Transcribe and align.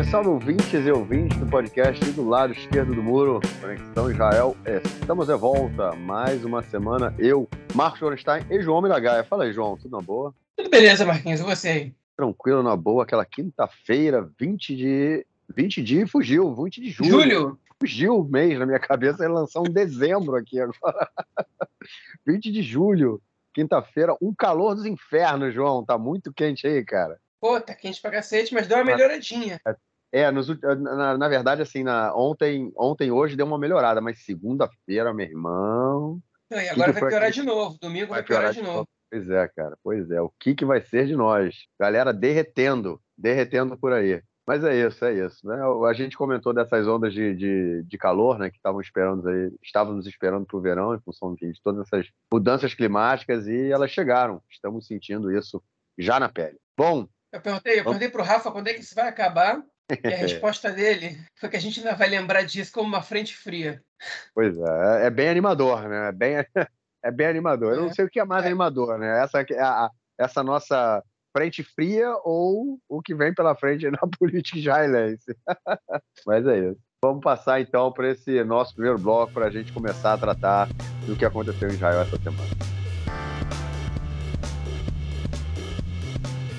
Salve, 0.00 0.10
salve 0.10 0.28
ouvintes 0.28 0.86
e 0.86 0.90
ouvintes 0.90 1.36
do 1.38 1.46
podcast 1.46 2.04
do 2.12 2.28
lado 2.28 2.52
esquerdo 2.52 2.94
do 2.94 3.02
muro, 3.02 3.40
Conexão 3.60 4.10
Israel. 4.10 4.56
Estamos 5.00 5.26
de 5.26 5.34
volta, 5.34 5.94
mais 5.96 6.44
uma 6.44 6.62
semana. 6.62 7.14
Eu, 7.18 7.48
Marcos 7.74 8.00
Orenstein 8.00 8.44
e 8.50 8.62
João 8.62 8.80
Miragaia. 8.80 9.24
Fala 9.24 9.44
aí, 9.44 9.52
João, 9.52 9.76
tudo 9.76 9.96
na 9.96 10.02
boa? 10.02 10.34
Tudo 10.56 10.70
beleza, 10.70 11.04
Marquinhos, 11.04 11.40
e 11.40 11.42
você 11.42 11.68
aí? 11.68 11.94
Tranquilo, 12.16 12.62
na 12.62 12.76
boa. 12.76 13.02
Aquela 13.02 13.24
quinta-feira, 13.24 14.28
20 14.38 14.76
de... 14.76 15.26
20 15.54 15.82
de 15.82 16.06
fugiu, 16.06 16.54
20 16.54 16.80
de 16.80 16.90
julho. 16.90 17.10
Julho? 17.10 17.58
Fugiu 17.80 18.20
o 18.20 18.24
mês 18.24 18.58
na 18.58 18.66
minha 18.66 18.78
cabeça, 18.78 19.24
ele 19.24 19.32
lançou 19.32 19.62
um 19.62 19.72
dezembro 19.72 20.36
aqui 20.36 20.60
agora. 20.60 21.08
20 22.26 22.52
de 22.52 22.62
julho, 22.62 23.20
quinta-feira, 23.52 24.16
um 24.20 24.34
calor 24.34 24.74
dos 24.74 24.86
infernos, 24.86 25.52
João. 25.52 25.84
Tá 25.84 25.98
muito 25.98 26.32
quente 26.32 26.66
aí, 26.66 26.84
cara. 26.84 27.18
Pô, 27.40 27.58
tá 27.58 27.74
quente 27.74 28.00
pra 28.02 28.10
cacete, 28.10 28.52
mas 28.52 28.66
deu 28.66 28.76
uma 28.76 28.84
melhoradinha. 28.84 29.58
É, 29.66 29.74
nos, 30.32 30.48
na, 30.80 31.16
na, 31.16 31.28
verdade, 31.28 31.62
assim, 31.62 31.82
na, 31.82 32.14
ontem, 32.14 32.72
ontem, 32.76 33.10
hoje 33.10 33.36
deu 33.36 33.46
uma 33.46 33.58
melhorada, 33.58 34.00
mas 34.00 34.24
segunda-feira, 34.24 35.14
meu 35.14 35.26
irmão. 35.26 36.20
e 36.50 36.68
agora 36.68 36.92
vai 36.92 37.08
piorar 37.08 37.30
de 37.30 37.42
novo. 37.42 37.78
Domingo 37.80 38.08
vai, 38.08 38.18
vai 38.18 38.22
piorar, 38.24 38.52
piorar, 38.52 38.54
de 38.54 38.62
novo. 38.62 38.88
Pois 39.10 39.28
é, 39.28 39.48
cara. 39.48 39.76
Pois 39.82 40.10
é. 40.10 40.20
O 40.20 40.32
que, 40.38 40.54
que 40.54 40.64
vai 40.64 40.80
ser 40.80 41.06
de 41.06 41.16
nós? 41.16 41.66
Galera 41.78 42.12
derretendo, 42.12 43.00
derretendo 43.16 43.76
por 43.76 43.92
aí. 43.92 44.22
Mas 44.46 44.64
é 44.64 44.74
isso, 44.74 45.04
é 45.04 45.14
isso. 45.14 45.46
Né? 45.46 45.56
A 45.88 45.92
gente 45.92 46.16
comentou 46.16 46.52
dessas 46.52 46.86
ondas 46.88 47.12
de, 47.12 47.34
de, 47.34 47.82
de 47.84 47.98
calor, 47.98 48.38
né? 48.38 48.50
Que 48.50 48.56
estavam 48.56 48.80
esperando 48.80 49.28
aí, 49.28 49.52
estávamos 49.62 50.06
esperando 50.06 50.46
para 50.46 50.56
o 50.56 50.60
verão, 50.60 50.94
em 50.94 51.00
função 51.00 51.34
de 51.34 51.52
todas 51.62 51.86
essas 51.86 52.08
mudanças 52.32 52.74
climáticas, 52.74 53.46
e 53.46 53.70
elas 53.70 53.90
chegaram. 53.90 54.42
Estamos 54.50 54.86
sentindo 54.86 55.30
isso 55.30 55.62
já 55.96 56.18
na 56.18 56.28
pele. 56.28 56.58
Bom, 56.76 57.06
eu 57.32 57.40
perguntei, 57.40 57.78
eu 57.78 57.84
perguntei 57.84 58.08
pro 58.08 58.24
Rafa 58.24 58.50
quando 58.50 58.68
é 58.68 58.74
que 58.74 58.80
isso 58.80 58.94
vai 58.94 59.08
acabar. 59.08 59.62
E 60.02 60.06
a 60.06 60.16
resposta 60.16 60.70
dele 60.70 61.18
foi 61.38 61.48
que 61.48 61.56
a 61.56 61.60
gente 61.60 61.80
ainda 61.80 61.94
vai 61.94 62.08
lembrar 62.08 62.42
disso 62.42 62.72
como 62.72 62.88
uma 62.88 63.02
frente 63.02 63.36
fria. 63.36 63.82
Pois 64.34 64.56
é, 64.56 65.06
é 65.06 65.10
bem 65.10 65.28
animador, 65.28 65.88
né? 65.88 66.08
É 66.08 66.12
bem, 66.12 66.34
é 67.04 67.10
bem 67.10 67.26
animador. 67.26 67.74
Eu 67.74 67.82
não 67.82 67.88
é. 67.88 67.92
sei 67.92 68.04
o 68.04 68.10
que 68.10 68.20
é 68.20 68.24
mais 68.24 68.44
é. 68.44 68.46
animador, 68.48 68.98
né? 68.98 69.22
Essa, 69.22 69.40
é 69.40 69.60
a, 69.60 69.90
essa 70.18 70.42
nossa 70.42 71.02
frente 71.36 71.62
fria 71.62 72.12
ou 72.24 72.78
o 72.88 73.00
que 73.02 73.14
vem 73.14 73.34
pela 73.34 73.54
frente 73.54 73.88
na 73.90 73.98
política 74.18 74.58
israelense. 74.58 75.36
Mas 76.26 76.46
é 76.46 76.70
isso. 76.70 76.80
Vamos 77.02 77.22
passar 77.22 77.60
então 77.60 77.90
para 77.90 78.10
esse 78.10 78.44
nosso 78.44 78.74
primeiro 78.74 78.98
bloco 78.98 79.32
para 79.32 79.46
a 79.46 79.50
gente 79.50 79.72
começar 79.72 80.12
a 80.12 80.18
tratar 80.18 80.68
do 81.06 81.16
que 81.16 81.24
aconteceu 81.24 81.68
em 81.68 81.72
Israel 81.72 82.02
essa 82.02 82.18
semana. 82.18 82.69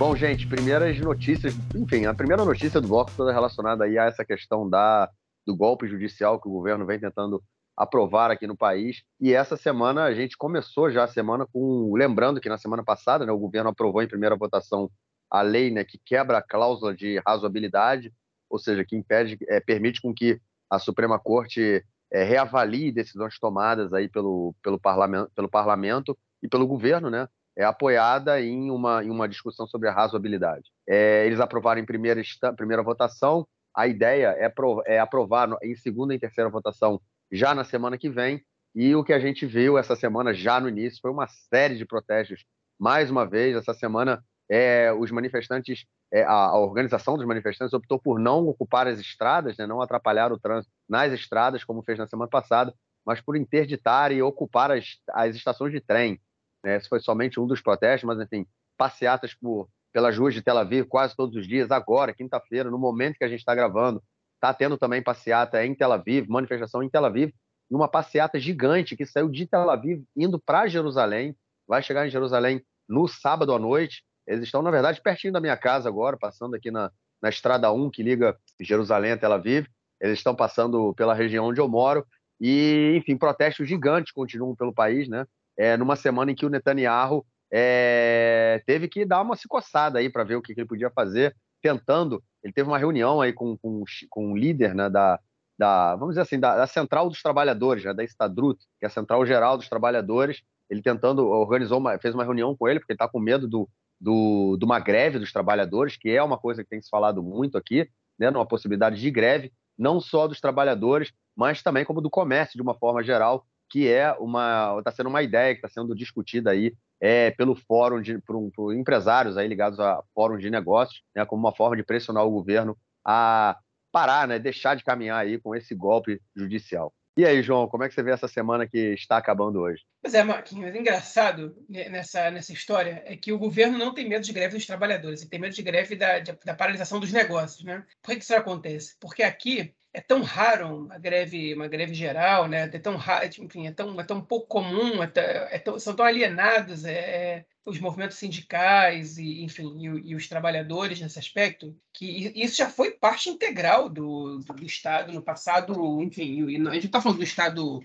Bom, 0.02 0.16
gente, 0.16 0.48
primeiras 0.48 0.98
notícias, 1.00 1.54
enfim, 1.76 2.08
a 2.08 2.14
primeira 2.16 2.44
notícia 2.44 2.82
do 2.82 2.88
bloco 2.88 3.12
toda 3.16 3.32
relacionada 3.32 3.84
aí 3.84 4.00
a 4.00 4.06
essa 4.06 4.26
questão 4.26 4.68
da, 4.68 5.08
do 5.46 5.56
golpe 5.56 5.88
judicial 5.88 6.42
que 6.42 6.48
o 6.48 6.52
governo 6.52 6.88
vem 6.88 7.00
tentando 7.00 7.40
aprovar 7.78 8.32
aqui 8.32 8.48
no 8.48 8.58
país. 8.58 9.04
E 9.20 9.32
essa 9.32 9.56
semana 9.56 10.06
a 10.06 10.12
gente 10.16 10.36
começou 10.36 10.90
já 10.90 11.04
a 11.04 11.08
semana 11.08 11.46
com, 11.54 11.94
lembrando 11.94 12.42
que 12.42 12.50
na 12.50 12.58
semana 12.58 12.84
passada 12.84 13.28
né, 13.28 13.32
o 13.32 13.38
governo 13.38 13.70
aprovou 13.70 14.02
em 14.02 14.08
primeira 14.08 14.36
votação 14.36 14.90
a 15.30 15.44
lei 15.44 15.70
né, 15.70 15.84
que 15.84 16.00
quebra 16.04 16.40
a 16.40 16.42
cláusula 16.42 16.96
de 16.96 17.22
razoabilidade, 17.24 18.12
ou 18.50 18.58
seja, 18.58 18.84
que 18.84 18.96
impede, 18.96 19.38
é, 19.48 19.60
permite 19.60 20.02
com 20.02 20.12
que 20.12 20.42
a 20.68 20.80
Suprema 20.80 21.20
Corte 21.20 21.86
é, 22.12 22.24
reavalie 22.24 22.92
decisões 22.92 23.38
tomadas 23.38 23.94
aí 23.94 24.10
pelo, 24.10 24.56
pelo, 24.64 24.80
parlamento, 24.80 25.32
pelo 25.36 25.48
parlamento 25.48 26.18
e 26.42 26.48
pelo 26.48 26.66
governo, 26.66 27.08
né? 27.12 27.28
É 27.58 27.64
apoiada 27.64 28.42
em 28.42 28.72
uma, 28.72 29.04
em 29.04 29.10
uma 29.10 29.28
discussão 29.28 29.68
sobre 29.68 29.88
a 29.90 29.92
razoabilidade. 29.92 30.70
É, 30.88 31.26
eles 31.26 31.40
aprovaram 31.40 31.82
em 31.82 31.86
primeira, 31.86 32.22
primeira 32.56 32.84
votação, 32.84 33.48
a 33.76 33.88
ideia 33.88 34.36
é, 34.38 34.50
pro, 34.50 34.84
é 34.86 35.00
aprovar 35.00 35.50
em 35.64 35.76
segunda 35.76 36.14
e 36.14 36.20
terceira 36.20 36.50
votação 36.50 37.00
já 37.32 37.56
na 37.56 37.64
semana 37.64 37.98
que 37.98 38.10
vem, 38.10 38.44
e 38.76 38.96
o 38.96 39.04
que 39.04 39.14
a 39.14 39.20
gente 39.20 39.46
viu 39.46 39.78
essa 39.78 39.96
semana, 39.96 40.34
já 40.34 40.60
no 40.60 40.70
início, 40.70 41.00
foi 41.02 41.12
uma 41.12 41.28
série 41.28 41.76
de 41.76 41.86
protestos. 41.86 42.46
Mais 42.80 43.12
uma 43.12 43.26
vez, 43.26 43.56
essa 43.56 43.74
semana, 43.74 44.24
é, 44.50 44.92
os 44.94 45.12
manifestantes, 45.12 45.86
é, 46.12 46.24
a, 46.24 46.32
a, 46.32 46.60
organização 46.60 47.18
dos 47.18 47.26
manifestantes 47.26 47.74
optou 47.74 48.00
por 48.00 48.20
não 48.20 48.48
ocupar 48.48 48.88
as 48.88 49.00
estradas, 49.00 49.58
né, 49.58 49.66
não 49.66 49.82
atrapalhar 49.82 50.32
o 50.32 50.40
trânsito 50.40 50.74
nas 50.90 51.12
estradas, 51.12 51.64
como 51.64 51.84
fez 51.84 51.98
na 51.98 52.08
semana 52.08 52.30
passada, 52.30 52.74
mas 53.06 53.20
por 53.20 53.36
interditar 53.36 54.12
e 54.12 54.22
ocupar 54.22 54.72
as, 54.72 54.98
as 55.10 55.36
estações 55.36 55.72
de 55.72 55.82
trem. 55.82 56.20
Né? 56.64 56.78
Esse 56.78 56.88
foi 56.88 57.00
somente 57.00 57.40
um 57.40 57.48
dos 57.48 57.62
protestos, 57.62 58.08
mas, 58.08 58.20
enfim, 58.20 58.46
passeatas 58.78 59.34
por, 59.34 59.68
pelas 59.94 60.18
ruas 60.18 60.34
de 60.34 60.42
Tel 60.42 60.58
Aviv 60.58 60.86
quase 60.88 61.16
todos 61.16 61.36
os 61.36 61.48
dias, 61.48 61.72
agora, 61.72 62.14
quinta-feira, 62.14 62.70
no 62.70 62.78
momento 62.78 63.18
que 63.18 63.24
a 63.24 63.30
gente 63.30 63.40
está 63.40 63.54
gravando. 63.54 64.02
Está 64.36 64.54
tendo 64.54 64.78
também 64.78 65.04
passeata 65.04 65.64
em 65.64 65.76
Tel 65.76 65.92
Aviv, 65.92 66.28
manifestação 66.28 66.82
em 66.82 66.90
Tel 66.90 67.06
Aviv, 67.06 67.32
numa 67.70 67.88
passeata 67.88 68.40
gigante 68.40 68.98
que 68.98 69.06
saiu 69.06 69.30
de 69.30 69.46
Tel 69.46 69.70
Aviv 69.70 70.04
indo 70.16 70.40
para 70.40 70.68
Jerusalém, 70.68 71.36
vai 71.68 71.82
chegar 71.82 72.06
em 72.06 72.10
Jerusalém 72.10 72.62
no 72.90 73.08
sábado 73.08 73.54
à 73.54 73.60
noite. 73.60 74.04
Eles 74.28 74.44
estão, 74.44 74.62
na 74.62 74.72
verdade, 74.72 75.02
pertinho 75.02 75.32
da 75.32 75.40
minha 75.40 75.56
casa 75.56 75.88
agora, 75.88 76.18
passando 76.18 76.56
aqui 76.56 76.70
na, 76.70 76.92
na 77.22 77.30
Estrada 77.30 77.72
1, 77.72 77.90
que 77.92 78.04
liga 78.04 78.38
Jerusalém 78.60 79.12
a 79.12 79.18
Tel 79.18 79.32
Aviv. 79.32 79.68
Eles 80.02 80.18
estão 80.18 80.36
passando 80.36 80.94
pela 80.96 81.14
região 81.14 81.46
onde 81.46 81.62
eu 81.62 81.68
moro. 81.70 82.06
E, 82.40 82.96
enfim, 82.98 83.16
protestos 83.16 83.68
gigantes 83.68 84.12
continuam 84.12 84.56
pelo 84.56 84.74
país, 84.74 85.08
né? 85.08 85.26
É, 85.58 85.78
numa 85.78 85.96
semana 85.96 86.32
em 86.32 86.36
que 86.36 86.46
o 86.46 86.50
Netanyahu 86.50 87.26
é, 87.52 88.62
teve 88.66 88.88
que 88.88 89.06
dar 89.06 89.22
uma 89.22 89.36
se 89.36 89.48
coçada 89.48 90.00
aí 90.00 90.10
para 90.10 90.24
ver 90.24 90.36
o 90.36 90.42
que, 90.42 90.54
que, 90.54 90.62
ele 90.62 90.68
podia 90.68 90.90
fazer, 90.90 91.36
tentando. 91.62 92.24
Ele 92.44 92.54
teve 92.54 92.70
uma 92.70 92.78
reunião 92.78 93.22
aí 93.22 93.34
com, 93.34 93.58
com, 93.58 93.84
com 94.10 94.32
o 94.32 94.38
líder 94.38 94.74
né, 94.74 94.90
da, 94.90 95.20
da, 95.58 95.96
vamos 95.96 96.14
dizer 96.14 96.22
assim, 96.22 96.40
da, 96.40 96.56
da 96.56 96.68
Central 96.68 97.10
dos 97.10 97.22
Trabalhadores, 97.22 97.84
né, 97.84 97.94
da 97.94 98.04
Estadrut, 98.04 98.60
que 98.80 98.86
é 98.86 98.88
a 98.88 98.90
Central 98.90 99.26
Geral 99.26 99.58
dos 99.58 99.70
Trabalhadores. 99.70 100.42
Ele 100.70 100.82
tentando, 100.82 101.28
organizou 101.28 101.78
uma, 101.78 102.00
fez 102.00 102.16
uma 102.16 102.24
reunião 102.24 102.56
com 102.56 102.68
ele, 102.68 102.80
porque 102.80 102.94
ele 102.94 102.96
está 102.96 103.08
com 103.08 103.20
medo 103.20 103.48
do, 103.48 103.70
do, 104.00 104.56
de 104.58 104.66
uma 104.66 104.80
greve 104.80 105.20
dos 105.20 105.34
trabalhadores, 105.34 105.98
que 105.98 106.10
é 106.10 106.24
uma 106.24 106.38
coisa 106.38 106.64
que 106.64 106.70
tem 106.70 106.82
se 106.82 106.90
falado 106.90 107.22
muito 107.22 107.58
aqui, 107.58 107.90
né, 108.18 108.32
numa 108.32 108.46
possibilidade 108.46 109.00
de 109.00 109.12
greve, 109.12 109.52
não 109.78 110.00
só 110.00 110.28
dos 110.28 110.40
trabalhadores, 110.40 111.12
mas 111.36 111.62
também 111.62 111.84
como 111.84 112.02
do 112.02 112.10
comércio 112.10 112.56
de 112.56 112.62
uma 112.62 112.74
forma 112.74 113.04
geral, 113.04 113.46
que 113.72 113.88
é 113.88 114.12
uma 114.20 114.76
está 114.80 114.92
sendo 114.92 115.08
uma 115.08 115.24
ideia 115.24 115.56
que 115.56 115.66
está 115.66 115.70
sendo 115.70 115.96
discutida 115.96 116.52
aí 116.52 116.76
é, 117.00 117.32
pelo 117.32 117.56
fórum 117.56 118.02
de 118.02 118.20
por, 118.20 118.52
por 118.52 118.76
empresários 118.76 119.38
aí 119.38 119.48
ligados 119.48 119.80
a 119.80 120.04
fórum 120.14 120.38
de 120.38 120.50
negócios, 120.50 121.02
né, 121.16 121.26
como 121.26 121.48
uma 121.48 121.56
forma 121.56 121.78
de 121.78 121.84
pressionar 121.84 122.26
o 122.26 122.32
governo 122.32 122.78
a 123.04 123.58
parar, 123.92 124.28
né, 124.28 124.38
deixar 124.38 124.76
de 124.76 124.84
caminhar 124.84 125.20
aí 125.20 125.40
com 125.40 125.56
esse 125.56 125.74
golpe 125.74 126.22
judicial. 126.36 126.94
E 127.18 127.26
aí, 127.26 127.42
João, 127.44 127.68
como 127.68 127.84
é 127.84 127.90
que 127.90 127.94
você 127.94 128.02
vê 128.02 128.12
essa 128.12 128.28
semana 128.28 128.66
que 128.66 128.94
está 128.94 129.18
acabando 129.18 129.60
hoje? 129.60 129.84
Pois 130.02 130.14
é, 130.14 130.24
Marquinhos, 130.24 130.74
engraçado 130.74 131.56
nessa, 131.68 132.32
nessa 132.32 132.54
história 132.54 133.04
é 133.06 133.18
que 133.18 133.34
o 133.34 133.38
governo 133.38 133.78
não 133.78 133.94
tem 133.94 134.08
medo 134.08 134.24
de 134.24 134.32
greve 134.32 134.56
dos 134.56 134.66
trabalhadores, 134.66 135.22
ele 135.22 135.30
tem 135.30 135.40
medo 135.40 135.54
de 135.54 135.62
greve 135.62 135.96
da, 135.96 136.20
da 136.20 136.54
paralisação 136.54 137.00
dos 137.00 137.12
negócios. 137.12 137.64
Né? 137.64 137.86
Por 138.02 138.16
que 138.16 138.24
isso 138.24 138.34
acontece? 138.34 138.96
Porque 139.00 139.24
aqui 139.24 139.74
é 139.94 140.00
tão 140.00 140.22
raro 140.22 140.86
uma 140.86 140.98
greve, 140.98 141.54
uma 141.54 141.68
greve 141.68 141.94
geral, 141.94 142.48
né? 142.48 142.64
É 142.64 142.80
tão 142.80 142.96
raro, 142.96 143.26
enfim, 143.40 143.68
é 143.68 143.72
tão, 143.72 144.00
é 144.00 144.04
tão 144.04 144.22
pouco 144.22 144.48
comum, 144.48 145.04
é 145.04 145.12
é 145.52 145.60
tão, 145.60 145.78
são 145.80 145.96
tão 145.96 146.06
alienados 146.06 146.86
é, 146.86 146.94
é, 146.94 147.46
os 147.66 147.80
movimentos 147.80 148.18
sindicais 148.18 149.18
e, 149.18 149.44
enfim, 149.44 149.78
e, 149.80 150.12
e, 150.12 150.16
os 150.16 150.28
trabalhadores 150.28 151.02
nesse 151.02 151.20
aspecto, 151.20 151.76
que 151.94 152.32
isso 152.36 152.58
já 152.58 152.70
foi 152.70 152.92
parte 152.92 153.30
integral 153.30 153.90
do, 153.90 154.40
do 154.40 154.66
Estado 154.66 155.12
no 155.12 155.22
passado, 155.22 156.02
enfim, 156.02 156.50
e, 156.50 156.68
a 156.68 156.74
gente 156.74 156.86
está 156.86 157.02
falando 157.02 157.18
do 157.18 157.24
Estado 157.24 157.82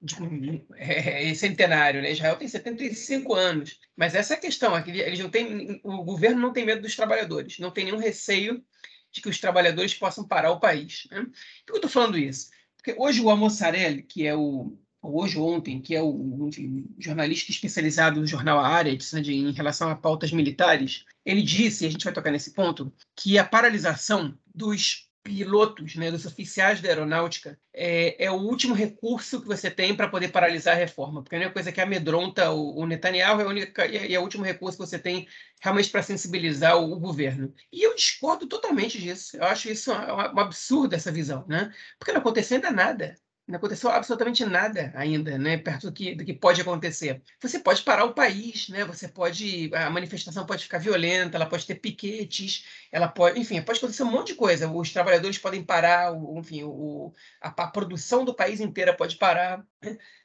de, 0.00 0.64
é, 0.76 1.34
centenário, 1.34 2.00
né? 2.00 2.12
Israel 2.12 2.36
tem 2.36 2.48
75 2.48 3.34
anos, 3.34 3.78
mas 3.94 4.14
essa 4.14 4.34
é 4.34 4.36
a 4.36 4.40
questão, 4.40 4.76
é 4.76 4.82
eles 4.88 5.20
não 5.20 5.28
têm, 5.28 5.80
o 5.84 6.02
governo 6.02 6.40
não 6.40 6.52
tem 6.52 6.64
medo 6.64 6.80
dos 6.80 6.96
trabalhadores, 6.96 7.58
não 7.58 7.70
tem 7.70 7.84
nenhum 7.84 7.98
receio 7.98 8.64
de 9.12 9.20
que 9.20 9.28
os 9.28 9.38
trabalhadores 9.38 9.94
possam 9.94 10.26
parar 10.26 10.50
o 10.50 10.60
país. 10.60 11.06
Né? 11.10 11.22
Por 11.22 11.32
que 11.66 11.72
eu 11.72 11.76
estou 11.76 11.90
falando 11.90 12.18
isso? 12.18 12.50
Porque 12.76 12.94
hoje 12.98 13.20
o 13.20 13.30
Almoçarelli, 13.30 14.02
que 14.02 14.26
é 14.26 14.34
o 14.34 14.76
hoje 15.02 15.36
ontem, 15.36 15.80
que 15.80 15.96
é 15.96 16.02
o 16.02 16.46
enfim, 16.48 16.86
jornalista 16.98 17.50
especializado 17.50 18.20
no 18.20 18.26
jornal 18.26 18.60
Haaretz, 18.60 19.12
né, 19.12 19.20
de, 19.20 19.34
em 19.34 19.50
relação 19.50 19.90
a 19.90 19.96
pautas 19.96 20.30
militares, 20.30 21.04
ele 21.24 21.42
disse, 21.42 21.84
e 21.84 21.88
a 21.88 21.90
gente 21.90 22.04
vai 22.04 22.12
tocar 22.12 22.30
nesse 22.30 22.52
ponto, 22.52 22.92
que 23.16 23.36
a 23.36 23.44
paralisação 23.44 24.38
dos 24.54 25.08
pilotos, 25.22 25.94
né, 25.96 26.10
dos 26.10 26.26
oficiais 26.26 26.80
da 26.80 26.88
aeronáutica, 26.88 27.58
é, 27.72 28.24
é, 28.24 28.30
o 28.30 28.34
último 28.34 28.74
recurso 28.74 29.40
que 29.40 29.46
você 29.46 29.70
tem 29.70 29.94
para 29.94 30.08
poder 30.08 30.28
paralisar 30.28 30.74
a 30.74 30.78
reforma, 30.78 31.22
porque 31.22 31.36
a 31.36 31.38
única 31.38 31.54
coisa 31.54 31.70
que 31.70 31.80
amedronta 31.80 32.50
o, 32.50 32.80
o 32.80 32.86
Netanyahu 32.86 33.40
é, 33.40 33.44
a 33.44 33.48
única, 33.48 33.84
é, 33.86 34.12
é 34.12 34.18
o 34.18 34.22
último 34.22 34.44
recurso 34.44 34.78
que 34.78 34.86
você 34.86 34.98
tem 34.98 35.28
realmente 35.60 35.90
para 35.90 36.02
sensibilizar 36.02 36.76
o, 36.76 36.92
o, 36.92 36.98
governo. 36.98 37.54
E 37.72 37.82
eu 37.82 37.94
discordo 37.94 38.46
totalmente 38.46 39.00
disso. 39.00 39.36
Eu 39.36 39.44
acho 39.44 39.70
isso 39.70 39.92
um, 39.92 39.96
um 39.96 40.40
absurdo, 40.40 40.94
essa 40.94 41.12
visão, 41.12 41.44
né? 41.48 41.72
porque 41.98 42.12
não 42.12 42.20
aconteceu 42.20 42.56
ainda 42.56 42.70
nada. 42.70 43.16
Não 43.46 43.56
aconteceu 43.56 43.90
absolutamente 43.90 44.44
nada 44.44 44.92
ainda, 44.94 45.36
né, 45.36 45.56
perto 45.56 45.88
do 45.88 45.92
que, 45.92 46.14
do 46.14 46.24
que 46.24 46.32
pode 46.32 46.60
acontecer. 46.60 47.20
Você 47.40 47.58
pode 47.58 47.82
parar 47.82 48.04
o 48.04 48.14
país, 48.14 48.68
né, 48.68 48.84
você 48.84 49.08
pode, 49.08 49.70
a 49.74 49.90
manifestação 49.90 50.46
pode 50.46 50.62
ficar 50.62 50.78
violenta, 50.78 51.36
ela 51.36 51.46
pode 51.46 51.66
ter 51.66 51.74
piquetes, 51.74 52.64
ela 52.90 53.08
pode, 53.08 53.40
enfim, 53.40 53.60
pode 53.60 53.78
acontecer 53.78 54.04
um 54.04 54.10
monte 54.10 54.28
de 54.28 54.34
coisa. 54.36 54.70
Os 54.70 54.92
trabalhadores 54.92 55.38
podem 55.38 55.64
parar, 55.64 56.12
o, 56.12 56.38
enfim, 56.38 56.62
o, 56.62 57.12
a, 57.40 57.48
a, 57.48 57.66
produção 57.66 58.24
do 58.24 58.34
país 58.34 58.60
inteira 58.60 58.94
pode 58.96 59.16
parar. 59.16 59.64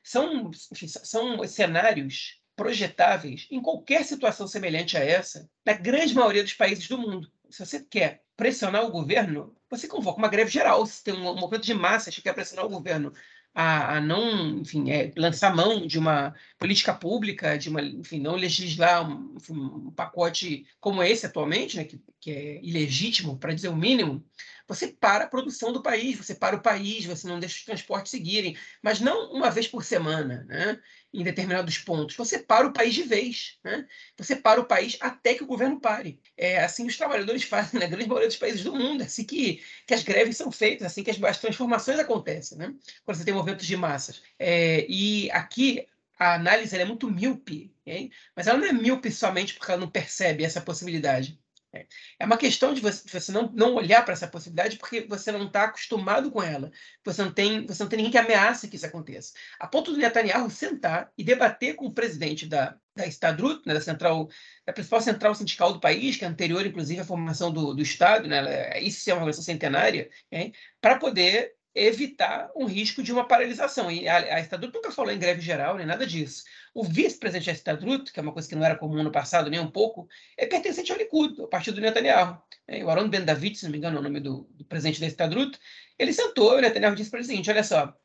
São, 0.04 0.52
enfim, 0.72 0.88
são 0.88 1.46
cenários 1.48 2.40
projetáveis 2.56 3.48
em 3.52 3.62
qualquer 3.62 4.04
situação 4.06 4.48
semelhante 4.48 4.96
a 4.96 5.04
essa, 5.04 5.50
na 5.66 5.74
grande 5.74 6.14
maioria 6.14 6.44
dos 6.44 6.54
países 6.54 6.88
do 6.88 6.98
mundo. 6.98 7.31
Se 7.50 7.66
você 7.66 7.84
quer 7.84 8.24
pressionar 8.36 8.86
o 8.86 8.92
governo, 8.92 9.56
você 9.69 9.88
convoca 9.88 10.19
uma 10.19 10.28
greve 10.28 10.52
geral. 10.52 10.86
Se 10.86 11.04
tem 11.04 11.14
um 11.14 11.36
movimento 11.36 11.66
de 11.66 11.74
massa 11.74 12.12
que 12.12 12.22
quer 12.22 12.34
pressionar 12.34 12.66
o 12.66 12.69
governo 12.69 13.14
a, 13.60 13.98
a 13.98 14.02
não, 14.02 14.60
enfim, 14.60 14.92
é, 14.92 15.12
lançar 15.18 15.56
mão 15.56 15.88
de 15.88 15.98
uma 15.98 16.36
política 16.60 16.94
pública, 16.94 17.58
de 17.58 17.69
uma, 17.69 17.81
enfim, 17.81 18.19
não 18.19 18.36
legislar 18.36 19.10
um, 19.10 19.36
enfim, 19.36 19.54
um 19.54 19.92
pacote 19.92 20.68
como 20.80 21.02
esse 21.02 21.25
atualmente, 21.25 21.75
né, 21.75 21.84
que, 21.84 22.00
que 22.19 22.30
é 22.30 22.64
ilegítimo, 22.64 23.36
para 23.36 23.56
dizer 23.56 23.69
o 23.69 23.75
mínimo, 23.75 24.24
você 24.68 24.88
para 24.88 25.24
a 25.24 25.28
produção 25.28 25.72
do 25.72 25.81
país, 25.81 26.18
você 26.18 26.36
para 26.36 26.56
o 26.56 26.62
país, 26.62 27.06
você 27.06 27.28
não 27.28 27.40
deixa 27.40 27.56
os 27.56 27.66
transportes 27.66 28.12
seguirem, 28.12 28.58
mas 28.81 29.00
não 29.00 29.31
uma 29.31 29.50
vez 29.50 29.68
por 29.68 29.84
semana, 29.84 30.44
né? 30.48 30.80
em 31.14 31.24
determinados 31.24 31.78
pontos. 31.78 32.16
Você 32.16 32.40
para 32.40 32.68
o 32.68 32.74
país 32.74 32.94
de 32.94 33.04
vez. 33.04 33.58
Né? 33.64 33.88
Você 34.18 34.36
para 34.36 34.60
o 34.60 34.66
país 34.66 34.98
até 35.00 35.34
que 35.34 35.44
o 35.44 35.48
governo 35.48 35.80
pare. 35.80 36.19
É 36.36 36.64
assim 36.64 36.84
que 36.84 36.92
os 36.92 36.98
trabalhadores 36.98 37.44
fazem 37.46 37.80
na 37.80 37.88
grande 37.88 38.08
maioria 38.08 38.28
dos 38.28 38.38
países 38.38 38.64
do 38.64 38.75
mundo. 38.75 39.02
É 39.02 39.06
assim 39.06 39.24
que, 39.24 39.64
que 39.86 39.94
as 39.94 40.04
greves 40.04 40.38
são 40.38 40.52
feitas, 40.52 40.88
assim 40.88 41.04
que 41.04 41.12
as, 41.12 41.22
as 41.24 41.40
transformações 41.40 42.00
acontecem, 42.00 42.58
né? 42.58 42.74
quando 43.04 43.18
você 43.18 43.25
tem 43.25 43.34
movimentos 43.34 43.66
de 43.66 43.78
massas. 43.78 44.22
É, 44.38 44.86
e 44.90 45.31
aqui 45.31 45.88
a 46.19 46.34
análise 46.34 46.75
é 46.75 46.86
muito 46.86 47.10
míope, 47.10 47.74
hein? 47.86 48.12
mas 48.36 48.48
ela 48.48 48.58
não 48.58 48.68
é 48.68 48.74
míope 48.74 49.12
somente 49.12 49.54
porque 49.54 49.72
ela 49.72 49.81
não 49.81 49.90
percebe 49.90 50.44
essa 50.44 50.62
possibilidade. 50.62 51.40
É 52.19 52.25
uma 52.25 52.38
questão 52.38 52.74
de 52.74 52.81
você, 52.81 53.31
não, 53.31 53.52
não 53.52 53.75
olhar 53.75 54.04
para 54.04 54.14
essa 54.14 54.28
possibilidade 54.28 54.78
porque 54.78 55.02
você 55.02 55.31
não 55.31 55.46
está 55.46 55.66
acostumado 55.66 56.31
com 56.31 56.42
ela. 56.42 56.72
Você 57.04 57.24
não, 57.24 57.31
tem, 57.31 57.66
você 57.66 57.84
não 57.84 57.90
tem 57.90 57.98
ninguém 57.98 58.12
que 58.12 58.18
ameace 58.18 58.68
que 58.68 58.75
isso 58.75 58.86
aconteça. 58.86 59.34
A 59.60 59.68
ponto 59.68 59.92
do 59.92 59.98
Netanyahu 59.98 60.50
sentar 60.50 61.12
e 61.18 61.24
debater 61.24 61.75
com 61.75 61.86
o 61.86 61.94
presidente 61.94 62.46
da, 62.46 62.78
da 62.96 63.06
Estadrut, 63.06 63.62
né, 63.66 63.74
da 63.74 63.81
central, 63.81 64.30
da 64.66 64.74
principal 64.74 65.02
central 65.02 65.36
sindical 65.36 65.74
do 65.74 65.80
país, 65.80 66.16
que 66.16 66.25
é 66.25 66.28
anterior, 66.28 66.66
inclusive, 66.66 67.02
à 67.02 67.06
formação 67.06 67.52
do, 67.52 67.74
do 67.74 67.81
Estado, 67.81 68.28
né, 68.28 68.80
isso 68.81 69.10
é 69.10 69.14
uma 69.14 69.22
organização 69.22 69.46
centenária, 69.46 70.10
para 70.81 70.98
poder 70.98 71.56
evitar 71.78 72.50
um 72.56 72.66
risco 72.66 73.04
de 73.04 73.14
uma 73.14 73.28
paralisação. 73.28 73.92
E 73.92 74.08
a, 74.08 74.18
a 74.18 74.58
nunca 74.58 74.92
falou 74.92 75.12
em 75.12 75.20
greve 75.20 75.42
geral, 75.42 75.78
nem 75.78 75.86
nada 75.86 76.08
disso. 76.08 76.44
O 76.74 76.84
vice-presidente 76.84 77.46
da 77.46 77.52
Estadrut, 77.52 78.12
que 78.12 78.20
é 78.20 78.24
uma 78.24 78.32
coisa 78.32 78.50
que 78.50 78.56
não 78.56 78.66
era 78.66 78.76
comum 78.76 79.04
no 79.04 79.12
passado 79.12 79.50
nem 79.50 79.60
um 79.60 79.70
pouco, 79.70 80.08
é 80.36 80.48
pertencente 80.48 80.92
ao 80.92 80.98
Likud, 80.98 81.40
ao 81.40 81.48
partido 81.48 81.76
do 81.76 81.82
Netanyahu. 81.82 82.42
É, 82.68 82.84
o 82.84 82.90
Aaron 82.90 83.10
Ben 83.10 83.24
David, 83.24 83.58
se 83.58 83.66
não 83.66 83.72
me 83.72 83.78
engano 83.78 83.98
é 83.98 84.00
o 84.00 84.04
nome 84.04 84.20
do, 84.20 84.50
do 84.52 84.66
presidente 84.66 85.00
da 85.00 85.08
Estadrut, 85.08 85.58
ele 86.00 86.12
sentou 86.12 86.56
e 86.56 86.58
o 86.58 86.62
Netanyahu 86.62 86.96
disse 86.96 87.12
para 87.12 87.22
o 87.22 87.24
seguinte, 87.24 87.50
olha 87.50 87.64
só, 87.64 87.96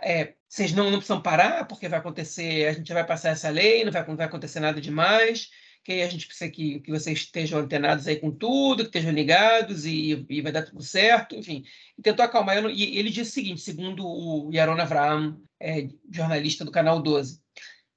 é, 0.00 0.34
vocês 0.48 0.72
não, 0.72 0.84
não 0.84 0.98
precisam 0.98 1.20
parar, 1.20 1.66
porque 1.66 1.88
vai 1.88 1.98
acontecer, 1.98 2.68
a 2.68 2.72
gente 2.72 2.92
vai 2.92 3.04
passar 3.04 3.30
essa 3.30 3.50
lei, 3.50 3.84
não 3.84 3.92
vai, 3.92 4.06
não 4.06 4.16
vai 4.16 4.26
acontecer 4.26 4.60
nada 4.60 4.80
demais, 4.80 5.50
que 5.88 6.02
a 6.02 6.08
gente 6.08 6.26
precisa 6.26 6.50
que, 6.50 6.80
que 6.80 6.90
vocês 6.90 7.20
estejam 7.20 7.60
antenados 7.60 8.06
aí 8.06 8.16
com 8.16 8.30
tudo, 8.30 8.82
que 8.82 8.88
estejam 8.90 9.10
ligados 9.10 9.86
e, 9.86 10.26
e 10.28 10.42
vai 10.42 10.52
dar 10.52 10.62
tudo 10.62 10.82
certo, 10.82 11.34
enfim. 11.34 11.64
E 11.96 12.02
tentou 12.02 12.22
acalmar. 12.22 12.62
E 12.66 12.98
ele 12.98 13.08
disse 13.08 13.30
o 13.30 13.34
seguinte, 13.34 13.62
segundo 13.62 14.06
o 14.06 14.52
Yaron 14.52 14.78
Avram, 14.78 15.40
é, 15.58 15.88
jornalista 16.12 16.62
do 16.62 16.70
Canal 16.70 17.00
12, 17.00 17.40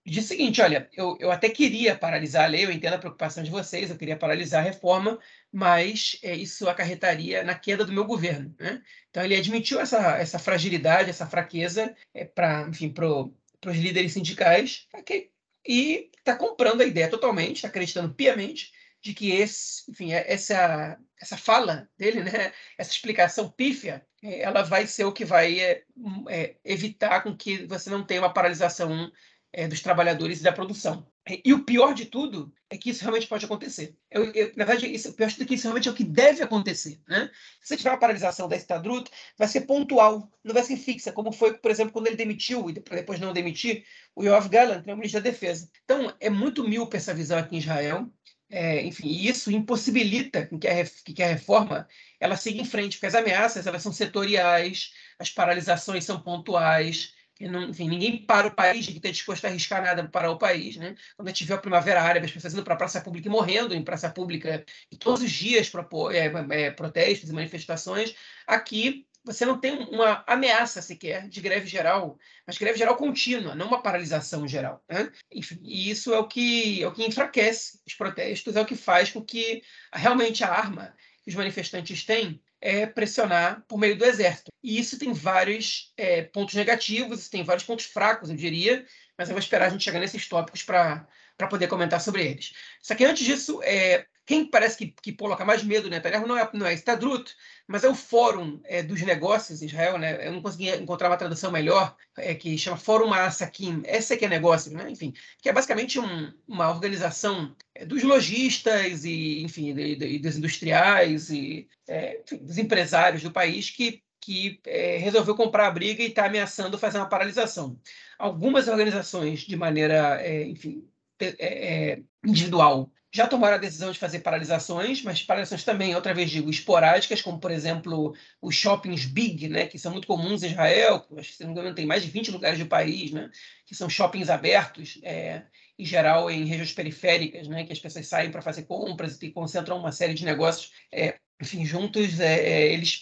ele 0.05 0.15
disse 0.15 0.33
o 0.33 0.37
seguinte, 0.37 0.61
olha, 0.61 0.89
eu, 0.93 1.17
eu 1.19 1.29
até 1.31 1.49
queria 1.49 1.93
paralisar 1.93 2.45
a 2.45 2.47
lei, 2.47 2.63
eu 2.63 2.71
entendo 2.71 2.93
a 2.93 2.97
preocupação 2.97 3.43
de 3.43 3.51
vocês, 3.51 3.89
eu 3.89 3.97
queria 3.97 4.15
paralisar 4.15 4.61
a 4.61 4.65
reforma, 4.65 5.19
mas 5.51 6.17
é, 6.23 6.33
isso 6.33 6.69
acarretaria 6.69 7.43
na 7.43 7.55
queda 7.55 7.83
do 7.83 7.91
meu 7.91 8.05
governo. 8.05 8.55
Né? 8.57 8.81
Então 9.09 9.21
ele 9.21 9.35
admitiu 9.35 9.81
essa, 9.81 10.15
essa 10.15 10.39
fragilidade, 10.39 11.09
essa 11.09 11.27
fraqueza 11.27 11.93
é, 12.13 12.23
para 12.23 12.69
os 12.69 13.77
líderes 13.77 14.13
sindicais, 14.13 14.87
que 15.05 15.29
e 15.65 16.09
está 16.17 16.35
comprando 16.35 16.81
a 16.81 16.85
ideia 16.85 17.09
totalmente, 17.09 17.57
está 17.57 17.67
acreditando 17.67 18.13
piamente 18.13 18.71
de 19.01 19.13
que 19.13 19.31
esse, 19.31 19.89
enfim, 19.89 20.13
é, 20.13 20.31
essa, 20.31 20.97
essa 21.19 21.35
fala 21.35 21.89
dele, 21.97 22.23
né, 22.23 22.53
essa 22.77 22.91
explicação 22.91 23.49
pífia, 23.49 24.05
é, 24.23 24.41
ela 24.41 24.61
vai 24.61 24.85
ser 24.85 25.05
o 25.05 25.11
que 25.11 25.25
vai 25.25 25.59
é, 25.59 25.83
é, 26.29 26.55
evitar 26.63 27.21
com 27.21 27.35
que 27.35 27.65
você 27.65 27.89
não 27.89 28.05
tenha 28.05 28.21
uma 28.21 28.33
paralisação 28.33 29.11
é, 29.53 29.67
dos 29.67 29.81
trabalhadores 29.81 30.39
e 30.39 30.43
da 30.43 30.51
produção. 30.51 31.05
E 31.45 31.53
o 31.53 31.63
pior 31.63 31.93
de 31.93 32.05
tudo 32.05 32.51
é 32.69 32.77
que 32.77 32.89
isso 32.89 33.01
realmente 33.01 33.27
pode 33.27 33.45
acontecer. 33.45 33.95
Eu, 34.09 34.31
eu, 34.33 34.51
na 34.55 34.65
verdade, 34.65 34.91
isso, 34.91 35.09
o 35.09 35.13
pior 35.13 35.27
de 35.27 35.35
tudo 35.35 35.43
é 35.43 35.47
que 35.47 35.53
isso 35.53 35.63
realmente 35.63 35.87
é 35.87 35.91
o 35.91 35.95
que 35.95 36.03
deve 36.03 36.41
acontecer. 36.41 36.99
Né? 37.07 37.29
Se 37.59 37.67
você 37.67 37.77
tiver 37.77 37.91
uma 37.91 37.99
paralisação 37.99 38.47
da 38.47 38.55
Estadrut, 38.55 39.09
vai 39.37 39.47
ser 39.47 39.61
pontual, 39.61 40.31
não 40.43 40.53
vai 40.53 40.63
ser 40.63 40.77
fixa, 40.77 41.11
como 41.11 41.31
foi, 41.31 41.53
por 41.53 41.69
exemplo, 41.69 41.93
quando 41.93 42.07
ele 42.07 42.15
demitiu 42.15 42.69
e 42.69 42.73
depois 42.73 43.19
não 43.19 43.33
demitir 43.33 43.85
o 44.15 44.23
Yoav 44.23 44.49
Gallant, 44.49 44.83
né, 44.85 44.93
o 44.93 44.97
ministro 44.97 45.21
da 45.21 45.29
Defesa. 45.29 45.69
Então, 45.83 46.13
é 46.19 46.29
muito 46.29 46.67
míope 46.67 46.97
essa 46.97 47.13
visão 47.13 47.37
aqui 47.37 47.55
em 47.55 47.59
Israel. 47.59 48.09
É, 48.49 48.83
enfim, 48.83 49.07
isso 49.07 49.49
impossibilita 49.49 50.45
que 50.45 50.67
a, 50.67 50.85
que 50.85 51.23
a 51.23 51.27
reforma 51.27 51.87
ela 52.19 52.35
siga 52.35 52.59
em 52.59 52.65
frente, 52.65 52.97
porque 52.97 53.05
as 53.05 53.15
ameaças 53.15 53.65
elas 53.65 53.81
são 53.81 53.93
setoriais, 53.93 54.91
as 55.17 55.29
paralisações 55.29 56.03
são 56.03 56.19
pontuais, 56.19 57.13
enfim, 57.45 57.89
ninguém 57.89 58.25
para 58.25 58.47
o 58.47 58.51
país 58.51 58.85
que 58.85 58.97
está 58.97 59.09
disposto 59.09 59.45
a 59.45 59.49
arriscar 59.49 59.81
nada 59.81 60.07
para 60.07 60.29
o 60.29 60.37
país. 60.37 60.77
Né? 60.77 60.95
Quando 61.15 61.27
a 61.27 61.31
gente 61.31 61.51
a 61.51 61.57
Primavera 61.57 62.01
Árabe, 62.01 62.25
as 62.25 62.31
pessoas 62.31 62.53
indo 62.53 62.63
para 62.63 62.73
a 62.73 62.77
praça 62.77 63.01
pública 63.01 63.27
e 63.27 63.31
morrendo 63.31 63.73
em 63.73 63.83
praça 63.83 64.09
pública, 64.09 64.65
e 64.91 64.95
todos 64.95 65.21
os 65.21 65.31
dias 65.31 65.69
para 65.69 65.87
é, 66.13 66.65
é, 66.65 66.71
protestos 66.71 67.29
e 67.29 67.33
manifestações, 67.33 68.15
aqui 68.47 69.05
você 69.23 69.45
não 69.45 69.59
tem 69.59 69.77
uma 69.77 70.23
ameaça 70.25 70.81
sequer 70.81 71.27
de 71.27 71.41
greve 71.41 71.67
geral, 71.67 72.17
mas 72.45 72.57
greve 72.57 72.77
geral 72.77 72.95
contínua, 72.95 73.53
não 73.53 73.67
uma 73.67 73.81
paralisação 73.81 74.47
geral. 74.47 74.83
Né? 74.89 75.11
Enfim, 75.31 75.59
e 75.63 75.89
isso 75.89 76.13
é 76.13 76.17
o, 76.17 76.27
que, 76.27 76.81
é 76.81 76.87
o 76.87 76.91
que 76.91 77.05
enfraquece 77.05 77.79
os 77.85 77.93
protestos, 77.93 78.55
é 78.55 78.61
o 78.61 78.65
que 78.65 78.75
faz 78.75 79.11
com 79.11 79.23
que 79.23 79.61
realmente 79.93 80.43
a 80.43 80.49
arma 80.49 80.95
que 81.23 81.29
os 81.29 81.35
manifestantes 81.35 82.03
têm 82.03 82.41
é 82.61 82.85
pressionar 82.85 83.65
por 83.67 83.79
meio 83.79 83.97
do 83.97 84.05
exército. 84.05 84.51
E 84.63 84.79
isso 84.79 84.99
tem 84.99 85.11
vários 85.11 85.91
é, 85.97 86.21
pontos 86.21 86.53
negativos, 86.53 87.27
tem 87.27 87.43
vários 87.43 87.65
pontos 87.65 87.85
fracos, 87.85 88.29
eu 88.29 88.35
diria, 88.35 88.85
mas 89.17 89.27
eu 89.27 89.33
vou 89.33 89.39
esperar 89.39 89.65
a 89.65 89.69
gente 89.69 89.83
chegar 89.83 89.99
nesses 89.99 90.27
tópicos 90.29 90.61
para 90.61 91.07
poder 91.49 91.67
comentar 91.67 91.99
sobre 91.99 92.25
eles. 92.25 92.53
Só 92.81 92.93
que 92.93 93.03
antes 93.03 93.25
disso, 93.25 93.61
é, 93.63 94.05
quem 94.25 94.45
parece 94.45 94.77
que, 94.77 94.93
que 95.01 95.13
coloca 95.13 95.43
mais 95.43 95.63
medo 95.63 95.85
no 95.85 95.89
Netanyahu 95.89 96.27
não 96.27 96.37
é, 96.37 96.49
não 96.53 96.65
é 96.65 96.73
Stadrut, 96.73 97.35
mas 97.67 97.83
é 97.83 97.89
o 97.89 97.95
Fórum 97.95 98.59
é, 98.65 98.83
dos 98.83 99.01
Negócios 99.01 99.61
em 99.61 99.65
Israel, 99.65 99.97
né? 99.97 100.27
Eu 100.27 100.31
não 100.31 100.41
consegui 100.41 100.69
encontrar 100.69 101.09
uma 101.09 101.17
tradução 101.17 101.51
melhor, 101.51 101.95
é, 102.17 102.35
que 102.35 102.57
chama 102.57 102.77
Fórum 102.77 103.13
Asakim, 103.13 103.81
essa 103.85 104.13
é 104.13 104.17
que 104.17 104.25
é 104.25 104.29
negócio, 104.29 104.71
né? 104.71 104.89
Enfim, 104.89 105.13
que 105.41 105.49
é 105.49 105.53
basicamente 105.53 105.99
um, 105.99 106.33
uma 106.47 106.69
organização 106.69 107.55
é, 107.73 107.85
dos 107.85 108.03
lojistas 108.03 109.03
e, 109.05 109.41
enfim, 109.41 109.73
e, 109.77 110.15
e 110.15 110.19
dos 110.19 110.37
industriais 110.37 111.29
e 111.29 111.67
é, 111.87 112.21
enfim, 112.21 112.37
dos 112.37 112.57
empresários 112.57 113.23
do 113.23 113.31
país 113.31 113.69
que 113.69 114.03
que 114.23 114.61
é, 114.67 114.97
resolveu 114.97 115.35
comprar 115.35 115.67
a 115.67 115.71
briga 115.71 116.03
e 116.03 116.07
está 116.07 116.27
ameaçando 116.27 116.77
fazer 116.77 116.99
uma 116.99 117.09
paralisação. 117.09 117.79
Algumas 118.19 118.67
organizações, 118.67 119.39
de 119.39 119.55
maneira, 119.55 120.21
é, 120.21 120.43
enfim, 120.43 120.87
é, 121.19 121.99
individual, 122.23 122.91
já 123.13 123.27
tomaram 123.27 123.55
a 123.55 123.59
decisão 123.59 123.91
de 123.91 123.99
fazer 123.99 124.19
paralisações, 124.19 125.03
mas 125.03 125.21
paralisações 125.21 125.65
também, 125.65 125.93
outra 125.93 126.13
vez 126.13 126.29
digo, 126.29 126.49
esporádicas, 126.49 127.21
como, 127.21 127.39
por 127.39 127.51
exemplo, 127.51 128.15
os 128.41 128.55
shoppings 128.55 129.05
big, 129.05 129.49
né, 129.49 129.67
que 129.67 129.77
são 129.77 129.91
muito 129.91 130.07
comuns 130.07 130.43
em 130.43 130.51
Israel, 130.51 131.05
acho 131.17 131.29
que, 131.29 131.35
se 131.35 131.43
não 131.43 131.53
me 131.53 131.59
engano, 131.59 131.75
tem 131.75 131.85
mais 131.85 132.03
de 132.03 132.09
20 132.09 132.31
lugares 132.31 132.57
do 132.57 132.67
país, 132.67 133.11
né, 133.11 133.29
que 133.65 133.75
são 133.75 133.89
shoppings 133.89 134.29
abertos, 134.29 134.99
é, 135.03 135.43
em 135.77 135.85
geral 135.85 136.31
em 136.31 136.45
regiões 136.45 136.71
periféricas, 136.73 137.47
né, 137.47 137.65
que 137.65 137.73
as 137.73 137.79
pessoas 137.79 138.07
saem 138.07 138.31
para 138.31 138.41
fazer 138.41 138.63
compras 138.63 139.21
e 139.21 139.31
concentram 139.31 139.77
uma 139.77 139.91
série 139.91 140.13
de 140.13 140.23
negócios 140.23 140.71
é, 140.91 141.19
enfim, 141.41 141.65
juntos, 141.65 142.19
é, 142.19 142.35
é 142.39 142.73
eles, 142.73 143.01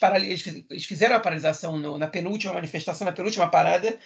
eles, 0.69 0.85
fizeram 0.85 1.15
a 1.15 1.19
paralisação 1.19 1.77
no, 1.77 1.97
na 1.97 2.07
penúltima 2.07 2.53
manifestação, 2.53 3.05
na 3.05 3.11
penúltima 3.11 3.49
parada, 3.51 3.99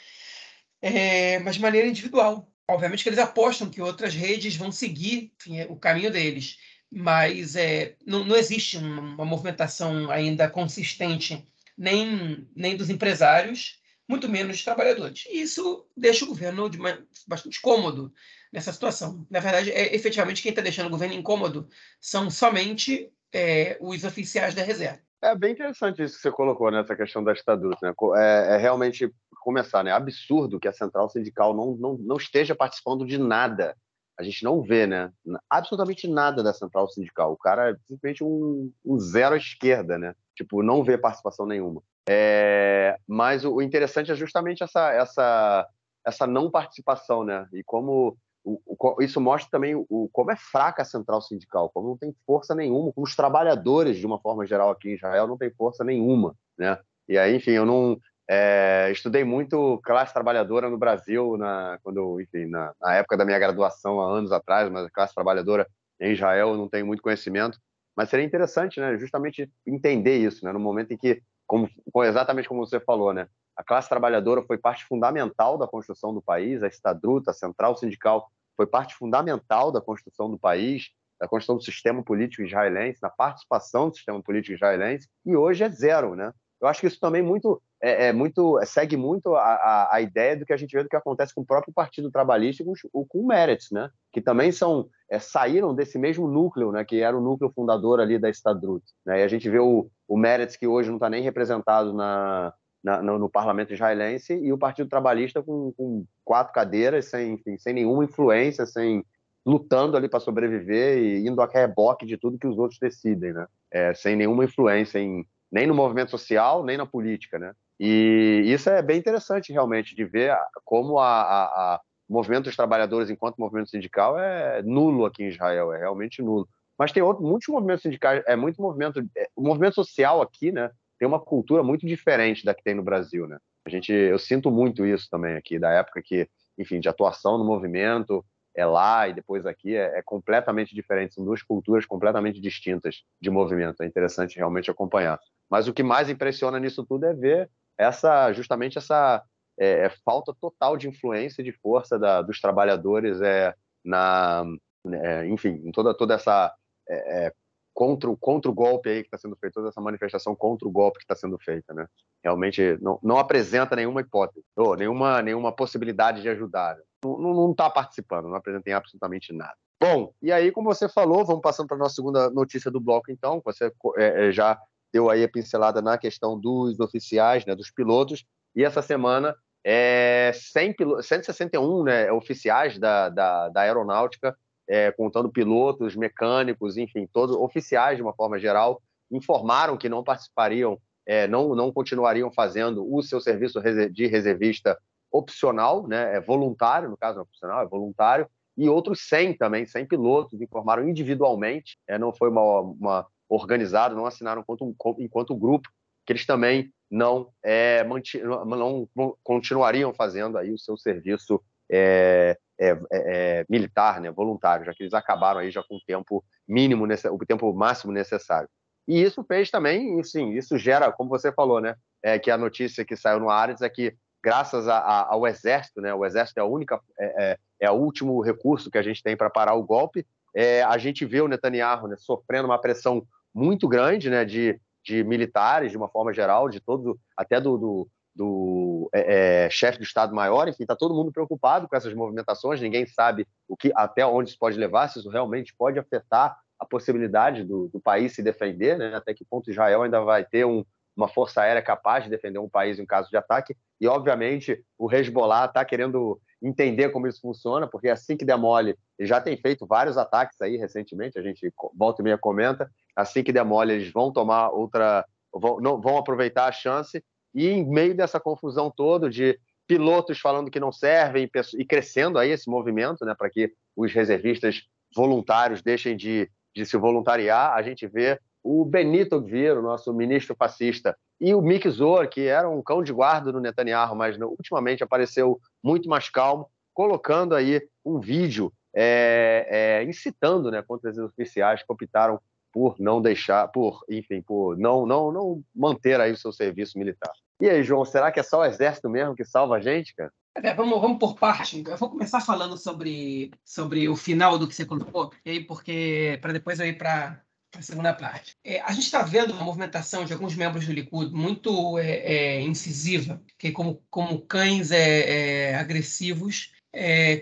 é, 0.81 1.39
mas 1.39 1.55
de 1.55 1.62
maneira 1.62 1.88
individual. 1.88 2.52
Obviamente 2.70 3.03
que 3.03 3.10
eles 3.10 3.20
apostam 3.20 3.70
que 3.70 3.82
outras 3.82 4.13
redes 4.13 4.55
vão 4.55 4.72
seguir 4.72 5.34
enfim, 5.38 5.62
o 5.63 5.75
caminho 5.75 6.12
deles, 6.12 6.58
mas 6.89 7.55
é, 7.55 7.96
não, 8.05 8.24
não 8.24 8.36
existe 8.36 8.77
uma, 8.77 9.01
uma, 9.01 9.25
movimentação 9.25 10.10
ainda 10.10 10.50
consistente 10.50 11.46
nem, 11.77 12.48
nem 12.55 12.77
dos 12.77 12.89
empresários, 12.89 13.82
muito 14.08 14.29
menos 14.29 14.58
dos 14.58 14.63
trabalhadores. 14.63 15.25
E 15.29 15.41
isso 15.41 15.86
deixa 15.98 16.24
o 16.24 16.27
governo 16.27 16.67
uma, 16.67 17.05
bastante 17.27 17.60
cômodo 17.60 18.13
nessa 18.51 18.72
situação. 18.72 19.25
Na 19.29 19.39
verdade, 19.39 19.72
é, 19.72 19.93
efetivamente, 19.93 20.41
quem 20.41 20.51
está 20.51 20.62
deixando 20.62 20.88
o 20.88 20.91
governo 20.91 21.15
incômodo 21.15 21.67
são 22.00 22.29
somente 22.29 23.12
é, 23.34 23.77
os 23.82 24.03
oficiais 24.03 24.53
da 24.53 24.63
reserva. 24.63 25.02
É 25.24 25.34
bem 25.34 25.53
interessante 25.53 26.03
isso 26.03 26.18
que 26.18 26.22
você 26.22 26.32
colocou 26.32 26.70
nessa 26.70 26.98
questão 26.98 27.24
da 27.24 27.32
ditadura. 27.32 27.77
Né? 27.82 27.94
É, 28.18 28.56
é, 28.56 28.58
realmente 28.58 29.10
começar, 29.39 29.82
né? 29.82 29.89
Absurdo 29.89 30.60
que 30.60 30.68
a 30.68 30.74
central 30.74 31.10
sindical 31.10 31.56
não, 31.56 31.77
não, 31.77 31.98
não 31.98 32.18
esteja 32.18 32.53
participando 32.53 33.06
de 33.06 33.18
nada. 33.18 33.74
A 34.20 34.24
gente 34.24 34.44
não 34.44 34.62
vê, 34.62 34.86
né? 34.86 35.12
Absolutamente 35.50 36.10
nada 36.10 36.44
da 36.44 36.53
central 36.53 36.89
sindical. 36.89 37.32
O 37.32 37.38
cara 37.38 37.72
é 37.72 37.75
simplesmente 37.88 38.22
um, 38.22 38.70
um 38.86 39.00
zero 39.00 39.36
à 39.36 39.38
esquerda, 39.38 39.98
né? 39.98 40.13
Tipo, 40.36 40.62
não 40.62 40.84
vê 40.84 40.98
participação 40.98 41.46
nenhuma. 41.46 41.82
É, 42.08 43.00
mas 43.08 43.46
o, 43.46 43.56
o 43.56 43.62
interessante 43.62 44.12
é 44.12 44.15
justamente 44.15 44.62
essa, 44.62 44.92
essa, 44.92 45.68
essa 46.06 46.27
não 46.27 46.51
participação, 46.51 47.24
né? 47.24 47.48
E 47.53 47.63
como 47.63 48.18
o, 48.43 48.59
o, 48.65 49.01
isso 49.01 49.21
mostra 49.21 49.50
também 49.50 49.75
o, 49.75 50.09
como 50.12 50.31
é 50.31 50.35
fraca 50.35 50.81
a 50.81 50.85
central 50.85 51.21
sindical, 51.21 51.69
como 51.73 51.89
não 51.89 51.97
tem 51.97 52.13
força 52.25 52.53
nenhuma, 52.53 52.91
como 52.91 53.05
os 53.05 53.15
trabalhadores, 53.15 53.97
de 53.97 54.05
uma 54.05 54.19
forma 54.19 54.45
geral, 54.45 54.69
aqui 54.69 54.89
em 54.89 54.95
Israel, 54.95 55.27
não 55.27 55.38
tem 55.38 55.50
força 55.51 55.83
nenhuma, 55.83 56.35
né? 56.57 56.77
E 57.07 57.17
aí, 57.17 57.35
enfim, 57.35 57.51
eu 57.51 57.65
não 57.65 57.97
é, 58.29 58.89
estudei 58.91 59.23
muito 59.23 59.79
classe 59.83 60.13
trabalhadora 60.13 60.69
no 60.69 60.77
Brasil, 60.77 61.38
na, 61.38 61.77
quando, 61.83 62.19
enfim, 62.21 62.45
na, 62.45 62.73
na, 62.81 62.95
época 62.95 63.17
da 63.17 63.25
minha 63.25 63.39
graduação, 63.39 64.01
há 64.01 64.05
anos 64.05 64.31
atrás, 64.31 64.69
mas 64.69 64.85
a 64.85 64.89
classe 64.89 65.13
trabalhadora 65.13 65.67
em 66.00 66.13
Israel 66.13 66.50
eu 66.50 66.57
não 66.57 66.69
tenho 66.69 66.85
muito 66.85 67.01
conhecimento, 67.01 67.57
mas 67.95 68.09
seria 68.09 68.25
interessante, 68.25 68.79
né? 68.79 68.97
Justamente 68.97 69.50
entender 69.65 70.17
isso, 70.17 70.43
né? 70.43 70.51
No 70.51 70.59
momento 70.59 70.91
em 70.91 70.97
que, 70.97 71.21
como, 71.45 71.69
exatamente 72.03 72.50
como 72.50 72.65
você 72.65 72.79
falou, 72.79 73.13
né? 73.13 73.27
A 73.55 73.63
classe 73.63 73.89
trabalhadora 73.89 74.41
foi 74.43 74.57
parte 74.57 74.86
fundamental 74.86 75.57
da 75.57 75.67
construção 75.67 76.13
do 76.13 76.22
país, 76.22 76.63
a 76.63 76.67
Estadruta, 76.67 77.31
a 77.31 77.33
Central 77.33 77.77
Sindical, 77.77 78.29
foi 78.55 78.67
parte 78.67 78.95
fundamental 78.95 79.72
da 79.72 79.81
construção 79.81 80.29
do 80.29 80.39
país, 80.39 80.89
da 81.19 81.27
construção 81.27 81.57
do 81.57 81.63
sistema 81.63 82.03
político 82.03 82.43
israelense, 82.43 83.00
da 83.00 83.10
participação 83.10 83.89
do 83.89 83.95
sistema 83.95 84.22
político 84.22 84.55
israelense, 84.55 85.07
e 85.25 85.36
hoje 85.36 85.63
é 85.63 85.69
zero, 85.69 86.15
né? 86.15 86.33
Eu 86.63 86.67
acho 86.67 86.79
que 86.79 86.88
isso 86.88 87.00
também 87.00 87.22
muito, 87.22 87.62
é, 87.81 88.07
é 88.07 88.13
muito 88.13 88.57
segue 88.65 88.95
muito 88.95 89.36
a, 89.36 89.41
a, 89.41 89.95
a, 89.95 90.01
ideia 90.01 90.38
do 90.38 90.45
que 90.45 90.53
a 90.53 90.57
gente 90.57 90.72
vê 90.74 90.81
do 90.81 90.88
que 90.88 90.95
acontece 90.95 91.36
com 91.36 91.41
o 91.41 91.45
próprio 91.45 91.74
Partido 91.74 92.10
Trabalhista 92.10 92.63
e 92.63 92.65
com, 92.65 93.05
com 93.05 93.19
o 93.19 93.27
Meretz, 93.27 93.69
né? 93.69 93.89
Que 94.13 94.22
também 94.22 94.50
são 94.50 94.88
é, 95.12 95.19
saíram 95.19 95.75
desse 95.75 96.00
mesmo 96.00 96.25
núcleo, 96.25 96.72
né? 96.72 96.86
Que 96.86 97.01
era 97.01 97.17
o 97.17 97.22
núcleo 97.22 97.51
fundador 97.53 98.00
ali 98.00 98.17
da 98.17 98.29
Estadrut. 98.29 98.81
Né? 99.05 99.19
E 99.19 99.24
a 99.24 99.27
gente 99.27 99.50
vê 99.50 99.60
o, 99.60 99.89
o 100.07 100.17
Meretz 100.17 100.55
que 100.55 100.65
hoje 100.65 100.88
não 100.88 100.95
está 100.95 101.10
nem 101.10 101.22
representado 101.22 101.91
na, 101.93 102.53
na, 102.83 103.01
no, 103.01 103.17
no, 103.17 103.29
parlamento 103.29 103.73
israelense 103.73 104.33
e 104.33 104.51
o 104.51 104.57
Partido 104.57 104.89
Trabalhista 104.89 105.41
com, 105.41 105.71
com 105.73 106.05
quatro 106.23 106.53
cadeiras, 106.53 107.05
sem, 107.05 107.33
enfim, 107.33 107.57
sem 107.57 107.73
nenhuma 107.73 108.03
influência, 108.03 108.65
sem 108.65 109.05
lutando 109.45 109.97
ali 109.97 110.07
para 110.07 110.19
sobreviver 110.19 110.97
e 110.97 111.27
indo 111.27 111.41
a 111.41 111.47
reboque 111.47 112.05
de 112.05 112.17
tudo 112.17 112.37
que 112.37 112.47
os 112.47 112.57
outros 112.57 112.79
decidem, 112.79 113.33
né? 113.33 113.45
É, 113.71 113.93
sem 113.93 114.15
nenhuma 114.15 114.45
influência 114.45 114.99
em, 114.99 115.25
nem 115.51 115.67
no 115.67 115.73
movimento 115.73 116.11
social, 116.11 116.63
nem 116.63 116.77
na 116.77 116.85
política, 116.85 117.37
né? 117.39 117.53
E 117.79 118.43
isso 118.45 118.69
é 118.69 118.81
bem 118.81 118.97
interessante 118.97 119.51
realmente 119.51 119.95
de 119.95 120.05
ver 120.05 120.37
como 120.63 120.99
a, 120.99 121.21
a, 121.21 121.43
a 121.45 121.81
o 122.07 122.13
movimento 122.13 122.45
dos 122.45 122.55
trabalhadores 122.55 123.09
enquanto 123.09 123.37
movimento 123.37 123.69
sindical 123.69 124.19
é 124.19 124.61
nulo 124.61 125.05
aqui 125.05 125.23
em 125.23 125.29
Israel, 125.29 125.73
é 125.73 125.79
realmente 125.79 126.21
nulo. 126.21 126.47
Mas 126.77 126.91
tem 126.91 127.01
outro, 127.01 127.23
muitos 127.23 127.47
movimentos 127.47 127.81
sindicais, 127.81 128.23
é 128.27 128.35
muito 128.35 128.61
movimento, 128.61 128.99
é, 129.17 129.27
o 129.35 129.41
movimento 129.41 129.75
social 129.75 130.21
aqui, 130.21 130.51
né? 130.51 130.69
Tem 131.03 131.07
uma 131.07 131.19
cultura 131.19 131.62
muito 131.62 131.86
diferente 131.86 132.45
da 132.45 132.53
que 132.53 132.63
tem 132.63 132.74
no 132.74 132.81
Brasil, 132.81 133.27
né? 133.27 133.38
A 133.67 133.69
gente, 133.69 133.91
eu 133.91 134.17
sinto 134.17 134.50
muito 134.50 134.86
isso 134.86 135.10
também 135.12 135.36
aqui, 135.36 135.60
da 135.60 135.69
época 135.69 136.01
que, 136.01 136.29
enfim, 136.57 136.79
de 136.79 136.88
atuação 136.88 137.38
no 137.38 137.43
movimento, 137.43 138.25
é 138.55 138.65
lá 138.65 139.10
e 139.10 139.13
depois 139.13 139.45
aqui, 139.45 139.75
é, 139.75 140.00
é 140.00 140.01
completamente 140.01 140.74
diferente, 140.74 141.13
são 141.13 141.25
duas 141.25 141.43
culturas 141.43 141.86
completamente 141.86 142.39
distintas 142.39 143.03
de 143.19 143.29
movimento, 143.29 143.83
é 143.83 143.86
interessante 143.86 144.38
realmente 144.38 144.72
acompanhar. 144.72 145.19
Mas 145.50 145.67
o 145.67 145.74
que 145.74 145.83
mais 145.83 146.10
impressiona 146.10 146.57
nisso 146.57 146.86
tudo 146.86 147.05
é 147.05 147.13
ver 147.13 147.50
essa, 147.77 148.31
justamente 148.31 148.77
essa 148.77 149.22
é, 149.60 149.88
é 149.88 149.89
falta 150.05 150.33
total 150.33 150.77
de 150.77 150.88
influência 150.88 151.41
e 151.41 151.45
de 151.45 151.51
força 151.51 152.00
da, 152.00 152.22
dos 152.22 152.39
trabalhadores 152.39 153.19
é, 153.19 153.53
na, 153.83 154.45
é, 154.89 155.27
enfim, 155.27 155.62
em 155.65 155.72
toda, 155.74 155.93
toda 155.93 156.13
essa 156.13 156.53
é, 156.88 157.25
é 157.25 157.33
contra, 157.74 158.10
o, 158.10 158.15
contra 158.15 158.50
o 158.50 158.53
golpe 158.53 158.89
aí 158.89 159.01
que 159.01 159.08
está 159.08 159.18
sendo 159.18 159.36
feito, 159.36 159.56
toda 159.56 159.70
essa 159.70 159.82
manifestação 159.82 160.36
contra 160.36 160.68
o 160.68 160.72
golpe 160.72 161.00
que 161.00 161.03
está 161.03 161.15
sendo 161.15 161.38
feita, 161.39 161.74
né? 161.74 161.88
Realmente 162.24 162.77
não, 162.82 163.00
não 163.01 163.18
apresenta 163.18 163.75
nenhuma 163.75 164.01
hipótese, 164.01 164.46
ou 164.56 164.75
nenhuma, 164.75 165.22
nenhuma 165.22 165.51
possibilidade 165.51 166.22
de 166.22 166.30
ajudar. 166.30 166.75
Né? 166.75 166.84
Não 167.03 167.51
está 167.51 167.70
participando, 167.70 168.30
não 168.30 168.36
apresentem 168.36 168.74
absolutamente 168.74 169.34
nada. 169.34 169.56
Bom, 169.82 170.13
e 170.22 170.32
aí, 170.32 170.51
como 170.51 170.74
você 170.74 170.88
falou, 170.88 171.25
vamos 171.25 171.42
passando 171.42 171.68
para 171.68 171.75
a 171.75 171.80
nossa 171.80 171.96
segunda 171.96 172.30
notícia 172.30 172.72
do 172.72 172.80
bloco, 172.80 173.12
então. 173.12 173.42
Você 173.44 173.65
é, 173.98 174.27
é, 174.27 174.32
já 174.32 174.58
deu 174.94 175.10
aí 175.10 175.24
a 175.24 175.30
pincelada 175.30 175.82
na 175.82 175.98
questão 175.98 176.39
dos 176.39 176.80
oficiais, 176.80 177.46
né, 177.46 177.53
dos 177.56 177.70
pilotos, 177.70 178.24
e 178.56 178.63
essa 178.63 178.82
semana 178.82 179.36
é, 179.65 180.32
100, 180.34 180.75
161 181.01 181.84
né, 181.84 182.12
oficiais 182.12 182.77
da, 182.77 183.10
da, 183.10 183.50
da 183.50 183.62
aeronáutica 183.62 184.38
é, 184.67 184.91
contando 184.91 185.29
pilotos, 185.29 185.96
mecânicos, 185.96 186.77
enfim, 186.77 187.08
todos 187.12 187.36
oficiais 187.36 187.98
de 187.98 188.03
uma 188.03 188.13
forma 188.13 188.39
geral, 188.39 188.82
informaram 189.12 189.77
que 189.77 189.89
não 189.89 190.03
participariam, 190.03 190.77
é, 191.05 191.27
não, 191.27 191.53
não 191.55 191.72
continuariam 191.72 192.32
fazendo 192.32 192.86
o 192.91 193.01
seu 193.01 193.20
serviço 193.20 193.62
de 193.91 194.08
reservista 194.08 194.77
opcional, 195.12 195.88
né, 195.88 196.15
é 196.15 196.22
voluntário, 196.22 196.89
no 196.89 196.98
caso 196.98 197.17
não 197.17 197.24
é 197.24 197.27
opcional, 197.27 197.62
é 197.62 197.67
voluntário, 197.67 198.27
e 198.58 198.70
outros 198.70 199.01
100 199.08 199.38
também, 199.38 199.65
100 199.65 199.88
pilotos 199.88 200.41
informaram 200.41 200.88
individualmente, 200.88 201.77
é, 201.88 201.98
não 201.98 202.13
foi 202.13 202.29
uma, 202.29 202.62
uma 202.62 203.08
organizado, 203.29 203.96
não 203.96 204.05
assinaram 204.05 204.41
enquanto, 204.41 204.75
enquanto 205.00 205.36
grupo, 205.36 205.70
que 206.05 206.13
eles 206.13 206.25
também 206.25 206.72
não, 206.89 207.29
é, 207.43 207.84
não 207.84 208.88
continuariam 209.24 209.93
fazendo 209.93 210.38
aí 210.38 210.51
o 210.51 210.60
seu 210.60 210.77
serviço 210.77 211.41
é, 211.72 212.38
é, 212.60 212.69
é, 212.69 212.77
é, 212.91 213.45
militar, 213.50 214.00
né, 214.00 214.12
voluntário, 214.12 214.65
já 214.65 214.74
que 214.74 214.83
eles 214.83 214.93
acabaram 214.93 215.39
aí 215.39 215.51
já 215.51 215.63
com 215.63 215.75
o 215.75 215.81
tempo 215.86 216.24
mínimo, 216.48 216.86
o 216.86 217.25
tempo 217.25 217.53
máximo 217.53 217.91
necessário. 217.91 218.50
E 218.88 219.01
isso 219.01 219.24
fez 219.24 219.50
também, 219.50 220.03
sim, 220.03 220.33
isso 220.33 220.57
gera, 220.57 220.91
como 220.91 221.10
você 221.10 221.31
falou, 221.31 221.62
né, 221.62 221.75
é, 222.01 222.19
que 222.19 222.29
a 222.29 222.38
notícia 222.38 222.86
que 222.86 222.95
saiu 222.95 223.19
no 223.19 223.29
Ares 223.29 223.62
é 223.62 223.69
que 223.69 223.95
graças 224.24 224.67
a, 224.67 224.77
a, 224.77 225.13
ao 225.13 225.27
exército, 225.27 225.81
né, 225.81 225.93
o 225.93 226.05
exército 226.05 226.39
é 226.39 226.41
a 226.41 226.45
única, 226.45 226.79
é, 226.98 227.31
é, 227.31 227.38
é 227.62 227.72
o 227.72 227.75
último 227.75 228.22
recurso 228.22 228.72
que 228.72 228.77
a 228.77 228.81
gente 228.81 229.03
tem 229.03 229.17
para 229.17 229.29
parar 229.29 229.53
o 229.55 229.63
golpe. 229.63 230.05
É, 230.33 230.63
a 230.63 230.77
gente 230.77 231.05
vê 231.05 231.22
o 231.22 231.27
Netanyahu 231.27 231.88
né, 231.88 231.95
sofrendo 231.98 232.45
uma 232.45 232.60
pressão 232.60 233.05
muito 233.33 233.67
grande, 233.67 234.10
né, 234.10 234.24
de, 234.24 234.60
de 234.83 235.03
militares, 235.03 235.72
de 235.72 235.77
uma 235.77 235.89
forma 235.89 236.13
geral, 236.13 236.50
de 236.50 236.62
todo, 236.62 236.98
até 237.17 237.41
do, 237.41 237.57
do 237.57 237.88
do 238.15 238.89
é, 238.93 239.46
é, 239.46 239.50
chefe 239.50 239.79
do 239.79 239.84
Estado-Maior, 239.84 240.48
enfim, 240.48 240.63
está 240.63 240.75
todo 240.75 240.93
mundo 240.93 241.12
preocupado 241.12 241.67
com 241.67 241.75
essas 241.75 241.93
movimentações, 241.93 242.62
ninguém 242.62 242.86
sabe 242.86 243.27
o 243.48 243.58
que 243.58 243.72
até 243.75 244.05
onde 244.05 244.29
isso 244.29 244.39
pode 244.39 244.58
levar, 244.58 244.88
se 244.88 245.00
isso 245.00 245.10
realmente 245.10 245.53
pode 245.55 245.79
afetar 245.79 246.38
a 246.60 246.65
possibilidade 246.65 247.43
do, 247.43 247.67
do 247.67 247.79
país 247.79 248.13
se 248.13 248.22
defender, 248.22 248.77
né? 248.77 248.96
até 248.96 249.13
que 249.13 249.25
ponto 249.25 249.50
Israel 249.50 249.82
ainda 249.82 250.00
vai 250.01 250.24
ter 250.24 250.46
um, 250.46 250.63
uma 250.96 251.08
força 251.08 251.41
aérea 251.41 251.62
capaz 251.62 252.03
de 252.03 252.10
defender 252.10 252.39
um 252.39 252.50
país 252.50 252.79
em 252.79 252.86
caso 252.86 253.10
de 253.10 253.17
ataque, 253.17 253.55
e 253.82 253.88
obviamente 253.88 254.63
o 254.77 254.91
Hezbollah 254.91 255.46
está 255.46 255.65
querendo 255.65 256.20
entender 256.41 256.89
como 256.89 257.08
isso 257.08 257.22
funciona, 257.22 257.67
porque 257.67 257.89
assim 257.89 258.15
que 258.15 258.25
demole, 258.25 258.77
ele 259.00 259.08
já 259.08 259.20
tem 259.20 259.36
feito 259.38 259.65
vários 259.65 259.98
ataques 259.98 260.39
aí 260.41 260.58
recentemente, 260.58 261.17
a 261.17 261.22
gente 261.22 261.51
volta 261.74 262.01
e 262.01 262.03
meia 262.03 262.17
comenta, 262.17 262.70
assim 262.96 263.24
que 263.24 263.32
demole 263.32 263.74
eles 263.74 263.91
vão 263.91 264.12
tomar 264.12 264.50
outra, 264.50 265.05
vão, 265.34 265.60
não, 265.60 265.82
vão 265.82 265.98
aproveitar 265.98 266.46
a 266.46 266.51
chance 266.51 267.03
e 267.33 267.49
em 267.49 267.65
meio 267.65 267.95
dessa 267.95 268.19
confusão 268.19 268.71
toda 268.71 269.09
de 269.09 269.39
pilotos 269.67 270.19
falando 270.19 270.51
que 270.51 270.59
não 270.59 270.71
servem 270.71 271.29
e 271.57 271.65
crescendo 271.65 272.19
aí 272.19 272.31
esse 272.31 272.49
movimento, 272.49 273.05
né, 273.05 273.15
para 273.17 273.29
que 273.29 273.51
os 273.75 273.91
reservistas 273.93 274.63
voluntários 274.95 275.61
deixem 275.61 275.95
de, 275.95 276.29
de 276.55 276.65
se 276.65 276.77
voluntariar, 276.77 277.53
a 277.53 277.61
gente 277.61 277.87
vê 277.87 278.19
o 278.43 278.65
Benito 278.65 279.19
Gvir, 279.21 279.61
nosso 279.61 279.93
ministro 279.93 280.35
fascista, 280.35 280.95
e 281.19 281.33
o 281.33 281.41
Mick 281.41 281.69
Zor, 281.69 282.09
que 282.09 282.27
era 282.27 282.49
um 282.49 282.61
cão 282.61 282.83
de 282.83 282.91
guarda 282.91 283.31
no 283.31 283.39
Netanyahu, 283.39 283.95
mas 283.95 284.17
ultimamente 284.19 284.83
apareceu 284.83 285.39
muito 285.63 285.87
mais 285.87 286.09
calmo, 286.09 286.49
colocando 286.73 287.33
aí 287.33 287.61
um 287.85 287.99
vídeo 287.99 288.51
é, 288.75 289.47
é, 289.49 289.83
incitando 289.83 290.51
né, 290.51 290.61
contra 290.61 290.91
os 290.91 290.97
oficiais 290.97 291.63
que 291.63 291.71
optaram 291.71 292.19
por 292.53 292.75
não 292.79 293.01
deixar, 293.01 293.48
por, 293.48 293.83
enfim, 293.89 294.22
por 294.22 294.55
não, 294.57 294.86
não, 294.86 295.12
não 295.12 295.43
manter 295.53 296.00
aí 296.00 296.12
o 296.12 296.17
seu 296.17 296.31
serviço 296.31 296.77
militar. 296.77 297.12
E 297.41 297.50
aí, 297.50 297.63
João, 297.63 297.83
será 297.83 298.12
que 298.12 298.19
é 298.19 298.24
só 298.24 298.41
o 298.41 298.45
exército 298.45 298.88
mesmo 298.88 299.15
que 299.15 299.25
salva 299.25 299.55
a 299.55 299.60
gente, 299.60 299.95
cara? 299.95 300.13
É, 300.36 300.53
vamos, 300.53 300.79
vamos 300.79 301.00
por 301.00 301.15
parte. 301.15 301.63
Eu 301.67 301.77
vou 301.77 301.89
começar 301.89 302.22
falando 302.22 302.57
sobre, 302.57 303.31
sobre 303.43 303.89
o 303.89 303.95
final 303.95 304.38
do 304.38 304.48
que 304.48 304.55
você 304.55 304.65
colocou, 304.65 305.12
e 305.25 305.31
aí 305.31 305.39
porque 305.43 306.17
para 306.22 306.31
depois 306.31 306.60
eu 306.60 306.67
ir 306.67 306.77
para 306.77 307.22
a 307.55 307.62
segunda 307.62 307.93
parte. 307.93 308.36
É, 308.43 308.62
a 308.62 308.72
gente 308.72 308.86
está 308.86 309.01
vendo 309.01 309.33
uma 309.33 309.43
movimentação 309.43 310.05
de 310.05 310.13
alguns 310.13 310.36
membros 310.36 310.65
do 310.65 310.74
Likud 310.74 311.12
muito 311.13 311.77
é, 311.77 311.98
é, 311.98 312.41
incisiva, 312.41 313.22
que 313.38 313.51
como, 313.51 313.83
como 313.89 314.22
cães 314.22 314.72
é, 314.72 315.50
é, 315.51 315.55
agressivos 315.55 316.51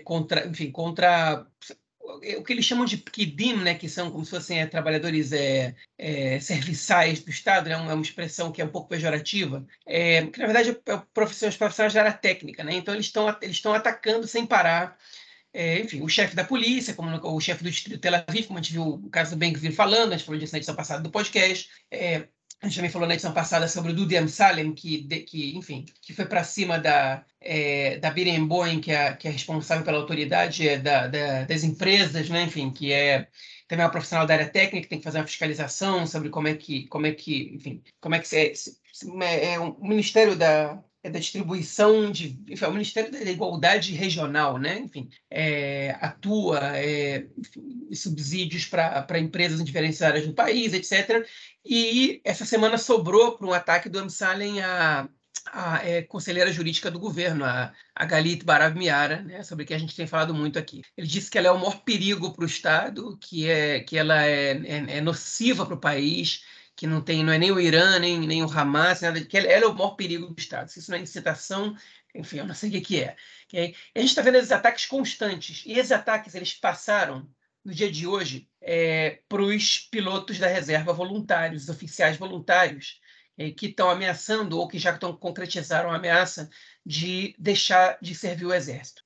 contra, 0.04 0.46
enfim, 0.46 0.70
contra 0.70 1.46
o 2.02 2.42
que 2.42 2.52
eles 2.52 2.64
chamam 2.64 2.84
de 2.84 2.96
pkidim, 2.96 3.56
né, 3.56 3.74
que 3.74 3.88
são 3.88 4.10
como 4.10 4.24
se 4.24 4.30
fossem 4.30 4.60
é, 4.60 4.66
trabalhadores 4.66 5.32
é, 5.32 5.74
é, 5.96 6.40
serviçais 6.40 7.20
do 7.20 7.30
Estado, 7.30 7.68
né, 7.68 7.74
é 7.74 7.76
uma 7.76 8.02
expressão 8.02 8.50
que 8.50 8.60
é 8.60 8.64
um 8.64 8.68
pouco 8.68 8.88
pejorativa, 8.88 9.66
é, 9.86 10.26
que 10.26 10.38
na 10.38 10.46
verdade 10.46 10.70
é 10.70 11.02
profissionais, 11.14 11.56
profissionais 11.56 11.94
da 11.94 12.00
área 12.00 12.12
técnica, 12.12 12.64
né, 12.64 12.74
então 12.74 12.94
eles 12.94 13.06
estão 13.06 13.34
eles 13.40 13.64
atacando 13.64 14.26
sem 14.26 14.44
parar 14.44 14.96
é, 15.54 15.80
enfim, 15.80 16.00
o 16.00 16.08
chefe 16.08 16.34
da 16.34 16.44
polícia, 16.44 16.94
como 16.94 17.14
o 17.14 17.40
chefe 17.40 17.62
do 17.62 17.70
distrito 17.70 17.96
de 17.96 18.00
Tel 18.00 18.14
Aviv, 18.14 18.46
como 18.46 18.58
a 18.58 18.62
gente 18.62 18.72
viu 18.72 18.84
o 18.84 19.10
caso 19.10 19.32
do 19.32 19.36
Ben-Gvir 19.36 19.74
falando, 19.74 20.12
a 20.12 20.16
gente 20.16 20.24
falou 20.24 20.40
disso 20.40 20.52
na 20.52 20.58
edição 20.58 20.74
passada 20.74 21.02
do 21.02 21.10
podcast, 21.10 21.68
é, 21.90 22.26
a 22.62 22.68
gente 22.68 22.76
também 22.76 22.90
falou 22.90 23.08
na 23.08 23.14
edição 23.14 23.32
passada 23.32 23.66
sobre 23.66 23.90
o 23.90 23.94
Dudi 23.94 24.16
Amsalem, 24.16 24.72
que, 24.72 25.02
de, 25.02 25.20
que 25.20 25.56
enfim, 25.56 25.84
que 26.00 26.14
foi 26.14 26.24
para 26.26 26.44
cima 26.44 26.78
da, 26.78 27.24
é, 27.40 27.98
da 27.98 28.08
Biren 28.10 28.46
Boeing, 28.46 28.80
que 28.80 28.92
é, 28.92 29.14
que 29.14 29.26
é 29.26 29.30
responsável 29.32 29.84
pela 29.84 29.98
autoridade 29.98 30.68
é, 30.68 30.78
da, 30.78 31.08
da, 31.08 31.42
das 31.42 31.64
empresas, 31.64 32.28
né? 32.28 32.44
enfim, 32.44 32.70
que 32.70 32.92
é 32.92 33.26
também 33.66 33.82
é 33.82 33.86
uma 33.86 33.90
profissional 33.92 34.26
da 34.26 34.34
área 34.34 34.48
técnica, 34.48 34.88
tem 34.88 34.98
que 34.98 35.04
fazer 35.04 35.18
uma 35.18 35.26
fiscalização 35.26 36.06
sobre 36.06 36.28
como 36.28 36.46
é 36.46 36.54
que, 36.54 36.86
como 36.88 37.06
é 37.06 37.12
que, 37.12 37.52
enfim, 37.54 37.82
como 38.00 38.14
é 38.14 38.20
que 38.20 38.36
é, 38.36 38.52
é, 38.52 39.54
é 39.54 39.58
o 39.58 39.76
Ministério 39.80 40.36
da, 40.36 40.78
é 41.02 41.10
da 41.10 41.18
distribuição 41.18 42.12
de, 42.12 42.38
enfim, 42.48 42.64
é 42.64 42.68
o 42.68 42.72
Ministério 42.72 43.10
da 43.10 43.30
Igualdade 43.30 43.92
Regional, 43.92 44.56
né? 44.58 44.78
Enfim, 44.78 45.08
é, 45.28 45.96
atua 46.00 46.60
é, 46.76 47.26
enfim, 47.36 47.88
subsídios 47.92 48.66
para 48.66 49.18
empresas 49.18 49.60
em 49.60 49.64
diferentes 49.64 50.00
áreas 50.00 50.26
do 50.26 50.32
país, 50.32 50.72
etc. 50.72 51.26
E 51.64 52.20
essa 52.24 52.44
semana 52.44 52.78
sobrou 52.78 53.36
para 53.36 53.46
um 53.46 53.52
ataque 53.52 53.88
do 53.88 53.98
Amsalem 53.98 54.62
a, 54.62 55.08
a 55.46 55.84
é, 55.86 56.02
conselheira 56.02 56.52
jurídica 56.52 56.90
do 56.90 57.00
governo, 57.00 57.44
a, 57.44 57.72
a 57.94 58.04
Galit 58.04 58.44
Barav 58.44 58.76
Miara, 58.76 59.22
né, 59.22 59.42
sobre 59.42 59.64
que 59.64 59.74
a 59.74 59.78
gente 59.78 59.96
tem 59.96 60.06
falado 60.06 60.32
muito 60.32 60.58
aqui. 60.58 60.82
Ele 60.96 61.06
disse 61.06 61.30
que 61.30 61.36
ela 61.36 61.48
é 61.48 61.50
o 61.50 61.58
maior 61.58 61.82
perigo 61.82 62.32
para 62.32 62.44
o 62.44 62.46
Estado, 62.46 63.18
que, 63.20 63.48
é, 63.50 63.80
que 63.80 63.98
ela 63.98 64.24
é, 64.24 64.52
é, 64.52 64.98
é 64.98 65.00
nociva 65.00 65.66
para 65.66 65.74
o 65.74 65.80
país, 65.80 66.44
que 66.76 66.86
não 66.86 67.00
tem, 67.00 67.22
não 67.24 67.32
é 67.32 67.38
nem 67.38 67.52
o 67.52 67.60
Irã, 67.60 67.98
nem, 67.98 68.20
nem 68.20 68.42
o 68.42 68.50
Hamas, 68.50 69.00
nada, 69.00 69.24
que 69.24 69.36
ela, 69.36 69.46
ela 69.46 69.64
é 69.64 69.68
o 69.68 69.74
maior 69.74 69.90
perigo 69.90 70.26
do 70.26 70.38
Estado. 70.38 70.68
Se 70.68 70.78
isso 70.78 70.90
não 70.90 70.98
é 70.98 71.02
incitação, 71.02 71.76
enfim, 72.14 72.38
eu 72.38 72.46
não 72.46 72.54
sei 72.54 72.68
o 72.68 72.72
que, 72.72 72.80
que 72.80 73.00
é. 73.02 73.16
A 73.94 73.98
gente 73.98 74.08
está 74.08 74.22
vendo 74.22 74.36
esses 74.36 74.52
ataques 74.52 74.86
constantes, 74.86 75.62
e 75.66 75.72
esses 75.72 75.92
ataques 75.92 76.34
eles 76.34 76.54
passaram 76.54 77.28
no 77.64 77.72
dia 77.72 77.90
de 77.90 78.06
hoje 78.06 78.48
é, 78.60 79.20
para 79.28 79.42
os 79.42 79.78
pilotos 79.78 80.38
da 80.38 80.48
reserva 80.48 80.92
voluntários, 80.92 81.68
oficiais 81.68 82.16
voluntários, 82.16 83.00
é, 83.38 83.50
que 83.50 83.66
estão 83.66 83.88
ameaçando 83.88 84.58
ou 84.58 84.68
que 84.68 84.78
já 84.78 84.92
estão 84.92 85.16
concretizaram 85.16 85.90
a 85.90 85.96
ameaça 85.96 86.50
de 86.84 87.34
deixar 87.38 87.96
de 88.00 88.14
servir 88.14 88.46
o 88.46 88.52
exército. 88.52 89.02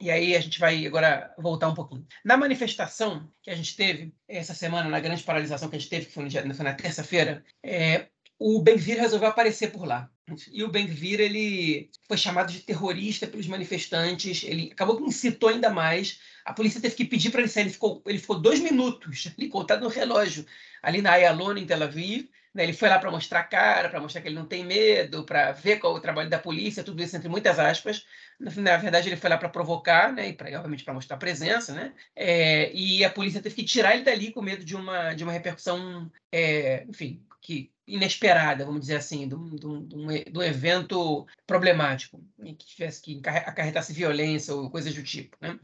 E 0.00 0.10
aí 0.10 0.34
a 0.34 0.40
gente 0.40 0.58
vai 0.58 0.84
agora 0.86 1.32
voltar 1.38 1.68
um 1.68 1.74
pouquinho. 1.74 2.06
Na 2.24 2.36
manifestação 2.36 3.30
que 3.42 3.50
a 3.50 3.54
gente 3.54 3.76
teve 3.76 4.12
essa 4.26 4.54
semana, 4.54 4.88
na 4.88 5.00
grande 5.00 5.22
paralisação 5.22 5.68
que 5.68 5.76
a 5.76 5.78
gente 5.78 5.90
teve, 5.90 6.06
que 6.06 6.12
foi, 6.12 6.24
no, 6.24 6.54
foi 6.54 6.64
na 6.64 6.74
terça-feira, 6.74 7.44
é, 7.62 8.08
o 8.38 8.60
Benvir 8.62 8.98
resolveu 8.98 9.28
aparecer 9.28 9.70
por 9.70 9.84
lá. 9.84 10.10
E 10.50 10.64
o 10.64 10.70
Benvir 10.70 11.20
ele 11.20 11.90
foi 12.08 12.16
chamado 12.16 12.52
de 12.52 12.60
terrorista 12.60 13.26
pelos 13.26 13.46
manifestantes. 13.46 14.42
Ele 14.44 14.70
acabou 14.72 14.96
que 14.96 15.04
incitou 15.04 15.50
ainda 15.50 15.70
mais. 15.70 16.20
A 16.44 16.52
polícia 16.52 16.80
teve 16.80 16.94
que 16.94 17.04
pedir 17.04 17.30
para 17.30 17.40
ele 17.40 17.48
sair. 17.48 17.64
Ele 17.64 17.70
ficou, 17.70 18.02
ele 18.06 18.18
ficou 18.18 18.40
dois 18.40 18.60
minutos 18.60 19.32
ali 19.36 19.48
contado 19.48 19.82
no 19.82 19.88
relógio, 19.88 20.46
ali 20.82 21.02
na 21.02 21.12
Ayalon, 21.12 21.56
em 21.56 21.66
Tel 21.66 21.82
Aviv. 21.82 22.28
Né? 22.54 22.64
Ele 22.64 22.72
foi 22.72 22.88
lá 22.88 22.98
para 22.98 23.10
mostrar 23.10 23.40
a 23.40 23.44
cara, 23.44 23.88
para 23.88 24.00
mostrar 24.00 24.20
que 24.20 24.28
ele 24.28 24.34
não 24.34 24.46
tem 24.46 24.64
medo, 24.64 25.24
para 25.24 25.52
ver 25.52 25.78
qual 25.78 25.94
é 25.94 25.98
o 25.98 26.02
trabalho 26.02 26.28
da 26.28 26.38
polícia, 26.38 26.84
tudo 26.84 27.02
isso 27.02 27.16
entre 27.16 27.28
muitas 27.28 27.58
aspas. 27.58 28.04
Na 28.38 28.76
verdade, 28.76 29.08
ele 29.08 29.16
foi 29.16 29.30
lá 29.30 29.38
para 29.38 29.48
provocar, 29.48 30.12
né? 30.12 30.28
e 30.28 30.32
pra, 30.32 30.48
obviamente 30.56 30.84
para 30.84 30.94
mostrar 30.94 31.16
presença, 31.16 31.72
né? 31.72 31.92
É, 32.16 32.72
e 32.72 33.04
a 33.04 33.10
polícia 33.10 33.40
teve 33.40 33.54
que 33.54 33.64
tirar 33.64 33.94
ele 33.94 34.04
dali 34.04 34.32
com 34.32 34.42
medo 34.42 34.64
de 34.64 34.74
uma, 34.74 35.14
de 35.14 35.22
uma 35.22 35.32
repercussão, 35.32 36.10
é, 36.32 36.84
enfim, 36.88 37.22
que 37.40 37.70
inesperada, 37.86 38.64
vamos 38.64 38.82
dizer 38.82 38.96
assim, 38.96 39.26
de 39.26 39.34
um, 39.34 39.56
de 39.56 39.66
um, 39.66 39.86
de 39.86 40.38
um 40.38 40.42
evento 40.42 41.26
problemático, 41.46 42.22
que 42.40 42.66
tivesse 42.66 43.02
que 43.02 43.20
acarretasse 43.24 43.92
violência 43.92 44.54
ou 44.54 44.70
coisas 44.70 44.94
do 44.94 45.02
tipo. 45.02 45.36
Né? 45.40 45.58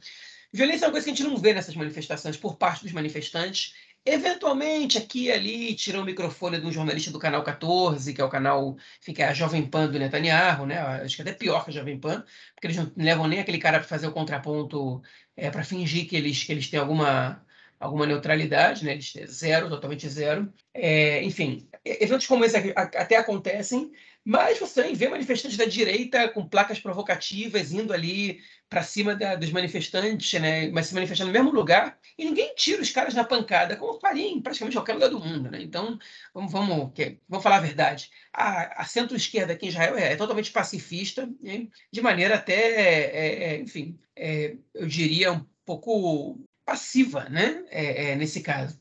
Violência 0.52 0.84
é 0.84 0.88
uma 0.88 0.92
coisa 0.92 1.04
que 1.04 1.10
a 1.10 1.14
gente 1.14 1.28
não 1.28 1.36
vê 1.36 1.52
nessas 1.52 1.76
manifestações 1.76 2.36
por 2.36 2.56
parte 2.56 2.82
dos 2.82 2.92
manifestantes. 2.92 3.74
Eventualmente, 4.08 4.98
aqui 4.98 5.24
e 5.24 5.32
ali, 5.32 5.74
tiram 5.74 6.02
o 6.02 6.04
microfone 6.04 6.60
de 6.60 6.66
um 6.66 6.70
jornalista 6.70 7.10
do 7.10 7.18
Canal 7.18 7.42
14, 7.42 8.14
que 8.14 8.20
é 8.20 8.24
o 8.24 8.28
canal, 8.28 8.76
enfim, 9.00 9.12
é 9.20 9.24
a 9.24 9.34
Jovem 9.34 9.68
Pan 9.68 9.88
do 9.88 9.98
Netanyahu, 9.98 10.64
né? 10.64 10.78
Acho 10.78 11.16
que 11.16 11.22
até 11.22 11.32
pior 11.32 11.64
que 11.64 11.70
a 11.70 11.74
Jovem 11.74 11.98
Pan, 11.98 12.24
porque 12.54 12.68
eles 12.68 12.76
não 12.76 12.92
levam 12.96 13.26
nem 13.26 13.40
aquele 13.40 13.58
cara 13.58 13.80
para 13.80 13.88
fazer 13.88 14.06
o 14.06 14.12
contraponto, 14.12 15.02
é, 15.36 15.50
para 15.50 15.64
fingir 15.64 16.08
que 16.08 16.14
eles, 16.14 16.44
que 16.44 16.52
eles 16.52 16.70
têm 16.70 16.78
alguma, 16.78 17.44
alguma 17.80 18.06
neutralidade, 18.06 18.84
né? 18.84 18.92
Eles 18.92 19.12
têm 19.12 19.26
zero, 19.26 19.68
totalmente 19.68 20.08
zero. 20.08 20.52
É, 20.72 21.20
enfim, 21.24 21.68
eventos 21.84 22.28
como 22.28 22.44
esse 22.44 22.56
até 22.76 23.16
acontecem, 23.16 23.90
mas 24.24 24.58
você 24.58 24.92
vê 24.92 25.08
manifestantes 25.08 25.56
da 25.56 25.64
direita 25.64 26.28
com 26.28 26.48
placas 26.48 26.78
provocativas 26.78 27.72
indo 27.72 27.92
ali 27.92 28.40
para 28.68 28.82
cima 28.82 29.14
da, 29.14 29.36
dos 29.36 29.50
manifestantes, 29.50 30.40
né? 30.40 30.68
mas 30.68 30.86
se 30.86 30.94
manifestando 30.94 31.28
no 31.28 31.32
mesmo 31.32 31.50
lugar, 31.50 31.98
e 32.18 32.24
ninguém 32.24 32.54
tira 32.54 32.82
os 32.82 32.90
caras 32.90 33.14
na 33.14 33.24
pancada, 33.24 33.76
como 33.76 34.00
faria 34.00 34.26
em 34.26 34.40
praticamente 34.40 34.76
qualquer 34.76 34.94
lugar 34.94 35.10
do 35.10 35.20
mundo. 35.20 35.50
Né? 35.50 35.62
Então, 35.62 35.98
vamos, 36.34 36.50
vamos, 36.50 36.92
vamos 37.28 37.42
falar 37.42 37.56
a 37.56 37.60
verdade. 37.60 38.10
A, 38.32 38.82
a 38.82 38.84
centro-esquerda 38.84 39.52
aqui 39.52 39.66
em 39.66 39.68
Israel 39.68 39.96
é, 39.96 40.12
é 40.12 40.16
totalmente 40.16 40.50
pacifista, 40.50 41.28
né? 41.40 41.68
de 41.92 42.00
maneira 42.00 42.34
até, 42.34 42.54
é, 42.54 43.44
é, 43.54 43.60
enfim, 43.60 43.98
é, 44.16 44.56
eu 44.74 44.86
diria 44.86 45.32
um 45.32 45.46
pouco 45.64 46.38
passiva, 46.64 47.28
né? 47.28 47.64
É, 47.70 48.10
é, 48.10 48.16
nesse 48.16 48.40
caso. 48.40 48.80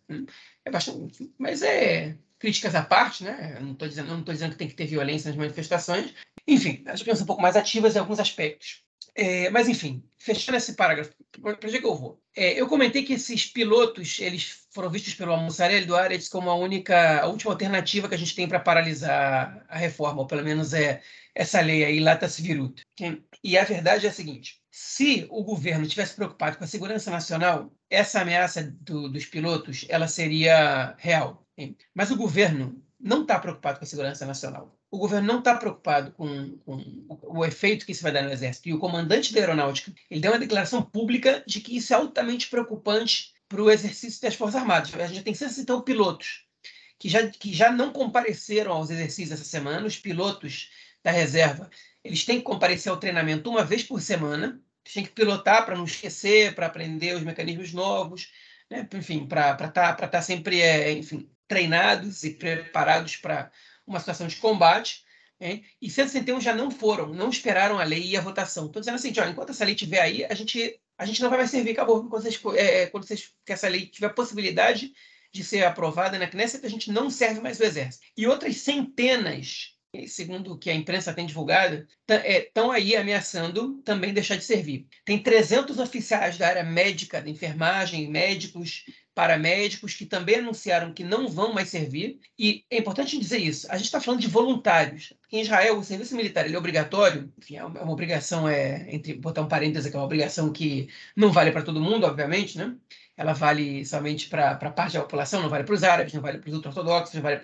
É 0.65 0.71
bastante, 0.71 1.32
mas 1.38 1.62
é 1.62 2.17
críticas 2.39 2.76
à 2.76 2.84
parte, 2.84 3.24
né? 3.24 3.56
Eu 3.58 3.62
não 3.62 3.74
estou 3.74 3.88
dizendo, 3.88 4.24
dizendo 4.24 4.52
que 4.52 4.58
tem 4.58 4.67
que 4.67 4.74
ter 4.74 4.88
violência 4.88 5.30
nas 5.30 5.38
manifestações. 5.38 6.13
Enfim, 6.48 6.84
as 6.88 7.02
pessoas 7.02 7.21
um 7.21 7.26
pouco 7.26 7.41
mais 7.41 7.56
ativas 7.56 7.95
em 7.95 8.00
alguns 8.00 8.19
aspectos. 8.19 8.85
É, 9.15 9.49
mas, 9.49 9.69
enfim, 9.69 10.03
fechando 10.17 10.58
esse 10.58 10.73
parágrafo, 10.73 11.13
para 11.41 11.53
onde 11.53 11.77
é 11.77 11.79
que 11.79 11.86
eu 11.86 11.95
vou? 11.95 12.21
É, 12.36 12.60
eu 12.60 12.67
comentei 12.67 13.03
que 13.03 13.13
esses 13.13 13.45
pilotos 13.45 14.19
eles 14.19 14.65
foram 14.71 14.89
vistos 14.89 15.13
pelo 15.13 15.31
Almoçarelli 15.31 15.86
do 15.86 15.95
Aretz 15.95 16.27
como 16.27 16.49
a 16.49 16.55
única, 16.55 17.21
a 17.21 17.27
última 17.27 17.53
alternativa 17.53 18.10
que 18.10 18.15
a 18.15 18.17
gente 18.17 18.36
tem 18.36 18.47
para 18.47 18.60
paralisar 18.60 19.65
a 19.69 19.77
reforma, 19.77 20.21
ou 20.21 20.27
pelo 20.27 20.43
menos 20.43 20.73
é 20.73 21.01
essa 21.34 21.62
lei 21.62 21.86
aí, 21.86 21.99
Latas 21.99 22.38
Virut. 22.38 22.84
E 23.43 23.58
a 23.58 23.63
verdade 23.63 24.05
é 24.05 24.10
a 24.10 24.13
seguinte: 24.13 24.62
se 24.69 25.25
o 25.29 25.43
governo 25.43 25.88
tivesse 25.88 26.15
preocupado 26.15 26.58
com 26.58 26.65
a 26.65 26.67
segurança 26.67 27.10
nacional, 27.10 27.71
essa 27.89 28.21
ameaça 28.21 28.63
do, 28.81 29.08
dos 29.08 29.25
pilotos 29.25 29.86
ela 29.88 30.08
seria 30.08 30.95
real. 30.97 31.45
Mas 31.93 32.12
o 32.12 32.17
governo 32.17 32.84
não 32.99 33.21
está 33.21 33.39
preocupado 33.39 33.79
com 33.79 33.86
a 33.86 33.88
segurança 33.88 34.25
nacional 34.25 34.77
o 34.95 34.99
governo 34.99 35.27
não 35.27 35.39
está 35.39 35.55
preocupado 35.55 36.12
com, 36.12 36.58
com, 36.60 37.05
o 37.23 37.45
efeito 37.45 37.86
que 37.86 37.91
isso 37.91 38.03
vai 38.03 38.12
dar 38.12 38.23
no 38.23 38.31
Exército. 38.31 38.69
E 38.69 38.73
o 38.73 38.79
comandante 38.79 39.34
da 39.34 39.41
Aeronáutica 39.41 39.93
ele 40.10 40.21
deu 40.21 40.31
uma 40.31 40.39
declaração 40.39 40.81
pública 40.81 41.43
de 41.45 41.60
que 41.60 41.75
isso 41.75 41.93
é 41.93 41.97
altamente 41.97 42.47
preocupante 42.47 43.34
para 43.47 43.62
o 43.62 43.69
exercício 43.69 44.21
das 44.21 44.36
Forças 44.36 44.62
Armadas. 44.62 44.93
A 44.95 45.08
gente 45.08 45.23
tem 45.23 45.34
160 45.34 45.81
pilotos 45.81 46.45
que 46.97 47.10
já, 47.10 47.27
que 47.27 47.53
já 47.53 47.71
não 47.71 47.91
compareceram 47.91 48.71
aos 48.71 48.89
exercícios 48.89 49.31
essa 49.31 49.43
semana. 49.43 49.86
Os 49.86 49.97
pilotos 49.97 50.69
da 51.03 51.12
reserva 51.12 51.69
eles 52.05 52.23
têm 52.23 52.38
que 52.38 52.43
comparecer 52.43 52.91
ao 52.91 52.99
treinamento 52.99 53.49
uma 53.49 53.63
vez 53.63 53.84
por 53.84 53.99
semana. 53.99 54.62
Eles 54.84 54.93
têm 54.93 55.03
que 55.03 55.12
pilotar 55.12 55.65
para 55.65 55.75
não 55.75 55.86
esquecer, 55.86 56.53
para 56.53 56.67
aprender 56.67 57.15
os 57.15 57.23
mecanismos 57.23 57.73
novos, 57.73 58.31
né? 58.69 58.88
enfim, 58.93 59.25
para 59.25 59.53
estar 59.53 59.71
tá, 59.71 60.08
tá 60.08 60.21
sempre 60.21 60.62
é, 60.62 60.91
enfim, 60.91 61.27
treinados 61.47 62.23
e 62.23 62.29
preparados 62.29 63.15
para 63.17 63.51
uma 63.86 64.00
situação 64.00 64.28
de 64.28 64.36
combate, 64.38 65.04
hein? 65.39 65.63
e 65.82 65.89
161 65.89 66.41
já 66.41 66.54
não 66.56 66.71
foram, 66.71 67.13
não 67.13 67.30
esperaram 67.30 67.80
a 67.80 67.84
lei 67.84 68.06
e 68.06 68.17
a 68.17 68.21
votação. 68.21 68.65
Estou 68.65 68.82
dizendo 68.82 68.95
assim, 68.95 69.13
ó, 69.19 69.26
enquanto 69.26 69.52
essa 69.52 69.65
lei 69.65 69.74
estiver 69.74 70.02
aí, 70.02 70.26
a 70.26 70.34
gente, 70.34 70.80
a 70.98 71.06
gente 71.06 71.21
não 71.21 71.30
vai 71.30 71.39
mais 71.39 71.52
servir, 71.52 71.71
acabou. 71.71 72.08
Quando 72.10 72.24
vocês, 72.24 72.39
é, 72.56 72.84
é, 72.84 72.88
quando 72.88 73.06
vocês, 73.06 73.34
que 73.45 73.54
essa 73.54 73.67
lei 73.67 73.88
tiver 73.88 74.10
possibilidade 74.10 74.91
de 75.32 75.43
ser 75.43 75.65
aprovada 75.65 76.17
na 76.17 76.28
Knesset, 76.28 76.65
a 76.65 76.69
gente 76.69 76.91
não 76.91 77.10
serve 77.10 77.41
mais 77.41 77.60
o 77.60 77.63
Exército. 77.63 78.06
E 78.15 78.26
outras 78.26 78.58
centenas 78.58 79.76
segundo 80.08 80.54
o 80.54 80.58
que 80.58 80.69
a 80.69 80.76
imprensa 80.76 81.13
tem 81.13 81.26
divulgado, 81.26 81.88
estão 82.08 82.74
é, 82.74 82.78
aí 82.78 82.95
ameaçando 82.95 83.82
também 83.84 84.13
deixar 84.13 84.36
de 84.36 84.43
servir. 84.43 84.88
Tem 85.06 85.21
300 85.21 85.80
oficiais 85.80 86.38
da 86.38 86.48
área 86.48 86.63
médica, 86.63 87.21
da 87.21 87.30
enfermagem, 87.30 88.10
médicos, 88.10 88.84
paramédicos 89.15 89.93
que 89.93 90.06
também 90.06 90.36
anunciaram 90.36 90.93
que 90.93 91.04
não 91.04 91.28
vão 91.28 91.54
mais 91.54 91.69
servir. 91.69 92.19
E 92.38 92.65
é 92.69 92.78
importante 92.78 93.17
dizer 93.17 93.39
isso. 93.39 93.65
A 93.71 93.78
gente 93.78 93.86
está 93.86 94.01
falando 94.01 94.19
de 94.21 94.28
voluntários. 94.28 95.13
Em 95.32 95.41
Israel, 95.41 95.80
o 95.80 95.84
serviço 95.84 96.15
militar 96.15 96.51
é 96.51 96.58
obrigatório. 96.58 97.32
Enfim, 97.38 97.56
é 97.56 97.63
uma 97.63 97.91
obrigação, 97.91 98.47
é, 98.47 98.86
entre 98.93 99.13
botar 99.13 99.41
um 99.41 99.47
parêntese, 99.47 99.89
que 99.89 99.95
é 99.95 99.99
uma 99.99 100.06
obrigação 100.06 100.51
que 100.51 100.89
não 101.15 101.32
vale 101.32 101.51
para 101.51 101.63
todo 101.63 101.82
mundo, 101.82 102.06
obviamente, 102.06 102.58
né? 102.58 102.75
ela 103.17 103.34
vale 103.34 103.86
somente 103.86 104.28
para 104.28 104.56
parte 104.71 104.93
da 104.93 105.01
população, 105.01 105.41
não 105.41 105.49
vale 105.49 105.63
para 105.63 105.73
os 105.73 105.84
árabes, 105.84 106.13
não 106.13 106.21
vale 106.21 106.38
para 106.38 106.49
os 106.49 106.54
ultra-ortodoxos, 106.54 107.15
não 107.15 107.21
vale 107.21 107.39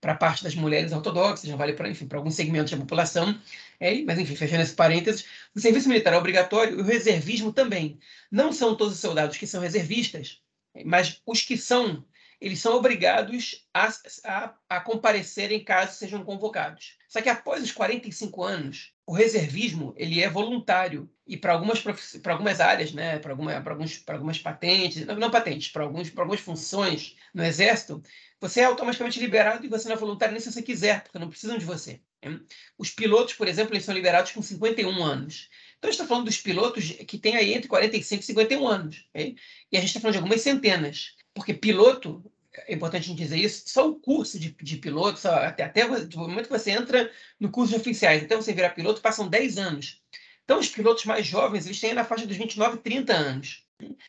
para 0.00 0.14
parte 0.14 0.44
das 0.44 0.54
mulheres 0.54 0.92
ortodoxas, 0.92 1.48
não 1.48 1.56
vale 1.56 1.72
para, 1.72 1.88
enfim, 1.88 2.06
para 2.06 2.18
alguns 2.18 2.34
segmentos 2.34 2.70
da 2.70 2.76
população. 2.78 3.38
É, 3.80 4.02
mas, 4.02 4.18
enfim, 4.18 4.36
fechando 4.36 4.62
esse 4.62 4.74
parênteses, 4.74 5.24
o 5.54 5.60
serviço 5.60 5.88
militar 5.88 6.12
é 6.12 6.18
obrigatório 6.18 6.78
e 6.78 6.82
o 6.82 6.84
reservismo 6.84 7.52
também. 7.52 7.98
Não 8.30 8.52
são 8.52 8.76
todos 8.76 8.94
os 8.94 9.00
soldados 9.00 9.38
que 9.38 9.46
são 9.46 9.62
reservistas, 9.62 10.42
mas 10.84 11.20
os 11.26 11.42
que 11.42 11.56
são, 11.56 12.04
eles 12.40 12.60
são 12.60 12.74
obrigados 12.74 13.66
a, 13.72 13.88
a, 14.24 14.54
a 14.68 14.80
comparecerem 14.80 15.64
caso 15.64 15.94
sejam 15.96 16.24
convocados. 16.24 16.96
Só 17.08 17.22
que 17.22 17.28
após 17.28 17.62
os 17.62 17.72
45 17.72 18.42
anos, 18.42 18.92
o 19.06 19.12
reservismo 19.12 19.94
ele 19.96 20.22
é 20.22 20.28
voluntário 20.28 21.08
e 21.26 21.36
para 21.36 21.52
algumas 21.52 21.80
para 21.80 22.32
algumas 22.32 22.60
áreas, 22.60 22.92
né, 22.92 23.18
para 23.18 23.32
alguma, 23.32 23.54
alguns 23.56 23.98
para 23.98 24.16
algumas 24.16 24.38
patentes, 24.38 25.06
não, 25.06 25.16
não 25.16 25.30
patentes, 25.30 25.68
para 25.68 25.84
alguns 25.84 26.12
algumas 26.16 26.40
funções 26.40 27.16
no 27.32 27.44
exército, 27.44 28.02
você 28.40 28.60
é 28.60 28.64
automaticamente 28.64 29.18
liberado 29.18 29.64
e 29.64 29.68
você 29.68 29.88
não 29.88 29.96
é 29.96 29.98
voluntário 29.98 30.32
nem 30.32 30.40
se 30.40 30.52
você 30.52 30.62
quiser, 30.62 31.02
porque 31.02 31.18
não 31.18 31.28
precisam 31.28 31.56
de 31.56 31.64
você. 31.64 32.00
Né? 32.22 32.38
Os 32.76 32.90
pilotos, 32.90 33.34
por 33.34 33.48
exemplo, 33.48 33.74
eles 33.74 33.84
são 33.84 33.94
liberados 33.94 34.32
com 34.32 34.42
51 34.42 35.02
anos. 35.02 35.48
Então 35.86 35.90
a 35.90 35.92
gente 35.92 36.00
está 36.00 36.06
falando 36.06 36.24
dos 36.24 36.38
pilotos 36.38 36.90
que 37.06 37.16
têm 37.16 37.36
aí 37.36 37.54
entre 37.54 37.68
45 37.68 38.20
e 38.20 38.26
51 38.26 38.66
anos. 38.66 39.04
Okay? 39.10 39.36
E 39.70 39.76
a 39.76 39.80
gente 39.80 39.90
está 39.90 40.00
falando 40.00 40.14
de 40.14 40.18
algumas 40.18 40.40
centenas, 40.40 41.14
porque 41.32 41.54
piloto 41.54 42.24
é 42.66 42.74
importante 42.74 43.04
a 43.04 43.06
gente 43.06 43.18
dizer 43.18 43.36
isso, 43.36 43.64
só 43.66 43.88
o 43.88 43.94
curso 43.94 44.38
de, 44.38 44.50
de 44.50 44.78
piloto, 44.78 45.20
só, 45.20 45.32
até, 45.34 45.62
até 45.62 45.84
o 45.84 46.18
momento 46.18 46.48
que 46.48 46.58
você 46.58 46.70
entra 46.70 47.10
no 47.38 47.50
curso 47.50 47.74
de 47.74 47.78
oficiais, 47.78 48.24
até 48.24 48.34
você 48.34 48.52
virar 48.52 48.70
piloto, 48.70 49.00
passam 49.00 49.28
10 49.28 49.58
anos. 49.58 50.02
Então, 50.42 50.58
os 50.58 50.68
pilotos 50.68 51.04
mais 51.04 51.26
jovens, 51.26 51.66
eles 51.66 51.78
têm 51.78 51.92
na 51.92 52.04
faixa 52.04 52.26
dos 52.26 52.36
29 52.36 52.76
e 52.76 52.80
30 52.80 53.12
anos. 53.12 53.66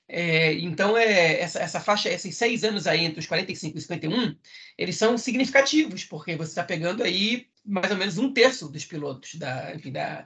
É, 0.08 0.54
então, 0.54 0.98
é, 0.98 1.42
essa, 1.42 1.60
essa 1.60 1.80
faixa, 1.82 2.10
esses 2.10 2.38
seis 2.38 2.64
anos 2.64 2.88
aí, 2.88 3.04
entre 3.04 3.20
os 3.20 3.28
45 3.28 3.78
e 3.78 3.82
51, 3.82 4.36
eles 4.78 4.96
são 4.96 5.18
significativos, 5.18 6.06
porque 6.06 6.38
você 6.38 6.52
está 6.52 6.64
pegando 6.64 7.04
aí 7.04 7.48
mais 7.66 7.92
ou 7.92 7.98
menos 7.98 8.18
um 8.18 8.32
terço 8.32 8.70
dos 8.70 8.86
pilotos 8.86 9.36
da, 9.36 9.76
enfim, 9.76 9.92
da, 9.92 10.26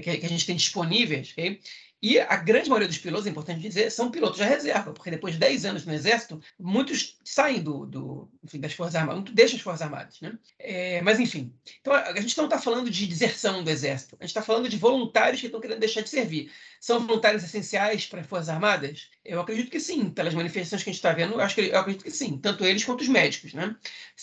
que, 0.00 0.16
que, 0.16 0.26
a 0.26 0.28
gente 0.28 0.46
tem 0.46 0.56
disponíveis. 0.56 1.32
Okay? 1.32 1.60
E 2.02 2.18
a 2.18 2.34
grande 2.34 2.68
maioria 2.68 2.88
dos 2.88 2.98
pilotos, 2.98 3.28
é 3.28 3.30
importante 3.30 3.60
dizer, 3.60 3.88
são 3.92 4.10
pilotos 4.10 4.38
de 4.38 4.42
reserva, 4.42 4.92
porque 4.92 5.08
depois 5.08 5.34
de 5.34 5.38
10 5.38 5.64
anos 5.66 5.86
no 5.86 5.94
Exército, 5.94 6.42
muitos 6.58 7.16
saem 7.24 7.62
do, 7.62 7.86
do 7.86 8.28
enfim, 8.42 8.58
das 8.58 8.72
Forças 8.72 8.96
Armadas, 8.96 9.20
muitos 9.20 9.34
deixam 9.34 9.56
as 9.56 9.62
Forças 9.62 9.82
Armadas. 9.82 10.20
Né? 10.20 10.36
É, 10.58 11.00
mas, 11.02 11.20
enfim, 11.20 11.54
então 11.80 11.94
a 11.94 12.20
gente 12.20 12.36
não 12.36 12.46
está 12.46 12.58
falando 12.58 12.90
de 12.90 13.06
deserção 13.06 13.62
do 13.62 13.70
Exército, 13.70 14.16
a 14.18 14.24
gente 14.24 14.30
está 14.30 14.42
falando 14.42 14.68
de 14.68 14.76
voluntários 14.76 15.40
que 15.40 15.46
estão 15.46 15.60
querendo 15.60 15.78
deixar 15.78 16.00
de 16.00 16.08
servir. 16.08 16.50
São 16.80 16.98
voluntários 17.06 17.44
essenciais 17.44 18.04
para 18.06 18.20
as 18.20 18.26
Forças 18.26 18.48
Armadas? 18.48 19.08
Eu 19.24 19.40
acredito 19.40 19.70
que 19.70 19.78
sim, 19.78 20.10
pelas 20.10 20.34
manifestações 20.34 20.82
que 20.82 20.90
a 20.90 20.92
gente 20.92 20.98
está 20.98 21.12
vendo, 21.12 21.34
eu, 21.34 21.40
acho 21.40 21.54
que, 21.54 21.60
eu 21.60 21.78
acredito 21.78 22.02
que 22.02 22.10
sim, 22.10 22.36
tanto 22.36 22.64
eles 22.64 22.82
quanto 22.82 23.02
os 23.02 23.08
médicos. 23.08 23.54
Né? 23.54 23.76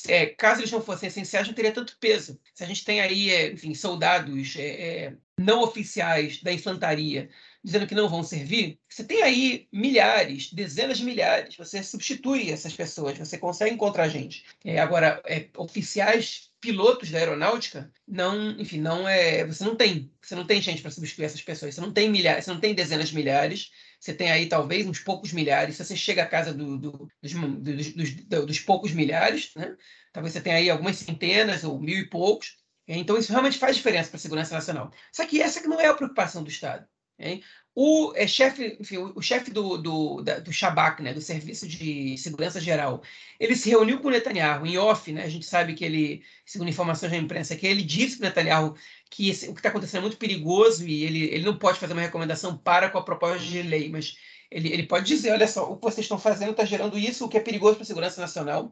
É, 0.10 0.26
caso 0.26 0.60
eles 0.60 0.72
não 0.72 0.82
fossem 0.82 1.08
essenciais, 1.08 1.48
não 1.48 1.54
teria 1.54 1.72
tanto 1.72 1.98
peso. 1.98 2.38
Se 2.54 2.62
a 2.62 2.68
gente 2.68 2.84
tem 2.84 3.00
aí, 3.00 3.30
é, 3.30 3.54
enfim, 3.54 3.74
soldados 3.74 4.58
é, 4.58 5.06
é 5.06 5.14
não 5.40 5.62
oficiais 5.62 6.42
da 6.42 6.52
infantaria 6.52 7.30
dizendo 7.64 7.88
que 7.88 7.96
não 7.96 8.08
vão 8.08 8.24
servir, 8.24 8.80
você 8.88 9.04
tem 9.04 9.22
aí 9.22 9.68
milhares, 9.72 10.52
dezenas 10.52 10.98
de 10.98 11.04
milhares. 11.04 11.58
Você 11.58 11.84
substitui 11.84 12.52
essas 12.52 12.74
pessoas, 12.74 13.18
você 13.18 13.38
consegue 13.38 13.74
encontrar 13.74 14.08
gente. 14.08 14.46
É, 14.64 14.80
agora, 14.80 15.22
é, 15.26 15.50
oficiais 15.58 16.50
pilotos 16.62 17.10
da 17.10 17.20
aeronáutica, 17.20 17.92
não, 18.08 18.52
enfim, 18.52 18.80
não 18.80 19.08
é, 19.08 19.46
você 19.46 19.64
não 19.64 19.76
tem, 19.76 20.12
você 20.22 20.36
não 20.36 20.46
tem 20.46 20.62
gente 20.62 20.82
para 20.82 20.92
substituir 20.92 21.26
essas 21.26 21.42
pessoas. 21.42 21.76
Você 21.76 21.82
não 21.82 21.92
tem 21.92 22.10
milhares, 22.10 22.46
você 22.46 22.52
não 22.52 22.60
tem 22.60 22.74
dezenas 22.74 23.10
de 23.10 23.16
milhares. 23.16 23.72
Você 24.00 24.14
tem 24.14 24.32
aí 24.32 24.48
talvez 24.48 24.88
uns 24.88 25.00
poucos 25.00 25.34
milhares. 25.34 25.76
Se 25.76 25.84
você 25.84 25.96
chega 25.96 26.24
à 26.24 26.28
casa 26.28 26.54
do, 26.54 26.78
do, 26.78 27.10
dos, 27.22 27.34
dos, 27.94 28.46
dos, 28.46 28.60
poucos 28.60 28.94
milhares, 28.94 29.52
né? 29.56 29.76
talvez 30.14 30.34
você 30.34 30.40
tenha 30.42 30.56
aí 30.56 30.70
algumas 30.70 30.96
centenas 30.98 31.66
ou 31.66 31.80
mil 31.80 32.00
e 32.00 32.10
poucos. 32.10 32.58
Então, 32.98 33.18
isso 33.18 33.32
realmente 33.32 33.58
faz 33.60 33.76
diferença 33.76 34.10
para 34.10 34.18
a 34.18 34.20
segurança 34.20 34.56
nacional. 34.56 34.92
Só 35.12 35.26
que 35.26 35.42
essa 35.42 35.62
que 35.62 35.68
não 35.68 35.80
é 35.80 35.88
a 35.88 35.94
preocupação 35.94 36.44
do 36.44 36.50
Estado. 36.50 36.88
Hein? 37.20 37.44
O 37.76 38.12
é, 38.16 38.26
chefe, 38.28 38.78
enfim, 38.80 38.98
o, 38.98 39.22
chefe 39.22 39.52
do, 39.52 39.78
do, 39.78 40.22
do 40.22 40.52
Shabak, 40.52 41.02
né, 41.02 41.14
do 41.14 41.22
Serviço 41.22 41.68
de 41.68 42.18
Segurança 42.18 42.60
Geral, 42.60 43.02
ele 43.40 43.56
se 43.56 43.70
reuniu 43.70 44.00
com 44.00 44.08
o 44.08 44.12
Netanyahu 44.12 44.66
em 44.66 44.78
off, 44.78 45.12
né? 45.14 45.24
A 45.24 45.30
gente 45.30 45.46
sabe 45.46 45.74
que 45.76 45.86
ele, 45.86 46.24
segundo 46.46 46.70
informações 46.70 47.12
da 47.12 47.18
imprensa, 47.18 47.56
que 47.56 47.68
ele 47.68 47.84
disse 47.84 48.18
para 48.18 48.26
o 48.26 48.30
Netanyahu 48.30 48.76
que 49.10 49.30
esse, 49.30 49.48
o 49.48 49.54
que 49.54 49.60
está 49.60 49.70
acontecendo 49.70 50.00
é 50.00 50.02
muito 50.02 50.18
perigoso 50.18 50.86
e 50.86 51.04
ele, 51.04 51.26
ele 51.26 51.46
não 51.46 51.58
pode 51.58 51.80
fazer 51.80 51.94
uma 51.94 52.02
recomendação 52.02 52.58
para 52.58 52.90
com 52.90 52.98
a 52.98 53.04
proposta 53.04 53.40
de 53.40 53.62
lei, 53.62 53.88
mas 53.88 54.18
ele, 54.52 54.74
ele 54.74 54.84
pode 54.84 55.06
dizer, 55.06 55.32
olha 55.32 55.48
só, 55.48 55.72
o 55.72 55.78
que 55.78 55.84
vocês 55.84 56.06
estão 56.06 56.20
fazendo 56.20 56.52
está 56.52 56.66
gerando 56.66 56.98
isso, 56.98 57.26
o 57.26 57.30
que 57.30 57.38
é 57.38 57.42
perigoso 57.42 57.76
para 57.76 57.84
a 57.84 57.88
segurança 57.88 58.20
nacional 58.20 58.72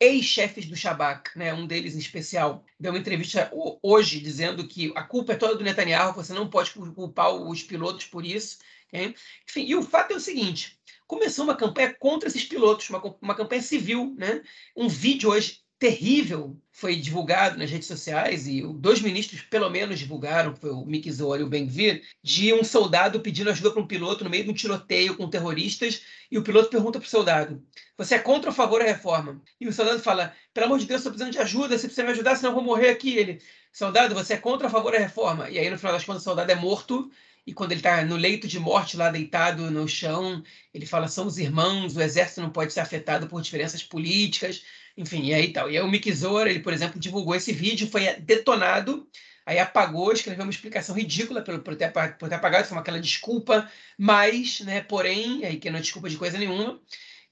ex-chefes 0.00 0.66
do 0.66 0.74
Shabak, 0.74 1.38
né, 1.38 1.52
um 1.52 1.66
deles 1.66 1.94
em 1.94 1.98
especial, 1.98 2.64
deu 2.78 2.90
uma 2.90 2.98
entrevista 2.98 3.52
hoje 3.82 4.18
dizendo 4.18 4.66
que 4.66 4.90
a 4.96 5.02
culpa 5.02 5.34
é 5.34 5.36
toda 5.36 5.54
do 5.54 5.62
Netanyahu, 5.62 6.14
você 6.14 6.32
não 6.32 6.48
pode 6.48 6.70
culpar 6.70 7.30
os 7.30 7.62
pilotos 7.62 8.06
por 8.06 8.24
isso. 8.24 8.58
Okay? 8.88 9.14
Enfim, 9.48 9.66
e 9.66 9.76
o 9.76 9.82
fato 9.82 10.12
é 10.12 10.16
o 10.16 10.20
seguinte: 10.20 10.78
começou 11.06 11.44
uma 11.44 11.56
campanha 11.56 11.94
contra 11.98 12.28
esses 12.28 12.44
pilotos, 12.44 12.88
uma, 12.88 13.02
uma 13.20 13.34
campanha 13.34 13.62
civil. 13.62 14.14
Né? 14.16 14.42
Um 14.74 14.88
vídeo 14.88 15.30
hoje 15.30 15.59
terrível 15.80 16.54
foi 16.70 16.94
divulgado 16.94 17.58
nas 17.58 17.70
redes 17.70 17.88
sociais 17.88 18.46
e 18.46 18.62
dois 18.74 19.00
ministros 19.00 19.40
pelo 19.40 19.70
menos 19.70 19.98
divulgaram, 19.98 20.54
foi 20.54 20.70
o 20.70 20.84
Mick 20.84 21.10
Zohar 21.10 21.40
e 21.40 21.42
o 21.42 21.48
Ben-Gvir, 21.48 22.02
de 22.22 22.52
um 22.52 22.62
soldado 22.62 23.18
pedindo 23.20 23.48
ajuda 23.48 23.70
para 23.70 23.80
um 23.80 23.86
piloto 23.86 24.22
no 24.22 24.28
meio 24.28 24.44
de 24.44 24.50
um 24.50 24.54
tiroteio 24.54 25.16
com 25.16 25.28
terroristas 25.28 26.02
e 26.30 26.36
o 26.36 26.42
piloto 26.42 26.68
pergunta 26.68 27.00
para 27.00 27.06
o 27.06 27.10
soldado, 27.10 27.64
você 27.96 28.16
é 28.16 28.18
contra 28.18 28.50
ou 28.50 28.52
a 28.52 28.54
favor 28.54 28.80
da 28.80 28.86
reforma? 28.88 29.40
E 29.58 29.66
o 29.66 29.72
soldado 29.72 30.00
fala, 30.00 30.34
pelo 30.52 30.66
amor 30.66 30.78
de 30.78 30.84
Deus, 30.84 31.00
estou 31.00 31.12
precisando 31.12 31.32
de 31.32 31.38
ajuda, 31.38 31.78
você 31.78 31.86
precisa 31.86 32.04
me 32.04 32.12
ajudar, 32.12 32.36
senão 32.36 32.50
eu 32.50 32.54
vou 32.54 32.64
morrer 32.64 32.90
aqui. 32.90 33.16
Ele, 33.16 33.40
soldado, 33.72 34.14
você 34.14 34.34
é 34.34 34.36
contra 34.36 34.66
ou 34.66 34.68
a 34.68 34.70
favor 34.70 34.92
da 34.92 34.98
reforma? 34.98 35.48
E 35.48 35.58
aí 35.58 35.70
no 35.70 35.78
final 35.78 35.94
das 35.94 36.04
contas 36.04 36.20
o 36.20 36.24
soldado 36.24 36.52
é 36.52 36.54
morto 36.54 37.10
e 37.46 37.54
quando 37.54 37.72
ele 37.72 37.80
está 37.80 38.04
no 38.04 38.16
leito 38.16 38.46
de 38.46 38.60
morte, 38.60 38.96
lá 38.96 39.10
deitado 39.10 39.70
no 39.70 39.88
chão, 39.88 40.42
ele 40.72 40.86
fala: 40.86 41.08
somos 41.08 41.38
irmãos, 41.38 41.96
o 41.96 42.02
exército 42.02 42.42
não 42.42 42.50
pode 42.50 42.72
ser 42.72 42.80
afetado 42.80 43.26
por 43.26 43.40
diferenças 43.40 43.82
políticas. 43.82 44.62
Enfim, 45.00 45.24
e 45.24 45.34
aí 45.34 45.50
tal. 45.50 45.70
E 45.70 45.78
aí 45.78 45.82
o 45.82 45.88
Mick 45.88 46.12
Zohar, 46.12 46.46
ele, 46.46 46.60
por 46.60 46.74
exemplo, 46.74 47.00
divulgou 47.00 47.34
esse 47.34 47.52
vídeo, 47.54 47.88
foi 47.88 48.14
detonado, 48.16 49.08
aí 49.46 49.58
apagou, 49.58 50.12
escreveu 50.12 50.44
uma 50.44 50.50
explicação 50.50 50.94
ridícula 50.94 51.42
por, 51.42 51.58
por, 51.60 51.74
ter, 51.74 51.90
por 52.18 52.28
ter 52.28 52.34
apagado, 52.34 52.68
foi 52.68 52.76
aquela 52.76 53.00
desculpa, 53.00 53.70
mas, 53.96 54.60
né, 54.60 54.82
porém, 54.82 55.42
aí 55.46 55.56
que 55.56 55.70
não 55.70 55.78
é 55.78 55.82
desculpa 55.82 56.10
de 56.10 56.18
coisa 56.18 56.36
nenhuma. 56.36 56.78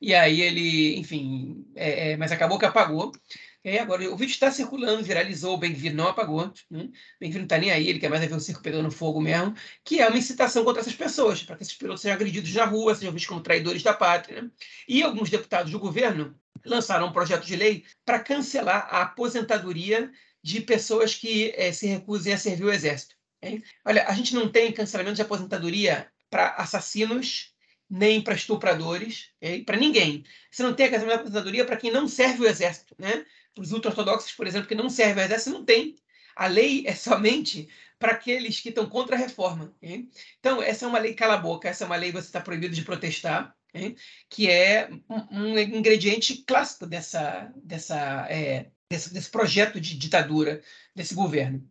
E 0.01 0.15
aí 0.15 0.41
ele, 0.41 0.97
enfim, 0.97 1.67
é, 1.75 2.13
é, 2.13 2.17
mas 2.17 2.33
acabou 2.33 2.59
que 2.59 2.65
apagou. 2.65 3.13
Aí 3.69 3.79
agora 3.79 4.11
o 4.11 4.17
vídeo 4.17 4.33
está 4.33 4.51
circulando, 4.51 5.03
viralizou, 5.03 5.55
o 5.55 5.59
Ben-Gvir 5.59 5.95
não 5.95 6.09
apagou. 6.09 6.51
Né? 6.71 6.85
O 6.85 7.19
Ben-Gvir 7.21 7.41
não 7.41 7.45
está 7.45 7.59
nem 7.59 7.71
aí, 7.71 7.89
ele 7.89 7.99
quer 7.99 8.09
mais 8.09 8.25
ver 8.25 8.35
o 8.35 8.41
circo 8.41 8.63
pegando 8.63 8.91
fogo 8.91 9.21
mesmo, 9.21 9.55
que 9.85 10.01
é 10.01 10.09
uma 10.09 10.17
incitação 10.17 10.65
contra 10.65 10.81
essas 10.81 10.95
pessoas, 10.95 11.43
para 11.43 11.57
que 11.57 11.63
esses 11.63 11.75
pilotos 11.75 12.01
sejam 12.01 12.15
agredidos 12.15 12.53
na 12.55 12.65
rua, 12.65 12.95
sejam 12.95 13.13
vistos 13.13 13.29
como 13.29 13.43
traidores 13.43 13.83
da 13.83 13.93
pátria. 13.93 14.51
E 14.89 15.03
alguns 15.03 15.29
deputados 15.29 15.71
do 15.71 15.79
governo 15.79 16.35
lançaram 16.65 17.09
um 17.09 17.13
projeto 17.13 17.45
de 17.45 17.57
lei 17.57 17.85
para 18.05 18.21
cancelar 18.21 18.89
a 18.91 19.03
aposentadoria 19.03 20.11
de 20.43 20.61
pessoas 20.61 21.15
que 21.15 21.53
é, 21.55 21.71
se 21.71 21.87
recusem 21.87 22.33
a 22.33 22.39
servir 22.39 22.65
o 22.65 22.73
Exército. 22.73 23.17
Hein? 23.43 23.63
Olha, 23.85 24.07
a 24.07 24.13
gente 24.13 24.35
não 24.35 24.49
tem 24.49 24.73
cancelamento 24.73 25.17
de 25.17 25.23
aposentadoria 25.23 26.11
para 26.31 26.55
assassinos, 26.55 27.55
nem 27.91 28.21
para 28.21 28.35
estupradores, 28.35 29.31
para 29.65 29.77
ninguém. 29.77 30.25
Você 30.51 30.63
não 30.63 30.75
tem 30.75 30.91
de 30.91 30.97
aposentadoria 30.97 31.65
para 31.65 31.77
quem 31.77 31.91
não 31.91 32.07
serve 32.07 32.43
o 32.43 32.49
Exército. 32.49 32.95
Né? 32.99 33.25
Para 33.55 33.63
os 33.63 33.73
ultra-ortodoxos, 33.73 34.33
por 34.33 34.47
exemplo, 34.47 34.69
que 34.69 34.75
não 34.75 34.91
servem 34.91 35.25
o 35.25 35.27
Exército, 35.27 35.51
não 35.51 35.65
tem. 35.65 35.97
A 36.37 36.47
lei 36.47 36.85
é 36.87 36.95
somente 36.95 37.69
para 37.99 38.13
aqueles 38.13 38.61
que 38.61 38.69
estão 38.69 38.89
contra 38.89 39.17
a 39.17 39.19
reforma. 39.19 39.75
Hein? 39.83 40.09
Então, 40.39 40.63
essa 40.63 40.85
é 40.85 40.89
uma 40.89 40.99
lei 40.99 41.15
cala-boca, 41.15 41.69
essa 41.69 41.85
é 41.85 41.87
uma 41.87 41.97
lei 41.97 42.11
que 42.11 42.21
você 42.21 42.29
está 42.29 42.41
proibido 42.41 42.75
de 42.75 42.83
protestar 42.83 43.57
que 44.29 44.51
é 44.51 44.89
um, 45.09 45.41
um, 45.41 45.59
ingrediente 45.59 46.43
clássico 46.47 46.87
dessa, 46.87 47.53
dessa, 47.63 48.27
é, 48.31 48.71
desse, 48.91 49.13
desse, 49.13 49.31
projeto 49.31 49.81
de 49.81 49.97
ditadura 49.97 50.63
desse 50.95 51.15
governo. 51.15 51.67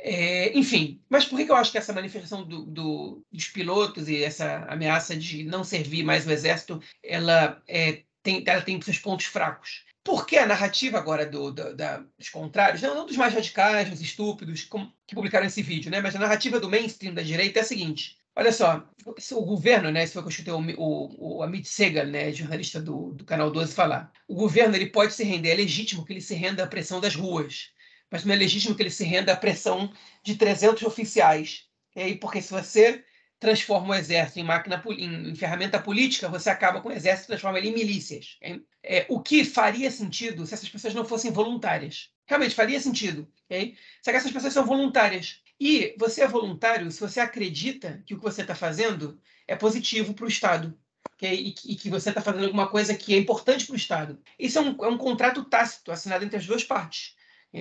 É, 0.00 0.56
enfim, 0.56 1.02
mas 1.08 1.24
por 1.24 1.36
que 1.36 1.50
eu 1.50 1.56
acho 1.56 1.72
que 1.72 1.78
essa 1.78 1.92
manifestação 1.92 2.44
do, 2.44 2.64
do, 2.66 3.26
dos 3.32 3.48
pilotos 3.48 4.08
e 4.08 4.22
essa 4.22 4.64
ameaça 4.68 5.16
de 5.16 5.42
não 5.42 5.64
servir 5.64 6.04
mais 6.04 6.26
o 6.26 6.30
exército, 6.30 6.80
ela, 7.02 7.60
é, 7.66 8.04
tem, 8.22 8.44
ela 8.46 8.62
tem 8.62 8.80
seus 8.80 8.98
pontos 8.98 9.26
fracos? 9.26 9.84
Porque 10.08 10.38
a 10.38 10.46
narrativa 10.46 10.96
agora 10.96 11.26
do, 11.26 11.52
do, 11.52 11.76
da, 11.76 12.02
dos 12.16 12.30
contrários, 12.30 12.80
não, 12.80 12.94
não, 12.94 13.04
dos 13.04 13.18
mais 13.18 13.34
radicais, 13.34 13.90
dos 13.90 14.00
estúpidos, 14.00 14.64
como, 14.64 14.90
que 15.06 15.14
publicaram 15.14 15.46
esse 15.46 15.62
vídeo, 15.62 15.90
né? 15.90 16.00
mas 16.00 16.16
a 16.16 16.18
narrativa 16.18 16.58
do 16.58 16.70
mainstream 16.70 17.12
da 17.12 17.20
direita 17.20 17.58
é 17.58 17.62
a 17.62 17.64
seguinte: 17.64 18.16
Olha 18.34 18.50
só, 18.50 18.88
o 19.04 19.44
governo, 19.44 19.90
né, 19.90 20.04
isso 20.04 20.14
foi 20.14 20.22
o 20.22 20.24
que 20.24 20.28
eu 20.28 20.30
escutei 20.30 20.54
o, 20.54 20.80
o, 20.80 21.38
o 21.38 21.42
Amit 21.42 21.68
Segal, 21.68 22.06
né, 22.06 22.32
jornalista 22.32 22.80
do, 22.80 23.12
do 23.12 23.22
Canal 23.22 23.50
12, 23.50 23.74
falar. 23.74 24.10
O 24.26 24.34
governo 24.34 24.76
ele 24.76 24.86
pode 24.86 25.12
se 25.12 25.24
render, 25.24 25.50
é 25.50 25.54
legítimo 25.56 26.02
que 26.06 26.14
ele 26.14 26.22
se 26.22 26.34
renda 26.34 26.64
à 26.64 26.66
pressão 26.66 27.02
das 27.02 27.14
ruas, 27.14 27.70
mas 28.10 28.24
não 28.24 28.32
é 28.32 28.38
legítimo 28.38 28.74
que 28.74 28.82
ele 28.82 28.90
se 28.90 29.04
renda 29.04 29.34
à 29.34 29.36
pressão 29.36 29.92
de 30.22 30.36
300 30.36 30.84
oficiais. 30.84 31.64
E 31.94 32.00
aí, 32.00 32.14
porque 32.14 32.40
se 32.40 32.50
você 32.50 33.04
transforma 33.38 33.94
o 33.94 33.94
exército 33.94 34.40
em 34.40 34.44
máquina 34.44 34.82
em, 34.90 35.34
ferramenta 35.34 35.78
política, 35.78 36.28
você 36.28 36.50
acaba 36.50 36.80
com 36.80 36.88
o 36.88 36.92
exército 36.92 37.26
e 37.26 37.28
transforma 37.28 37.58
ele 37.58 37.68
em 37.68 37.74
milícias. 37.74 38.38
É, 38.82 39.06
o 39.08 39.20
que 39.20 39.44
faria 39.44 39.90
sentido 39.90 40.46
se 40.46 40.54
essas 40.54 40.68
pessoas 40.68 40.94
não 40.94 41.04
fossem 41.04 41.30
voluntárias. 41.30 42.10
Realmente 42.26 42.54
faria 42.54 42.80
sentido. 42.80 43.30
Okay? 43.44 43.76
Só 44.02 44.10
que 44.10 44.16
essas 44.16 44.32
pessoas 44.32 44.52
são 44.52 44.66
voluntárias. 44.66 45.40
E 45.60 45.94
você 45.98 46.22
é 46.22 46.28
voluntário 46.28 46.90
se 46.90 47.00
você 47.00 47.20
acredita 47.20 48.02
que 48.06 48.14
o 48.14 48.18
que 48.18 48.22
você 48.22 48.42
está 48.42 48.54
fazendo 48.54 49.20
é 49.46 49.54
positivo 49.54 50.14
para 50.14 50.24
o 50.24 50.28
Estado. 50.28 50.76
Okay? 51.14 51.34
E, 51.34 51.72
e, 51.72 51.76
que 51.76 51.90
você 51.90 52.08
está 52.08 52.20
fazendo 52.20 52.44
alguma 52.44 52.68
coisa 52.68 52.94
que 52.94 53.14
é 53.14 53.18
importante 53.18 53.66
para 53.66 53.72
o 53.72 53.76
Estado. 53.76 54.20
Isso 54.38 54.58
é 54.58 54.62
um, 54.62 54.84
é 54.84 54.88
um 54.88 54.98
contrato 54.98 55.44
tácito 55.44 55.92
assinado 55.92 56.24
entre 56.24 56.36
as 56.36 56.46
duas 56.46 56.64
partes. 56.64 57.16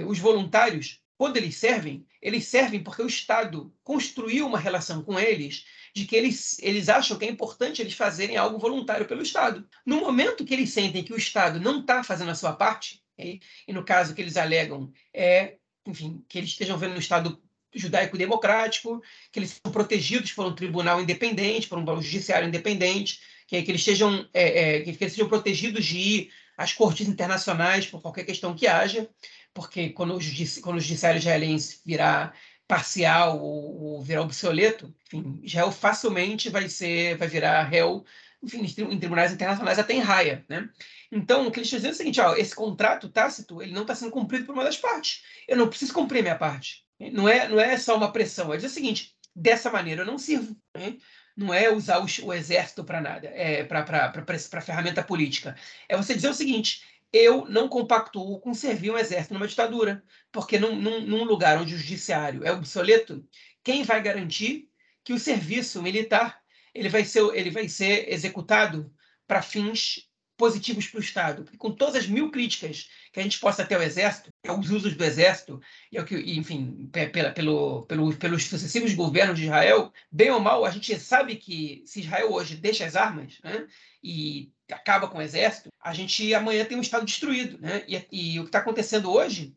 Os 0.05 0.19
voluntários 0.19 1.01
quando 1.17 1.37
eles 1.37 1.55
servem, 1.55 2.05
eles 2.21 2.45
servem 2.45 2.83
porque 2.83 3.01
o 3.01 3.07
Estado 3.07 3.73
construiu 3.83 4.45
uma 4.45 4.59
relação 4.59 5.03
com 5.03 5.19
eles 5.19 5.65
de 5.93 6.05
que 6.05 6.15
eles, 6.15 6.57
eles 6.61 6.89
acham 6.89 7.17
que 7.17 7.25
é 7.25 7.29
importante 7.29 7.81
eles 7.81 7.93
fazerem 7.93 8.37
algo 8.37 8.59
voluntário 8.59 9.07
pelo 9.07 9.23
Estado. 9.23 9.67
No 9.85 9.99
momento 9.99 10.45
que 10.45 10.53
eles 10.53 10.69
sentem 10.71 11.03
que 11.03 11.13
o 11.13 11.17
Estado 11.17 11.59
não 11.59 11.79
está 11.79 12.03
fazendo 12.03 12.29
a 12.29 12.35
sua 12.35 12.53
parte, 12.53 13.01
e, 13.17 13.39
e 13.67 13.73
no 13.73 13.83
caso 13.83 14.13
que 14.13 14.21
eles 14.21 14.37
alegam 14.37 14.91
é, 15.11 15.55
enfim, 15.87 16.23
que 16.27 16.37
eles 16.37 16.51
estejam 16.51 16.77
vendo 16.77 16.93
no 16.93 16.99
Estado 16.99 17.41
judaico-democrático, 17.73 19.01
que 19.31 19.39
eles 19.39 19.59
são 19.63 19.71
protegidos 19.71 20.31
por 20.31 20.45
um 20.45 20.55
tribunal 20.55 21.01
independente, 21.01 21.67
por 21.67 21.77
um 21.77 22.01
judiciário 22.01 22.47
independente, 22.47 23.19
que, 23.47 23.61
que 23.61 23.71
eles 23.71 23.81
estejam 23.81 24.27
é, 24.33 24.77
é, 24.77 24.81
que 24.81 24.89
eles 25.03 25.13
sejam 25.13 25.29
protegidos 25.29 25.85
de 25.85 25.97
ir 25.97 26.31
às 26.57 26.73
cortes 26.73 27.07
internacionais 27.07 27.85
por 27.85 28.01
qualquer 28.01 28.25
questão 28.25 28.55
que 28.55 28.67
haja, 28.67 29.07
porque 29.53 29.89
quando 29.89 30.15
o, 30.15 30.19
judici 30.19 30.59
quando 30.59 30.77
o 30.77 30.81
judiciário 30.81 31.19
israelense 31.19 31.79
virar 31.85 32.35
parcial 32.67 33.39
ou, 33.39 33.81
ou, 33.81 34.01
virar 34.01 34.21
obsoleto, 34.21 34.93
enfim, 35.05 35.39
Israel 35.43 35.71
facilmente 35.71 36.49
vai 36.49 36.67
ser, 36.67 37.15
vai 37.17 37.27
virar 37.27 37.63
réu, 37.63 38.03
enfim, 38.43 38.61
em 38.61 38.99
tribunais 38.99 39.31
internacionais 39.31 39.79
até 39.79 39.93
em 39.93 39.99
raia, 39.99 40.45
né? 40.49 40.69
Então, 41.11 41.47
o 41.47 41.51
que 41.51 41.59
eles 41.59 41.67
estão 41.67 41.77
dizendo 41.77 41.91
é 41.91 41.93
o 41.93 41.97
seguinte, 41.97 42.19
ó, 42.21 42.35
esse 42.35 42.53
contrato 42.53 43.07
tácito, 43.07 43.61
ele 43.61 43.71
não 43.71 43.83
está 43.83 43.95
sendo 43.95 44.11
cumprido 44.11 44.45
por 44.45 44.53
uma 44.53 44.63
das 44.63 44.77
partes. 44.77 45.23
Eu 45.47 45.55
não 45.55 45.69
preciso 45.69 45.93
cumprir 45.93 46.21
minha 46.21 46.37
parte. 46.37 46.85
Não 46.99 47.29
é, 47.29 47.47
não 47.47 47.59
é 47.59 47.77
só 47.77 47.95
uma 47.95 48.11
pressão, 48.11 48.53
é 48.53 48.57
dizer 48.57 48.67
o 48.67 48.71
seguinte, 48.71 49.15
dessa 49.33 49.71
maneira 49.71 50.01
eu 50.01 50.05
não 50.05 50.17
sirvo. 50.17 50.55
Né? 50.75 50.97
Não 51.37 51.53
é 51.53 51.71
usar 51.71 51.99
o, 51.99 52.07
o 52.23 52.33
exército 52.33 52.83
para 52.83 52.99
nada, 52.99 53.27
é 53.27 53.63
para 53.63 54.61
ferramenta 54.61 55.03
política. 55.03 55.55
É 55.87 55.95
você 55.95 56.15
dizer 56.15 56.29
o 56.29 56.33
seguinte, 56.33 56.81
eu 57.13 57.45
não 57.45 57.69
compactuo 57.69 58.39
com 58.39 58.53
servir 58.53 58.91
um 58.91 58.97
exército 58.97 59.33
numa 59.33 59.47
ditadura, 59.47 60.03
porque 60.31 60.59
num, 60.59 60.75
num, 60.75 61.01
num, 61.01 61.23
lugar 61.23 61.57
onde 61.59 61.75
o 61.75 61.77
judiciário 61.77 62.43
é 62.43 62.51
obsoleto, 62.51 63.23
quem 63.63 63.83
vai 63.83 64.01
garantir 64.01 64.67
que 65.03 65.13
o 65.13 65.19
serviço 65.19 65.81
militar 65.81 66.41
ele 66.73 66.89
vai 66.89 67.05
ser, 67.05 67.23
ele 67.33 67.49
vai 67.49 67.69
ser 67.69 68.11
executado 68.11 68.93
para 69.25 69.41
fins 69.41 70.06
positivos 70.37 70.87
para 70.87 70.99
o 70.99 71.03
Estado? 71.03 71.43
Porque 71.43 71.57
com 71.57 71.71
todas 71.71 71.95
as 71.95 72.07
mil 72.07 72.31
críticas 72.31 72.89
que 73.11 73.19
a 73.19 73.23
gente 73.23 73.39
possa 73.39 73.65
ter 73.65 73.75
ao 73.75 73.81
Exército, 73.81 74.29
aos 74.47 74.69
usos 74.69 74.95
do 74.95 75.03
Exército, 75.03 75.59
e, 75.91 76.01
que, 76.03 76.15
enfim, 76.37 76.89
pela, 77.11 77.31
pelo, 77.31 77.83
pelo, 77.83 78.15
pelos 78.15 78.45
sucessivos 78.45 78.93
governos 78.93 79.37
de 79.37 79.45
Israel, 79.45 79.91
bem 80.11 80.29
ou 80.31 80.39
mal, 80.39 80.63
a 80.63 80.69
gente 80.69 80.97
sabe 80.99 81.35
que 81.35 81.83
se 81.85 82.01
Israel 82.01 82.31
hoje 82.31 82.55
deixa 82.55 82.85
as 82.85 82.95
armas 82.95 83.39
né, 83.43 83.67
e 84.03 84.51
acaba 84.71 85.07
com 85.07 85.17
o 85.17 85.21
exército, 85.21 85.69
a 85.81 85.93
gente 85.93 86.33
amanhã 86.33 86.63
tem 86.65 86.77
um 86.77 86.81
Estado 86.81 87.05
destruído. 87.05 87.57
Né? 87.59 87.83
E, 87.87 87.95
e 88.11 88.39
o 88.39 88.43
que 88.43 88.49
está 88.49 88.59
acontecendo 88.59 89.11
hoje 89.11 89.55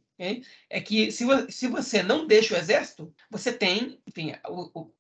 é 0.68 0.80
que 0.80 1.10
se, 1.10 1.24
se 1.50 1.66
você 1.66 2.02
não 2.02 2.26
deixa 2.26 2.54
o 2.54 2.56
exército, 2.56 3.14
você 3.30 3.52
tem, 3.52 3.98
enfim, 4.06 4.34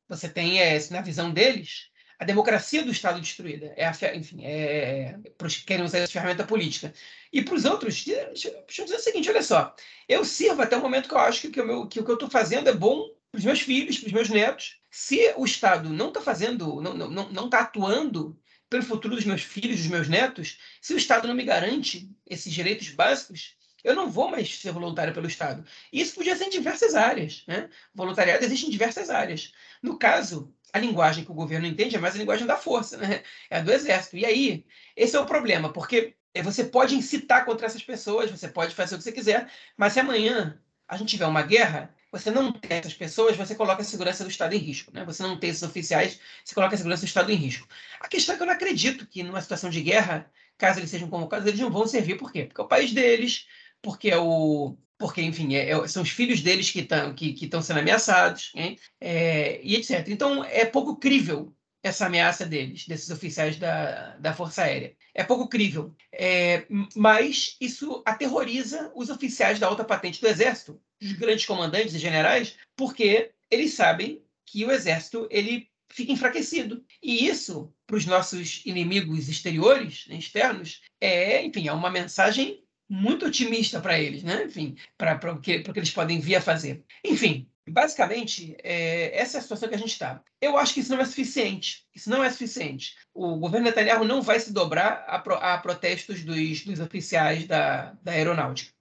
você 0.08 0.28
tem, 0.28 0.60
é, 0.60 0.78
na 0.90 1.02
visão 1.02 1.30
deles, 1.30 1.89
a 2.20 2.24
democracia 2.24 2.84
do 2.84 2.92
Estado 2.92 3.18
destruída. 3.18 3.72
É 3.76 3.86
a, 3.86 4.14
enfim, 4.14 4.44
é, 4.44 5.18
para 5.38 5.46
os 5.46 5.56
que 5.56 5.64
querem 5.64 5.84
usar 5.84 5.98
essa 5.98 6.12
ferramenta 6.12 6.44
política. 6.44 6.92
E 7.32 7.40
para 7.40 7.54
os 7.54 7.64
outros, 7.64 8.04
deixa 8.04 8.48
eu 8.50 8.84
dizer 8.84 8.96
o 8.96 9.00
seguinte: 9.00 9.30
olha 9.30 9.42
só, 9.42 9.74
eu 10.06 10.22
sirvo 10.22 10.60
até 10.60 10.76
o 10.76 10.82
momento 10.82 11.08
que 11.08 11.14
eu 11.14 11.18
acho 11.18 11.40
que, 11.40 11.48
que, 11.48 11.60
o, 11.62 11.66
meu, 11.66 11.86
que 11.86 11.98
o 11.98 12.04
que 12.04 12.10
eu 12.10 12.14
estou 12.14 12.28
fazendo 12.28 12.68
é 12.68 12.74
bom 12.74 13.08
para 13.32 13.38
os 13.38 13.44
meus 13.44 13.60
filhos, 13.60 13.98
para 13.98 14.08
os 14.08 14.12
meus 14.12 14.28
netos. 14.28 14.78
Se 14.90 15.32
o 15.36 15.46
Estado 15.46 15.88
não 15.88 16.08
está 16.08 16.20
fazendo, 16.20 16.80
não 16.82 16.92
está 16.92 17.08
não, 17.08 17.30
não 17.30 17.48
tá 17.48 17.60
atuando 17.60 18.38
pelo 18.68 18.82
futuro 18.82 19.16
dos 19.16 19.24
meus 19.24 19.42
filhos, 19.42 19.78
dos 19.78 19.88
meus 19.88 20.06
netos, 20.06 20.58
se 20.80 20.92
o 20.92 20.98
Estado 20.98 21.26
não 21.26 21.34
me 21.34 21.44
garante 21.44 22.10
esses 22.28 22.52
direitos 22.52 22.90
básicos, 22.90 23.56
eu 23.82 23.94
não 23.94 24.10
vou 24.10 24.30
mais 24.30 24.60
ser 24.60 24.72
voluntário 24.72 25.14
pelo 25.14 25.26
Estado. 25.26 25.64
Isso 25.90 26.14
podia 26.14 26.36
ser 26.36 26.44
em 26.44 26.50
diversas 26.50 26.94
áreas. 26.94 27.44
Né? 27.46 27.70
Voluntariado 27.94 28.44
existe 28.44 28.66
em 28.66 28.70
diversas 28.70 29.08
áreas. 29.08 29.52
No 29.82 29.98
caso, 29.98 30.54
a 30.72 30.78
linguagem 30.78 31.24
que 31.24 31.30
o 31.30 31.34
governo 31.34 31.66
entende 31.66 31.96
é 31.96 31.98
mais 31.98 32.14
a 32.14 32.18
linguagem 32.18 32.46
da 32.46 32.56
força, 32.56 32.96
né? 32.96 33.22
é 33.50 33.58
a 33.58 33.62
do 33.62 33.72
exército. 33.72 34.16
E 34.16 34.24
aí, 34.24 34.64
esse 34.96 35.16
é 35.16 35.20
o 35.20 35.26
problema, 35.26 35.72
porque 35.72 36.14
você 36.42 36.64
pode 36.64 36.94
incitar 36.94 37.44
contra 37.44 37.66
essas 37.66 37.82
pessoas, 37.82 38.30
você 38.30 38.48
pode 38.48 38.74
fazer 38.74 38.94
o 38.94 38.98
que 38.98 39.04
você 39.04 39.12
quiser, 39.12 39.50
mas 39.76 39.92
se 39.92 40.00
amanhã 40.00 40.60
a 40.86 40.96
gente 40.96 41.10
tiver 41.10 41.26
uma 41.26 41.42
guerra, 41.42 41.94
você 42.12 42.30
não 42.30 42.52
tem 42.52 42.78
essas 42.78 42.94
pessoas, 42.94 43.36
você 43.36 43.54
coloca 43.54 43.82
a 43.82 43.84
segurança 43.84 44.24
do 44.24 44.30
Estado 44.30 44.54
em 44.54 44.58
risco. 44.58 44.92
Né? 44.92 45.04
Você 45.04 45.22
não 45.22 45.38
tem 45.38 45.50
esses 45.50 45.62
oficiais, 45.62 46.20
você 46.44 46.54
coloca 46.54 46.74
a 46.74 46.78
segurança 46.78 47.02
do 47.02 47.08
Estado 47.08 47.30
em 47.30 47.36
risco. 47.36 47.68
A 48.00 48.08
questão 48.08 48.34
é 48.34 48.36
que 48.36 48.42
eu 48.42 48.46
não 48.46 48.54
acredito 48.54 49.06
que 49.06 49.22
numa 49.22 49.40
situação 49.40 49.70
de 49.70 49.80
guerra, 49.80 50.30
caso 50.58 50.80
eles 50.80 50.90
sejam 50.90 51.08
convocados, 51.08 51.46
eles 51.46 51.60
não 51.60 51.70
vão 51.70 51.86
servir. 51.86 52.16
Por 52.16 52.32
quê? 52.32 52.44
Porque 52.44 52.60
é 52.60 52.64
o 52.64 52.68
país 52.68 52.92
deles, 52.92 53.46
porque 53.80 54.10
é 54.10 54.18
o. 54.18 54.76
Porque, 55.00 55.22
enfim, 55.22 55.54
é, 55.54 55.70
é, 55.70 55.88
são 55.88 56.02
os 56.02 56.10
filhos 56.10 56.42
deles 56.42 56.70
que 56.70 56.80
estão 56.80 57.14
que, 57.14 57.32
que 57.32 57.48
sendo 57.62 57.80
ameaçados, 57.80 58.52
é, 59.00 59.58
e 59.64 59.74
etc. 59.74 60.06
Então, 60.08 60.44
é 60.44 60.66
pouco 60.66 60.94
crível 60.96 61.56
essa 61.82 62.04
ameaça 62.04 62.44
deles, 62.44 62.86
desses 62.86 63.08
oficiais 63.08 63.56
da, 63.56 64.16
da 64.16 64.34
Força 64.34 64.62
Aérea. 64.62 64.94
É 65.14 65.24
pouco 65.24 65.48
crível. 65.48 65.96
É, 66.12 66.66
mas 66.94 67.56
isso 67.58 68.02
aterroriza 68.04 68.92
os 68.94 69.08
oficiais 69.08 69.58
da 69.58 69.66
alta 69.66 69.84
patente 69.84 70.20
do 70.20 70.28
Exército, 70.28 70.78
os 71.02 71.12
grandes 71.12 71.46
comandantes 71.46 71.94
e 71.94 71.98
generais, 71.98 72.56
porque 72.76 73.30
eles 73.50 73.72
sabem 73.72 74.22
que 74.44 74.66
o 74.66 74.70
Exército 74.70 75.26
ele 75.30 75.70
fica 75.90 76.12
enfraquecido. 76.12 76.84
E 77.02 77.26
isso, 77.26 77.72
para 77.86 77.96
os 77.96 78.04
nossos 78.04 78.60
inimigos 78.66 79.30
exteriores, 79.30 80.04
né, 80.08 80.16
externos, 80.16 80.82
é, 81.00 81.42
enfim, 81.42 81.68
é 81.68 81.72
uma 81.72 81.90
mensagem 81.90 82.59
muito 82.90 83.26
otimista 83.26 83.80
para 83.80 84.00
eles, 84.00 84.24
né? 84.24 84.44
Enfim, 84.44 84.76
para 84.98 85.32
o 85.32 85.40
que, 85.40 85.60
que 85.60 85.78
eles 85.78 85.92
podem 85.92 86.18
vir 86.18 86.34
a 86.34 86.40
fazer. 86.40 86.84
Enfim, 87.04 87.48
basicamente, 87.68 88.56
é, 88.64 89.16
essa 89.16 89.36
é 89.36 89.38
a 89.38 89.42
situação 89.42 89.68
que 89.68 89.76
a 89.76 89.78
gente 89.78 89.92
está. 89.92 90.20
Eu 90.40 90.58
acho 90.58 90.74
que 90.74 90.80
isso 90.80 90.90
não 90.90 91.00
é 91.00 91.04
suficiente. 91.04 91.86
Isso 91.94 92.10
não 92.10 92.24
é 92.24 92.28
suficiente. 92.28 92.96
O 93.14 93.36
governo 93.36 93.66
Netanyahu 93.66 94.04
não 94.04 94.20
vai 94.20 94.40
se 94.40 94.52
dobrar 94.52 95.04
a, 95.06 95.20
pro, 95.20 95.34
a 95.34 95.56
protestos 95.58 96.24
dos, 96.24 96.64
dos 96.64 96.80
oficiais 96.80 97.46
da, 97.46 97.92
da 98.02 98.10
aeronáutica. 98.10 98.72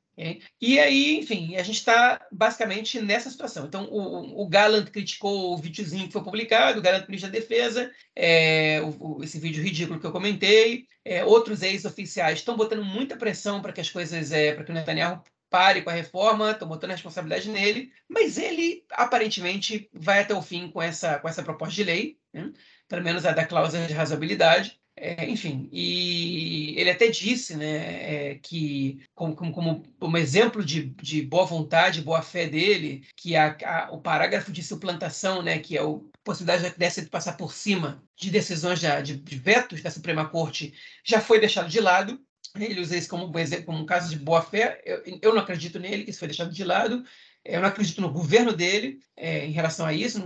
E 0.62 0.78
aí, 0.80 1.18
enfim, 1.18 1.56
a 1.56 1.64
gente 1.64 1.78
está 1.78 2.20
basicamente 2.32 3.02
nessa 3.02 3.30
situação. 3.30 3.66
Então, 3.66 3.86
o, 3.86 4.44
o 4.44 4.50
criticou 4.92 5.54
o 5.54 5.58
videozinho 5.58 6.08
que 6.08 6.14
foi 6.14 6.24
publicado, 6.24 6.80
o 6.80 6.82
Gallant 6.82 7.08
ministro 7.08 7.32
da 7.32 7.40
Defesa, 7.40 7.90
é, 8.16 8.82
o, 8.82 9.18
o, 9.18 9.24
esse 9.24 9.40
vídeo 9.40 9.64
ridículo 9.64 10.00
que 10.00 10.06
eu 10.06 10.12
comentei. 10.12 10.86
É, 11.06 11.24
outros 11.24 11.64
ex-oficiais 11.64 12.40
estão 12.40 12.58
botando 12.58 12.84
muita 12.84 13.16
pressão 13.16 13.62
para 13.62 13.72
que 13.72 13.82
as 13.82 13.90
coisas, 13.90 14.32
é, 14.32 14.54
para 14.54 14.66
que 14.66 14.72
o 14.72 14.74
Netanyahu 14.74 15.24
pare 15.50 15.82
com 15.82 15.90
a 15.90 15.94
reforma, 15.94 16.52
estão 16.52 16.68
botando 16.68 16.92
a 16.92 16.94
responsabilidade 16.94 17.50
nele, 17.50 17.92
mas 18.08 18.38
ele 18.38 18.84
aparentemente 18.92 19.90
vai 19.94 20.20
até 20.22 20.34
o 20.34 20.42
fim 20.42 20.70
com 20.70 20.82
essa, 20.82 21.18
com 21.20 21.28
essa 21.28 21.42
proposta 21.42 21.76
de 21.76 21.84
lei, 21.84 22.18
né? 22.32 22.52
pelo 22.88 23.04
menos 23.04 23.26
a 23.26 23.32
da 23.32 23.46
cláusula 23.46 23.88
de 23.88 23.94
razoabilidade. 23.94 24.79
É, 25.02 25.30
enfim, 25.30 25.70
e 25.72 26.78
ele 26.78 26.90
até 26.90 27.08
disse 27.08 27.56
né, 27.56 28.32
é, 28.32 28.36
que, 28.36 29.02
como, 29.16 29.34
como, 29.34 29.84
como, 29.98 30.18
exemplo 30.18 30.64
de, 30.64 30.90
de 31.02 31.22
boa 31.22 31.46
vontade, 31.46 32.02
boa 32.02 32.22
fé 32.22 32.48
dele, 32.48 33.08
que 33.16 33.34
a, 33.34 33.56
a, 33.64 33.92
o 33.94 34.02
parágrafo 34.02 34.52
de 34.52 34.62
suplantação, 34.62 35.42
né, 35.42 35.58
que 35.58 35.78
é 35.78 35.82
a 35.82 35.86
possibilidade 36.22 36.76
dessa 36.78 37.02
de 37.02 37.10
passar 37.10 37.38
por 37.38 37.54
cima 37.54 38.04
de 38.18 38.30
decisões 38.30 38.82
de, 38.82 39.02
de, 39.02 39.16
de 39.16 39.36
vetos 39.38 39.82
da 39.82 39.90
Suprema 39.90 40.28
Corte, 40.28 40.74
já 41.02 41.22
foi 41.22 41.40
deixado 41.40 41.70
de 41.70 41.80
lado. 41.80 42.20
Ele 42.60 42.82
usa 42.82 42.98
isso 42.98 43.08
como, 43.10 43.32
como 43.66 43.78
um 43.78 43.86
caso 43.86 44.10
de 44.10 44.18
boa 44.18 44.42
fé. 44.42 44.82
Eu, 44.86 45.02
eu 45.22 45.34
não 45.34 45.42
acredito 45.42 45.80
nele, 45.80 46.04
que 46.04 46.10
isso 46.10 46.20
foi 46.20 46.28
deixado 46.28 46.52
de 46.52 46.64
lado. 46.66 47.06
Eu 47.46 47.62
não 47.62 47.70
acredito 47.70 48.02
no 48.02 48.12
governo 48.12 48.52
dele 48.52 49.00
é, 49.16 49.46
em 49.46 49.52
relação 49.52 49.86
a 49.86 49.94
isso. 49.94 50.22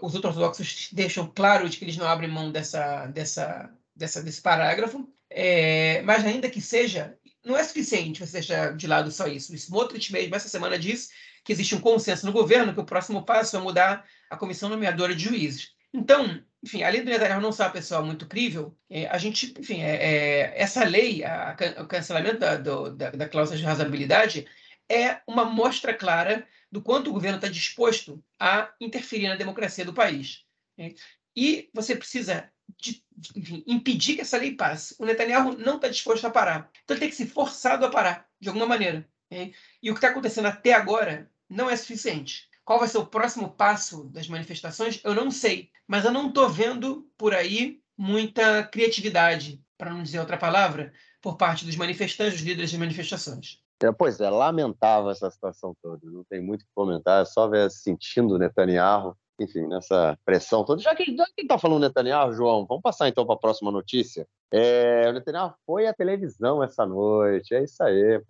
Os 0.00 0.14
ortodoxos 0.14 0.88
deixam 0.92 1.30
claro 1.34 1.68
de 1.68 1.76
que 1.76 1.84
eles 1.84 1.96
não 1.98 2.08
abrem 2.08 2.30
mão 2.30 2.50
dessa, 2.50 3.06
dessa 3.08 3.70
dessa, 3.94 4.22
desse 4.22 4.40
parágrafo, 4.40 5.08
é, 5.30 6.02
mas 6.02 6.24
ainda 6.24 6.50
que 6.50 6.60
seja, 6.60 7.16
não 7.44 7.56
é 7.56 7.62
suficiente 7.62 8.24
você 8.24 8.32
deixar 8.32 8.76
de 8.76 8.86
lado 8.86 9.10
só 9.10 9.26
isso. 9.26 9.52
O 9.52 9.56
Smotrich 9.56 10.12
mesmo 10.12 10.34
essa 10.34 10.48
semana 10.48 10.78
disse 10.78 11.10
que 11.44 11.52
existe 11.52 11.74
um 11.74 11.80
consenso 11.80 12.24
no 12.24 12.32
governo 12.32 12.72
que 12.72 12.80
o 12.80 12.84
próximo 12.84 13.24
passo 13.24 13.56
é 13.56 13.60
mudar 13.60 14.04
a 14.30 14.36
comissão 14.36 14.68
nomeadora 14.68 15.14
de 15.14 15.24
juízes. 15.24 15.72
Então, 15.92 16.42
enfim, 16.62 16.82
além 16.82 17.04
do 17.04 17.10
Netanyahu 17.10 17.40
não 17.40 17.52
ser 17.52 17.62
uma 17.62 17.70
pessoa 17.70 18.02
muito 18.02 18.26
crível, 18.26 18.76
é, 18.88 19.06
a 19.06 19.18
gente, 19.18 19.54
enfim, 19.58 19.82
é, 19.82 19.96
é, 19.96 20.60
essa 20.60 20.82
lei, 20.84 21.22
a, 21.22 21.54
o 21.80 21.86
cancelamento 21.86 22.38
da, 22.38 22.56
do, 22.56 22.90
da, 22.90 23.10
da 23.10 23.28
cláusula 23.28 23.58
de 23.58 23.64
razabilidade, 23.64 24.46
é 24.88 25.20
uma 25.26 25.44
mostra 25.44 25.94
clara 25.94 26.46
do 26.72 26.82
quanto 26.82 27.10
o 27.10 27.12
governo 27.12 27.36
está 27.36 27.48
disposto 27.48 28.22
a 28.40 28.72
interferir 28.80 29.28
na 29.28 29.36
democracia 29.36 29.84
do 29.84 29.94
país. 29.94 30.44
Né? 30.76 30.94
E 31.36 31.68
você 31.72 31.94
precisa 31.94 32.50
de, 32.78 33.04
impedir 33.66 34.16
que 34.16 34.20
essa 34.20 34.38
lei 34.38 34.52
passe. 34.52 34.94
O 34.98 35.04
Netanyahu 35.04 35.56
não 35.56 35.76
está 35.76 35.88
disposto 35.88 36.26
a 36.26 36.30
parar. 36.30 36.70
Então 36.82 36.94
ele 36.94 37.00
tem 37.00 37.08
que 37.08 37.16
ser 37.16 37.26
forçado 37.26 37.84
a 37.84 37.90
parar, 37.90 38.28
de 38.40 38.48
alguma 38.48 38.66
maneira. 38.66 39.08
E 39.82 39.90
o 39.90 39.94
que 39.94 39.98
está 39.98 40.08
acontecendo 40.08 40.46
até 40.46 40.72
agora 40.72 41.30
não 41.48 41.68
é 41.68 41.76
suficiente. 41.76 42.48
Qual 42.64 42.78
vai 42.78 42.88
ser 42.88 42.98
o 42.98 43.06
próximo 43.06 43.50
passo 43.50 44.04
das 44.04 44.28
manifestações? 44.28 45.00
Eu 45.04 45.14
não 45.14 45.30
sei. 45.30 45.70
Mas 45.86 46.04
eu 46.04 46.12
não 46.12 46.28
estou 46.28 46.48
vendo 46.48 47.08
por 47.18 47.34
aí 47.34 47.80
muita 47.96 48.64
criatividade, 48.64 49.62
para 49.76 49.90
não 49.90 50.02
dizer 50.02 50.18
outra 50.18 50.36
palavra, 50.36 50.92
por 51.20 51.36
parte 51.36 51.64
dos 51.64 51.76
manifestantes, 51.76 52.34
dos 52.34 52.42
líderes 52.42 52.70
de 52.70 52.78
manifestações. 52.78 53.62
É, 53.82 53.92
pois 53.92 54.20
é, 54.20 54.30
lamentável 54.30 55.10
essa 55.10 55.30
situação 55.30 55.76
toda. 55.82 56.00
Não 56.10 56.24
tem 56.24 56.40
muito 56.40 56.62
o 56.62 56.64
que 56.64 56.70
comentar, 56.74 57.22
é 57.22 57.24
só 57.24 57.48
ver 57.48 57.70
sentindo 57.70 58.34
o 58.34 58.38
Netanyahu, 58.38 59.16
enfim, 59.40 59.66
nessa 59.66 60.18
pressão 60.24 60.64
toda. 60.64 60.80
Já 60.80 60.94
que 60.94 61.16
está 61.38 61.58
falando 61.58 61.82
Netanyahu, 61.82 62.32
João, 62.32 62.66
vamos 62.66 62.82
passar 62.82 63.08
então 63.08 63.26
para 63.26 63.34
a 63.34 63.38
próxima 63.38 63.70
notícia. 63.70 64.26
É, 64.52 65.08
o 65.08 65.12
Netanyahu 65.12 65.54
foi 65.66 65.86
à 65.86 65.92
televisão 65.94 66.62
essa 66.62 66.86
noite, 66.86 67.54
é 67.54 67.64
isso 67.64 67.82
aí. 67.82 68.20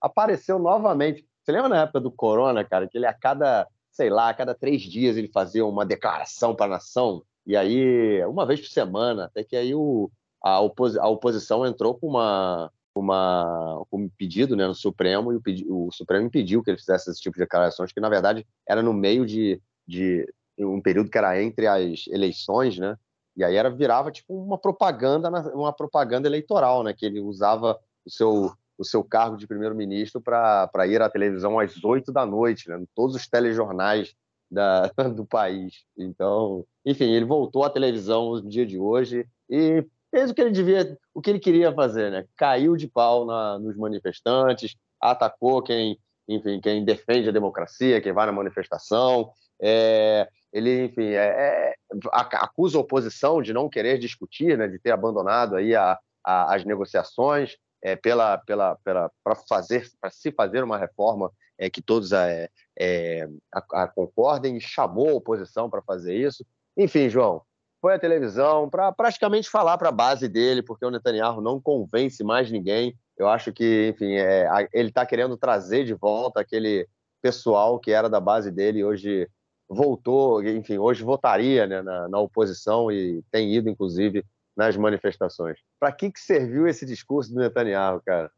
Apareceu 0.00 0.58
novamente. 0.58 1.26
Você 1.42 1.52
lembra 1.52 1.68
na 1.68 1.82
época 1.82 2.00
do 2.00 2.10
Corona, 2.10 2.64
cara, 2.64 2.88
que 2.88 2.96
ele 2.96 3.06
a 3.06 3.14
cada 3.14 3.66
sei 3.92 4.08
lá, 4.08 4.30
a 4.30 4.34
cada 4.34 4.54
três 4.54 4.80
dias 4.80 5.16
ele 5.16 5.28
fazia 5.28 5.64
uma 5.66 5.84
declaração 5.84 6.56
para 6.56 6.64
a 6.64 6.76
nação, 6.76 7.22
e 7.46 7.56
aí, 7.56 8.24
uma 8.26 8.46
vez 8.46 8.60
por 8.60 8.68
semana, 8.68 9.24
até 9.24 9.44
que 9.44 9.56
aí 9.56 9.74
o, 9.74 10.10
a, 10.42 10.60
opos, 10.60 10.96
a 10.96 11.08
oposição 11.08 11.66
entrou 11.66 11.94
com 11.94 12.06
uma, 12.06 12.70
uma, 12.94 13.84
um 13.92 14.08
pedido 14.08 14.56
né, 14.56 14.66
no 14.66 14.74
Supremo, 14.74 15.32
e 15.32 15.36
o, 15.36 15.86
o, 15.88 15.92
Supremo 15.92 16.26
impediu 16.26 16.62
que 16.62 16.70
ele 16.70 16.78
fizesse 16.78 17.10
esse 17.10 17.20
tipo 17.20 17.34
de 17.34 17.40
declarações, 17.40 17.92
que 17.92 18.00
na 18.00 18.08
verdade 18.08 18.46
era 18.66 18.82
no 18.82 18.92
meio 18.92 19.26
de, 19.26 19.60
de 19.86 20.26
um 20.58 20.80
período 20.80 21.10
que 21.10 21.18
era 21.18 21.40
entre 21.42 21.66
as 21.66 22.06
eleições, 22.08 22.78
né? 22.78 22.96
E 23.36 23.42
aí 23.42 23.56
era 23.56 23.70
virava 23.70 24.10
tipo 24.10 24.34
uma 24.34 24.58
propaganda, 24.58 25.30
uma 25.54 25.72
propaganda 25.72 26.28
eleitoral, 26.28 26.82
né? 26.82 26.92
Que 26.92 27.06
ele 27.06 27.20
usava 27.20 27.78
o 28.04 28.10
seu 28.10 28.52
o 28.78 28.84
seu 28.84 29.04
cargo 29.04 29.36
de 29.36 29.46
primeiro-ministro 29.46 30.20
para 30.20 30.86
ir 30.86 31.00
à 31.00 31.08
televisão 31.08 31.58
às 31.58 31.82
oito 31.84 32.10
da 32.10 32.26
noite, 32.26 32.68
né? 32.68 32.82
todos 32.94 33.14
os 33.14 33.28
telejornais 33.28 34.14
da, 34.50 34.88
do 35.14 35.24
país. 35.24 35.84
Então, 35.96 36.64
enfim, 36.84 37.10
ele 37.12 37.24
voltou 37.24 37.64
à 37.64 37.70
televisão 37.70 38.32
no 38.32 38.48
dia 38.48 38.66
de 38.66 38.78
hoje 38.78 39.26
e 39.48 39.84
fez 40.10 40.30
o 40.30 40.34
que 40.34 40.40
ele 40.40 40.50
devia, 40.50 40.98
o 41.14 41.20
que 41.20 41.30
ele 41.30 41.38
queria 41.38 41.72
fazer, 41.72 42.10
né? 42.10 42.26
Caiu 42.36 42.76
de 42.76 42.88
pau 42.88 43.24
na, 43.24 43.58
nos 43.58 43.76
manifestantes, 43.76 44.74
atacou 45.00 45.62
quem, 45.62 45.98
enfim, 46.28 46.60
quem 46.60 46.84
defende 46.84 47.28
a 47.28 47.32
democracia, 47.32 48.00
quem 48.00 48.12
vai 48.12 48.26
na 48.26 48.32
manifestação. 48.32 49.30
É, 49.60 50.28
ele, 50.52 50.84
enfim, 50.84 51.08
é, 51.10 51.16
é, 51.16 51.74
acusa 52.12 52.76
a 52.76 52.80
oposição 52.80 53.40
de 53.40 53.52
não 53.52 53.68
querer 53.68 53.98
discutir, 53.98 54.58
né? 54.58 54.68
De 54.68 54.78
ter 54.78 54.90
abandonado 54.90 55.56
aí 55.56 55.74
a, 55.74 55.98
a, 56.24 56.54
as 56.54 56.64
negociações 56.64 57.56
é, 57.82 57.96
pela, 57.96 58.38
pela, 58.38 58.78
para 58.84 59.34
fazer, 59.48 59.88
para 60.00 60.10
se 60.10 60.30
fazer 60.30 60.62
uma 60.62 60.78
reforma 60.78 61.32
é, 61.58 61.70
que 61.70 61.82
todos 61.82 62.12
é, 62.12 62.48
é, 62.78 63.28
a, 63.52 63.84
a 63.84 63.88
concordem, 63.88 64.56
e 64.56 64.60
chamou 64.60 65.10
a 65.10 65.14
oposição 65.14 65.70
para 65.70 65.82
fazer 65.82 66.14
isso. 66.14 66.44
Enfim, 66.76 67.08
João, 67.08 67.42
foi 67.80 67.94
à 67.94 67.98
televisão 67.98 68.70
para 68.70 68.92
praticamente 68.92 69.50
falar 69.50 69.76
para 69.78 69.88
a 69.88 69.92
base 69.92 70.28
dele, 70.28 70.62
porque 70.62 70.84
o 70.84 70.90
Netanyahu 70.90 71.40
não 71.40 71.60
convence 71.60 72.22
mais 72.22 72.50
ninguém. 72.50 72.96
Eu 73.16 73.28
acho 73.28 73.52
que, 73.52 73.88
enfim, 73.88 74.14
é, 74.14 74.46
ele 74.72 74.88
está 74.88 75.04
querendo 75.04 75.36
trazer 75.36 75.84
de 75.84 75.94
volta 75.94 76.40
aquele 76.40 76.86
pessoal 77.20 77.78
que 77.78 77.90
era 77.90 78.08
da 78.08 78.20
base 78.20 78.50
dele 78.50 78.80
e 78.80 78.84
hoje 78.84 79.28
voltou, 79.72 80.42
enfim, 80.42 80.78
hoje 80.78 81.02
votaria 81.02 81.66
né, 81.66 81.82
na, 81.82 82.08
na 82.08 82.18
oposição 82.18 82.90
e 82.90 83.22
tem 83.30 83.54
ido, 83.54 83.68
inclusive, 83.68 84.24
nas 84.56 84.76
manifestações. 84.76 85.58
Para 85.80 85.92
que, 85.92 86.10
que 86.10 86.20
serviu 86.20 86.66
esse 86.66 86.84
discurso 86.84 87.32
do 87.32 87.40
Netanyahu, 87.40 88.00
cara? 88.04 88.30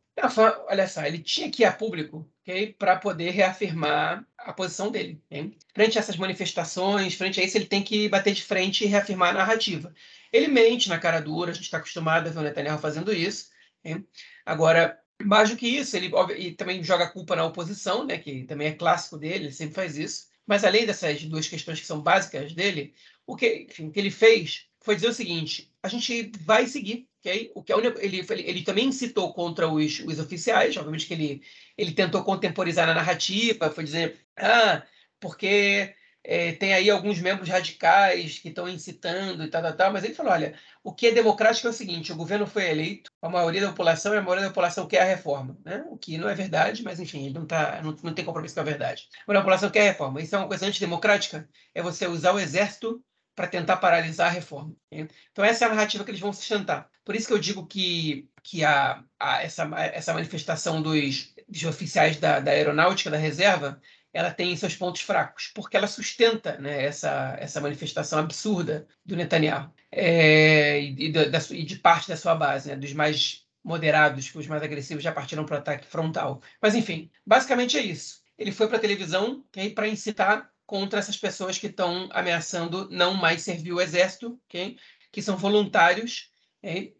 olha 0.68 0.86
só, 0.86 1.02
ele 1.04 1.18
tinha 1.18 1.50
que 1.50 1.62
ir 1.62 1.66
a 1.66 1.72
público 1.72 2.28
okay, 2.42 2.72
para 2.72 2.96
poder 2.96 3.30
reafirmar 3.30 4.24
a 4.38 4.52
posição 4.52 4.90
dele. 4.90 5.20
Okay? 5.26 5.56
Frente 5.74 5.98
a 5.98 6.00
essas 6.00 6.16
manifestações, 6.16 7.14
frente 7.14 7.40
a 7.40 7.44
isso, 7.44 7.58
ele 7.58 7.66
tem 7.66 7.82
que 7.82 8.08
bater 8.08 8.32
de 8.32 8.42
frente 8.42 8.84
e 8.84 8.86
reafirmar 8.86 9.30
a 9.30 9.38
narrativa. 9.38 9.92
Ele 10.32 10.46
mente 10.46 10.88
na 10.88 10.98
cara 10.98 11.20
dura, 11.20 11.50
a 11.50 11.54
gente 11.54 11.64
está 11.64 11.78
acostumado 11.78 12.28
a 12.28 12.30
ver 12.30 12.38
o 12.38 12.42
Netanyahu 12.42 12.78
fazendo 12.78 13.12
isso. 13.12 13.48
Okay? 13.80 14.04
Agora, 14.46 14.96
mais 15.22 15.50
do 15.50 15.56
que 15.56 15.66
isso, 15.66 15.96
ele 15.96 16.12
e 16.36 16.52
também 16.52 16.82
joga 16.82 17.04
a 17.04 17.10
culpa 17.10 17.34
na 17.34 17.44
oposição, 17.44 18.04
né, 18.04 18.18
que 18.18 18.44
também 18.44 18.68
é 18.68 18.72
clássico 18.72 19.16
dele, 19.16 19.46
ele 19.46 19.52
sempre 19.52 19.74
faz 19.74 19.96
isso. 19.96 20.26
Mas 20.46 20.64
além 20.64 20.86
dessas 20.86 21.22
duas 21.24 21.48
questões 21.48 21.80
que 21.80 21.86
são 21.86 22.00
básicas 22.00 22.52
dele, 22.52 22.94
o 23.26 23.36
que, 23.36 23.66
enfim, 23.68 23.90
que 23.90 23.98
ele 23.98 24.10
fez 24.10 24.66
foi 24.80 24.94
dizer 24.94 25.08
o 25.08 25.14
seguinte: 25.14 25.72
a 25.82 25.88
gente 25.88 26.30
vai 26.40 26.66
seguir, 26.66 27.08
ok? 27.20 27.52
O 27.54 27.62
que 27.62 27.72
é 27.72 27.76
ele, 27.76 27.88
ele, 27.98 28.26
ele 28.30 28.62
também 28.62 28.88
incitou 28.88 29.32
contra 29.32 29.68
os, 29.68 30.00
os 30.00 30.18
oficiais, 30.18 30.76
obviamente 30.76 31.06
que 31.06 31.14
ele, 31.14 31.42
ele 31.76 31.92
tentou 31.92 32.22
contemporizar 32.22 32.86
na 32.86 32.94
narrativa, 32.94 33.70
foi 33.70 33.84
dizer, 33.84 34.18
ah, 34.36 34.82
porque 35.18 35.94
é, 36.24 36.52
tem 36.52 36.72
aí 36.72 36.88
alguns 36.88 37.20
membros 37.20 37.48
radicais 37.48 38.38
que 38.38 38.48
estão 38.48 38.66
incitando 38.66 39.44
e 39.44 39.48
tal, 39.48 39.62
tal, 39.62 39.76
tal, 39.76 39.92
mas 39.92 40.04
ele 40.04 40.14
falou, 40.14 40.32
olha, 40.32 40.54
o 40.82 40.92
que 40.92 41.08
é 41.08 41.12
democrático 41.12 41.66
é 41.66 41.70
o 41.70 41.72
seguinte, 41.72 42.12
o 42.12 42.16
governo 42.16 42.46
foi 42.46 42.70
eleito, 42.70 43.10
a 43.20 43.28
maioria 43.28 43.60
da 43.60 43.68
população 43.68 44.14
e 44.14 44.16
a 44.16 44.22
maioria 44.22 44.44
da 44.44 44.50
população 44.50 44.86
quer 44.86 45.02
a 45.02 45.04
reforma, 45.04 45.56
né? 45.64 45.84
o 45.90 45.98
que 45.98 46.16
não 46.16 46.28
é 46.28 46.34
verdade, 46.34 46.82
mas 46.82 46.98
enfim, 46.98 47.26
ele 47.26 47.34
não, 47.34 47.46
tá, 47.46 47.80
não, 47.82 47.94
não 48.02 48.14
tem 48.14 48.24
compromisso 48.24 48.54
com 48.54 48.62
a 48.62 48.64
verdade. 48.64 49.06
A 49.26 49.34
população 49.34 49.70
quer 49.70 49.82
a 49.82 49.90
reforma. 49.92 50.22
Isso 50.22 50.34
é 50.34 50.38
uma 50.38 50.48
coisa 50.48 50.66
antidemocrática? 50.66 51.46
É 51.74 51.82
você 51.82 52.06
usar 52.06 52.32
o 52.32 52.38
exército 52.38 53.04
para 53.34 53.48
tentar 53.48 53.76
paralisar 53.78 54.28
a 54.28 54.30
reforma. 54.30 54.74
Então, 54.90 55.44
essa 55.44 55.64
é 55.64 55.66
a 55.66 55.70
narrativa 55.70 56.04
que 56.04 56.10
eles 56.10 56.20
vão 56.20 56.32
sustentar. 56.32 56.88
Por 57.04 57.14
isso 57.14 57.26
que 57.26 57.32
eu 57.32 57.38
digo 57.38 57.66
que, 57.66 58.28
que 58.42 58.64
a, 58.64 59.02
a 59.18 59.42
essa, 59.42 59.68
essa 59.92 60.14
manifestação 60.14 60.80
dos, 60.80 61.34
dos 61.48 61.64
oficiais 61.64 62.16
da, 62.18 62.40
da, 62.40 62.52
aeronáutica, 62.52 63.10
da 63.10 63.16
reserva, 63.16 63.80
ela 64.14 64.30
tem 64.30 64.56
seus 64.56 64.76
pontos 64.76 65.02
fracos, 65.02 65.50
porque 65.54 65.76
ela 65.76 65.88
sustenta 65.88 66.56
né, 66.58 66.84
essa, 66.84 67.36
essa 67.38 67.60
manifestação 67.60 68.20
absurda 68.20 68.86
do 69.04 69.16
Netanyahu 69.16 69.70
é, 69.90 70.80
e, 70.80 71.12
da, 71.12 71.38
e, 71.50 71.64
de 71.64 71.76
parte 71.76 72.08
da 72.08 72.16
sua 72.16 72.34
base, 72.34 72.68
né, 72.68 72.76
dos 72.76 72.92
mais 72.92 73.44
moderados, 73.62 74.30
que 74.30 74.38
os 74.38 74.46
mais 74.46 74.62
agressivos 74.62 75.02
já 75.02 75.10
partiram 75.10 75.44
para 75.44 75.56
o 75.56 75.58
ataque 75.58 75.86
frontal. 75.86 76.40
Mas, 76.62 76.74
enfim, 76.74 77.10
basicamente 77.26 77.76
é 77.76 77.82
isso. 77.82 78.22
Ele 78.38 78.52
foi 78.52 78.68
para 78.68 78.76
a 78.76 78.80
televisão 78.80 79.44
é 79.56 79.68
para 79.70 79.88
incitar 79.88 80.50
contra 80.66 80.98
essas 80.98 81.16
pessoas 81.16 81.58
que 81.58 81.66
estão 81.66 82.08
ameaçando 82.12 82.88
não 82.90 83.14
mais 83.14 83.42
servir 83.42 83.72
o 83.72 83.80
exército, 83.80 84.38
okay? 84.46 84.76
que 85.10 85.22
são 85.22 85.36
voluntários. 85.36 86.30
Okay? 86.62 86.94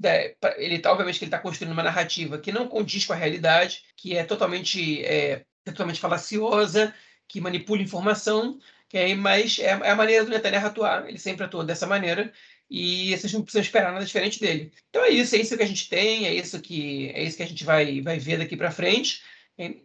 Ele, 0.57 0.83
obviamente, 0.87 1.19
que 1.19 1.25
ele 1.25 1.29
está 1.29 1.39
construindo 1.39 1.73
uma 1.73 1.83
narrativa 1.83 2.39
que 2.39 2.53
não 2.53 2.69
condiz 2.69 3.05
com 3.07 3.13
a 3.13 3.17
realidade, 3.17 3.83
que 3.97 4.17
é 4.17 4.25
totalmente, 4.25 5.05
é, 5.05 5.45
totalmente 5.65 6.01
falaciosa, 6.01 6.95
que 7.27 7.41
manipula 7.41 7.83
informação, 7.83 8.59
okay? 8.87 9.15
mas 9.15 9.59
é, 9.59 9.71
é 9.71 9.91
a 9.91 9.97
maneira 9.97 10.25
do 10.25 10.31
Netanyahu 10.31 10.67
atuar. 10.67 11.09
Ele 11.09 11.19
sempre 11.19 11.45
atuou 11.45 11.65
dessa 11.65 11.87
maneira 11.87 12.33
e 12.71 13.17
vocês 13.17 13.33
não 13.33 13.43
precisam 13.43 13.63
esperar 13.63 13.93
nada 13.93 14.05
diferente 14.05 14.41
dele. 14.41 14.73
Então 14.91 15.05
é 15.05 15.11
isso, 15.11 15.35
é 15.35 15.39
isso 15.39 15.57
que 15.57 15.63
a 15.63 15.67
gente 15.67 15.89
tem, 15.89 16.27
é 16.27 16.35
isso 16.35 16.61
que 16.61 17.11
é 17.11 17.23
isso 17.23 17.37
que 17.37 17.43
a 17.43 17.47
gente 17.47 17.65
vai, 17.65 18.01
vai 18.01 18.19
ver 18.19 18.39
daqui 18.39 18.57
para 18.57 18.71
frente. 18.71 19.23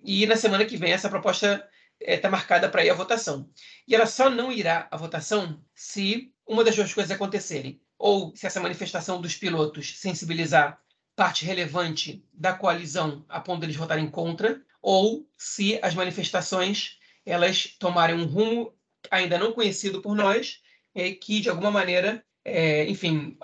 E 0.04 0.26
na 0.26 0.36
semana 0.36 0.65
que 0.65 0.78
vem 0.78 0.92
essa 0.92 1.10
proposta 1.10 1.68
está 2.00 2.28
é, 2.28 2.32
marcada 2.32 2.70
para 2.70 2.84
ir 2.84 2.89
à 2.89 2.94
votação. 2.94 3.50
E 3.88 3.96
ela 3.96 4.06
só 4.06 4.30
não 4.30 4.52
irá 4.52 4.88
à 4.89 4.98
votação 4.98 5.62
se 5.76 6.32
uma 6.48 6.63
das 6.63 6.76
duas 6.76 6.94
coisas 6.94 7.12
acontecerem. 7.12 7.80
Ou 7.98 8.34
se 8.36 8.48
essa 8.48 8.62
manifestação 8.62 9.22
dos 9.22 9.36
pilotos 9.36 9.98
sensibilizar 9.98 10.82
parte 11.15 11.44
relevante 11.44 12.24
da 12.34 12.54
coalizão 12.54 13.26
a 13.28 13.42
ponto 13.42 13.60
de 13.60 13.65
eles 13.65 13.76
votarem 13.76 14.10
contra, 14.10 14.62
ou 14.82 15.28
se 15.38 15.80
as 15.82 15.94
manifestações 15.94 16.98
elas 17.26 17.76
tomarem 17.80 18.15
um 18.15 18.26
rumo 18.26 18.74
ainda 19.12 19.38
não 19.38 19.52
conhecido 19.52 20.02
por 20.02 20.15
nós, 20.15 20.62
é, 20.96 21.12
que 21.12 21.42
de 21.42 21.50
alguma 21.50 21.72
maneira, 21.72 22.24
é, 22.44 22.86
enfim, 22.89 23.38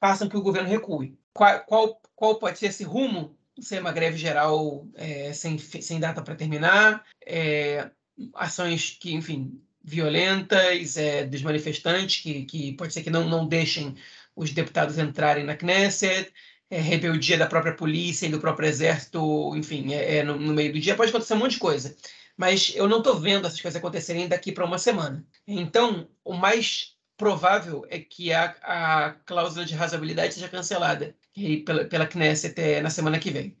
façam 0.00 0.28
que 0.28 0.36
o 0.36 0.42
governo 0.42 0.68
recue. 0.68 1.18
Qual, 1.32 1.60
qual, 1.64 2.00
qual 2.14 2.38
pode 2.38 2.58
ser 2.58 2.66
esse 2.66 2.84
rumo? 2.84 3.36
ser 3.60 3.80
uma 3.80 3.92
greve 3.92 4.18
geral 4.18 4.86
é, 4.94 5.32
sem, 5.32 5.58
sem 5.58 5.98
data 5.98 6.22
para 6.22 6.34
terminar, 6.34 7.04
é, 7.24 7.90
ações 8.34 8.90
que, 9.00 9.14
enfim, 9.14 9.60
violentas 9.82 10.96
é, 10.96 11.24
dos 11.24 11.42
manifestantes, 11.42 12.22
que, 12.22 12.44
que 12.44 12.72
pode 12.72 12.92
ser 12.92 13.02
que 13.02 13.10
não, 13.10 13.28
não 13.28 13.46
deixem 13.46 13.94
os 14.34 14.52
deputados 14.52 14.98
entrarem 14.98 15.44
na 15.44 15.56
Knesset, 15.56 16.32
é, 16.70 16.80
rebeldia 16.80 17.38
da 17.38 17.46
própria 17.46 17.74
polícia 17.74 18.26
e 18.26 18.30
do 18.30 18.40
próprio 18.40 18.68
exército, 18.68 19.54
enfim, 19.56 19.94
é, 19.94 20.18
é 20.18 20.22
no, 20.22 20.38
no, 20.38 20.52
meio 20.52 20.72
do 20.72 20.80
dia, 20.80 20.96
pode 20.96 21.10
acontecer 21.10 21.34
um 21.34 21.38
monte 21.38 21.52
de 21.52 21.58
coisa. 21.58 21.96
Mas 22.36 22.72
eu 22.74 22.88
não 22.88 22.98
estou 22.98 23.18
vendo 23.18 23.46
essas 23.46 23.60
coisas 23.60 23.78
acontecerem 23.78 24.28
daqui 24.28 24.52
para 24.52 24.64
uma 24.64 24.78
semana. 24.78 25.24
Então, 25.46 26.08
o 26.24 26.34
mais 26.34 26.96
provável 27.16 27.86
é 27.88 27.98
que 27.98 28.32
a, 28.32 28.54
a 28.62 29.10
cláusula 29.24 29.64
de 29.64 29.74
razoabilidade 29.74 30.34
seja 30.34 30.48
cancelada 30.48 31.16
pela, 31.64 31.84
pela 31.86 32.06
Knesset 32.06 32.80
na 32.82 32.90
semana 32.90 33.18
que 33.18 33.30
vem. 33.30 33.56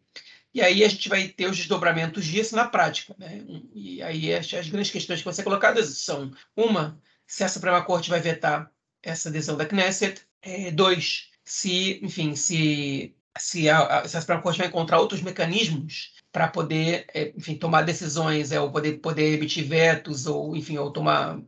E 0.52 0.60
aí 0.62 0.84
a 0.84 0.88
gente 0.88 1.08
vai 1.08 1.28
ter 1.28 1.46
os 1.50 1.56
desdobramentos 1.56 2.24
disso 2.24 2.56
na 2.56 2.66
prática. 2.66 3.14
Né? 3.18 3.44
E 3.74 4.02
aí 4.02 4.32
as, 4.34 4.52
as 4.54 4.68
grandes 4.68 4.90
questões 4.90 5.20
que 5.20 5.24
vão 5.24 5.32
ser 5.32 5.42
colocadas 5.42 5.98
são, 5.98 6.30
uma, 6.54 7.00
se 7.26 7.44
a 7.44 7.48
Suprema 7.48 7.82
Corte 7.84 8.10
vai 8.10 8.20
vetar 8.20 8.70
essa 9.02 9.28
adesão 9.28 9.56
da 9.56 9.66
Knesset, 9.66 10.22
é, 10.42 10.70
dois, 10.70 11.30
se, 11.46 12.00
enfim, 12.04 12.34
se, 12.34 13.16
se, 13.38 13.70
a, 13.70 14.06
se 14.06 14.16
a 14.16 14.20
Suprema 14.20 14.42
Corte 14.42 14.58
vai 14.58 14.66
encontrar 14.66 14.98
outros 15.00 15.22
mecanismos 15.22 16.14
para 16.32 16.48
poder, 16.48 17.06
é, 17.14 17.32
enfim, 17.36 17.56
tomar 17.56 17.82
decisões, 17.82 18.52
é, 18.52 18.60
ou 18.60 18.70
poder, 18.70 18.98
poder 18.98 19.34
emitir 19.34 19.66
vetos, 19.66 20.26
ou, 20.26 20.56
enfim, 20.56 20.76
ou 20.76 20.90
tomar 20.92 21.40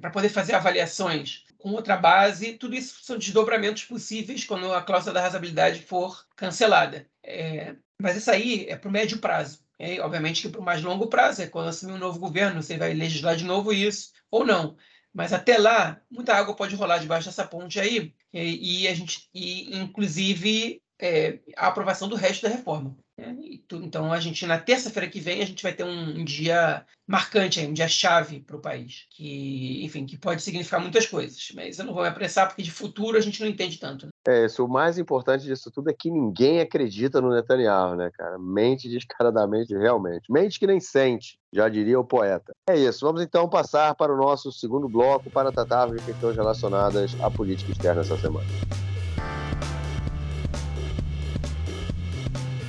para 0.00 0.10
poder 0.10 0.28
fazer 0.28 0.54
avaliações 0.54 1.44
com 1.58 1.70
outra 1.70 1.96
base, 1.96 2.54
tudo 2.54 2.74
isso 2.74 3.02
são 3.02 3.18
desdobramentos 3.18 3.84
possíveis 3.84 4.44
quando 4.44 4.72
a 4.72 4.82
cláusula 4.82 5.14
da 5.14 5.20
razoabilidade 5.20 5.82
for 5.82 6.26
cancelada. 6.36 7.06
É, 7.22 7.76
mas 8.00 8.16
isso 8.16 8.30
aí 8.30 8.66
é 8.68 8.76
para 8.76 8.88
o 8.88 8.92
médio 8.92 9.18
prazo. 9.18 9.60
É, 9.78 10.00
obviamente 10.00 10.42
que 10.42 10.48
para 10.48 10.60
o 10.60 10.64
mais 10.64 10.82
longo 10.82 11.08
prazo 11.08 11.42
é 11.42 11.46
quando 11.46 11.68
assumir 11.68 11.92
um 11.92 11.98
novo 11.98 12.18
governo, 12.18 12.62
você 12.62 12.76
vai 12.76 12.92
legislar 12.92 13.36
de 13.36 13.44
novo 13.44 13.72
isso 13.72 14.12
ou 14.30 14.44
não. 14.44 14.76
Mas 15.14 15.32
até 15.32 15.58
lá, 15.58 16.00
muita 16.10 16.34
água 16.34 16.56
pode 16.56 16.74
rolar 16.74 16.98
debaixo 16.98 17.26
dessa 17.26 17.46
ponte 17.46 17.78
aí, 17.78 18.14
e, 18.32 18.84
e 18.84 18.88
a 18.88 18.94
gente, 18.94 19.28
e, 19.34 19.76
inclusive, 19.78 20.80
é, 21.00 21.38
a 21.56 21.68
aprovação 21.68 22.08
do 22.08 22.16
resto 22.16 22.42
da 22.42 22.48
reforma. 22.48 22.96
Né? 23.18 23.36
Então, 23.72 24.12
a 24.12 24.18
gente, 24.20 24.46
na 24.46 24.58
terça-feira 24.58 25.08
que 25.08 25.20
vem, 25.20 25.42
a 25.42 25.46
gente 25.46 25.62
vai 25.62 25.72
ter 25.72 25.84
um, 25.84 26.20
um 26.20 26.24
dia 26.24 26.86
marcante, 27.06 27.60
um 27.60 27.72
dia 27.72 27.88
chave 27.88 28.40
para 28.40 28.56
o 28.56 28.60
país, 28.60 29.06
que, 29.10 29.84
enfim, 29.84 30.06
que 30.06 30.16
pode 30.16 30.42
significar 30.42 30.80
muitas 30.80 31.06
coisas. 31.06 31.50
Mas 31.54 31.78
eu 31.78 31.84
não 31.84 31.92
vou 31.92 32.02
me 32.02 32.08
apressar, 32.08 32.48
porque 32.48 32.62
de 32.62 32.70
futuro 32.70 33.18
a 33.18 33.20
gente 33.20 33.40
não 33.40 33.48
entende 33.48 33.78
tanto. 33.78 34.06
Né? 34.06 34.11
É, 34.26 34.44
isso, 34.44 34.64
o 34.64 34.68
mais 34.68 34.98
importante 34.98 35.44
disso 35.44 35.68
tudo 35.68 35.90
é 35.90 35.92
que 35.92 36.08
ninguém 36.08 36.60
acredita 36.60 37.20
no 37.20 37.30
Netanyahu, 37.30 37.96
né, 37.96 38.08
cara? 38.16 38.38
Mente 38.38 38.88
descaradamente, 38.88 39.76
realmente. 39.76 40.30
Mente 40.30 40.60
que 40.60 40.66
nem 40.66 40.78
sente, 40.78 41.40
já 41.52 41.68
diria 41.68 41.98
o 41.98 42.04
poeta. 42.04 42.52
É 42.70 42.76
isso, 42.76 43.04
vamos 43.04 43.20
então 43.20 43.48
passar 43.48 43.96
para 43.96 44.14
o 44.14 44.16
nosso 44.16 44.52
segundo 44.52 44.88
bloco 44.88 45.28
para 45.28 45.50
tratar 45.50 45.90
de 45.90 46.00
questões 46.04 46.36
relacionadas 46.36 47.20
à 47.20 47.28
política 47.28 47.72
externa 47.72 48.02
essa 48.02 48.16
semana. 48.16 48.46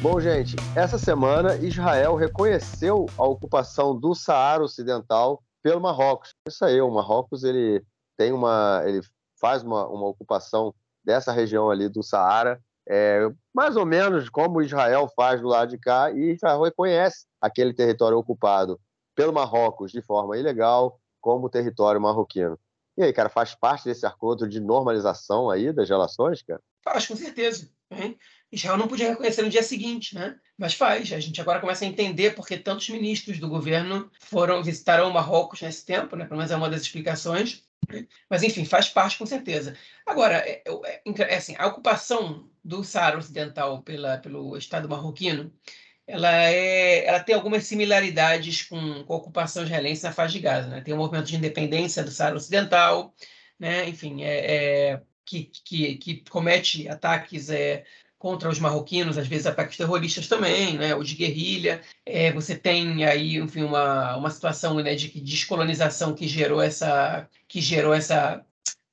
Bom, 0.01 0.19
gente, 0.19 0.55
essa 0.75 0.97
semana 0.97 1.55
Israel 1.57 2.15
reconheceu 2.15 3.05
a 3.15 3.23
ocupação 3.25 3.95
do 3.97 4.15
Saara 4.15 4.63
Ocidental 4.63 5.43
pelo 5.61 5.79
Marrocos. 5.79 6.33
Isso 6.47 6.65
aí, 6.65 6.81
o 6.81 6.89
Marrocos 6.89 7.43
ele 7.43 7.85
tem 8.17 8.33
uma, 8.33 8.81
ele 8.85 9.01
faz 9.39 9.61
uma, 9.61 9.87
uma 9.87 10.07
ocupação 10.07 10.73
dessa 11.03 11.31
região 11.31 11.69
ali 11.69 11.89
do 11.89 12.03
Saara, 12.03 12.61
é, 12.87 13.29
mais 13.53 13.75
ou 13.75 13.85
menos 13.85 14.29
como 14.29 14.61
Israel 14.61 15.09
faz 15.15 15.41
do 15.41 15.47
lado 15.47 15.69
de 15.69 15.77
cá, 15.77 16.11
e 16.11 16.33
Israel 16.33 16.61
reconhece 16.61 17.25
aquele 17.39 17.73
território 17.73 18.17
ocupado 18.17 18.79
pelo 19.15 19.33
Marrocos 19.33 19.91
de 19.91 20.01
forma 20.01 20.37
ilegal 20.37 20.99
como 21.21 21.49
território 21.49 22.01
marroquino. 22.01 22.59
E 22.97 23.03
aí, 23.03 23.13
cara, 23.13 23.29
faz 23.29 23.55
parte 23.55 23.85
desse 23.85 24.05
acordo 24.05 24.47
de 24.47 24.59
normalização 24.59 25.49
aí 25.49 25.71
das 25.71 25.89
relações, 25.89 26.43
cara? 26.43 26.61
Faz, 26.83 27.07
com 27.07 27.15
certeza. 27.15 27.69
Israel 28.53 28.77
não 28.77 28.87
podia 28.87 29.09
reconhecer 29.09 29.41
no 29.41 29.49
dia 29.49 29.63
seguinte, 29.63 30.15
né? 30.15 30.35
Mas 30.57 30.73
faz. 30.73 31.11
A 31.11 31.19
gente 31.19 31.41
agora 31.41 31.59
começa 31.59 31.83
a 31.83 31.87
entender 31.87 32.35
porque 32.35 32.57
tantos 32.57 32.89
ministros 32.89 33.39
do 33.39 33.49
governo 33.49 34.11
foram 34.19 34.61
visitaram 34.63 35.09
o 35.09 35.13
Marrocos 35.13 35.61
nesse 35.61 35.85
tempo, 35.85 36.15
né? 36.15 36.25
Pelo 36.25 36.37
menos 36.37 36.51
é 36.51 36.55
uma 36.55 36.69
das 36.69 36.81
explicações. 36.81 37.63
Mas, 38.29 38.43
enfim, 38.43 38.63
faz 38.63 38.87
parte 38.87 39.17
com 39.17 39.25
certeza. 39.25 39.75
Agora, 40.05 40.37
é, 40.37 40.63
é, 40.65 41.01
é 41.05 41.35
assim, 41.35 41.55
a 41.57 41.67
ocupação 41.67 42.47
do 42.63 42.83
Saara 42.83 43.17
Ocidental 43.17 43.81
pela, 43.81 44.17
pelo 44.19 44.55
Estado 44.57 44.87
marroquino 44.87 45.51
ela, 46.05 46.31
é, 46.49 47.05
ela 47.05 47.19
tem 47.19 47.33
algumas 47.33 47.65
similaridades 47.65 48.63
com, 48.63 49.03
com 49.03 49.13
a 49.13 49.17
ocupação 49.17 49.63
israelense 49.63 50.03
na 50.03 50.11
faixa 50.11 50.33
de 50.33 50.39
Gaza. 50.39 50.67
Né? 50.67 50.81
Tem 50.81 50.93
o 50.93 50.97
movimento 50.97 51.27
de 51.27 51.35
independência 51.35 52.03
do 52.03 52.11
Saara 52.11 52.35
Ocidental, 52.35 53.13
né? 53.57 53.87
enfim, 53.87 54.23
é, 54.23 54.91
é 54.91 55.01
que, 55.25 55.45
que, 55.45 55.95
que 55.95 56.23
comete 56.29 56.89
ataques 56.89 57.49
é, 57.49 57.85
contra 58.23 58.47
os 58.47 58.57
marroquinos, 58.57 59.17
às 59.17 59.27
vezes 59.27 59.45
ataques 59.45 59.75
terroristas 59.75 60.29
também, 60.29 60.77
né, 60.77 60.95
ou 60.95 61.03
de 61.03 61.13
guerrilha. 61.13 61.81
É, 62.05 62.31
você 62.31 62.55
tem 62.55 63.03
aí, 63.03 63.35
enfim, 63.35 63.63
uma, 63.63 64.15
uma 64.15 64.29
situação 64.29 64.75
né, 64.75 64.95
de 64.95 65.09
descolonização 65.19 66.15
que 66.15 66.25
gerou 66.25 66.61
essa 66.61 67.27
que 67.49 67.59
gerou 67.59 67.93
essa 67.93 68.41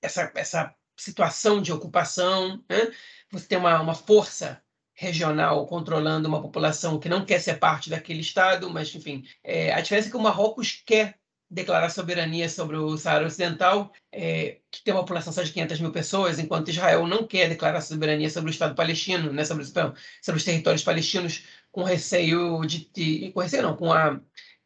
essa, 0.02 0.32
essa 0.34 0.74
situação 0.96 1.62
de 1.62 1.72
ocupação. 1.72 2.60
Né? 2.68 2.90
Você 3.30 3.46
tem 3.46 3.56
uma, 3.56 3.80
uma 3.80 3.94
força 3.94 4.60
regional 4.94 5.64
controlando 5.68 6.26
uma 6.28 6.42
população 6.42 6.98
que 6.98 7.08
não 7.08 7.24
quer 7.24 7.38
ser 7.38 7.60
parte 7.60 7.88
daquele 7.88 8.22
estado, 8.22 8.68
mas 8.68 8.92
enfim, 8.92 9.22
é, 9.44 9.72
a 9.72 9.80
diferença 9.80 10.08
é 10.08 10.10
que 10.10 10.16
o 10.16 10.20
Marrocos 10.20 10.82
quer 10.84 11.19
declarar 11.50 11.90
soberania 11.90 12.48
sobre 12.48 12.76
o 12.76 12.96
Saara 12.96 13.26
Ocidental, 13.26 13.92
é, 14.12 14.58
que 14.70 14.82
tem 14.84 14.94
uma 14.94 15.00
população 15.00 15.32
só 15.32 15.42
de 15.42 15.52
500 15.52 15.80
mil 15.80 15.90
pessoas, 15.90 16.38
enquanto 16.38 16.70
Israel 16.70 17.06
não 17.06 17.26
quer 17.26 17.48
declarar 17.48 17.80
soberania 17.80 18.30
sobre 18.30 18.50
o 18.50 18.52
Estado 18.52 18.74
palestino, 18.74 19.32
né, 19.32 19.44
sobre, 19.44 19.64
sobre 19.64 19.94
os 20.38 20.44
territórios 20.44 20.84
palestinos, 20.84 21.44
com 21.72 21.82
receio 21.82 22.64
de, 22.64 22.88
de 22.92 23.32
com 23.32 23.40
receio 23.40 23.62
não, 23.62 23.76
com 23.76 23.92
a 23.92 24.20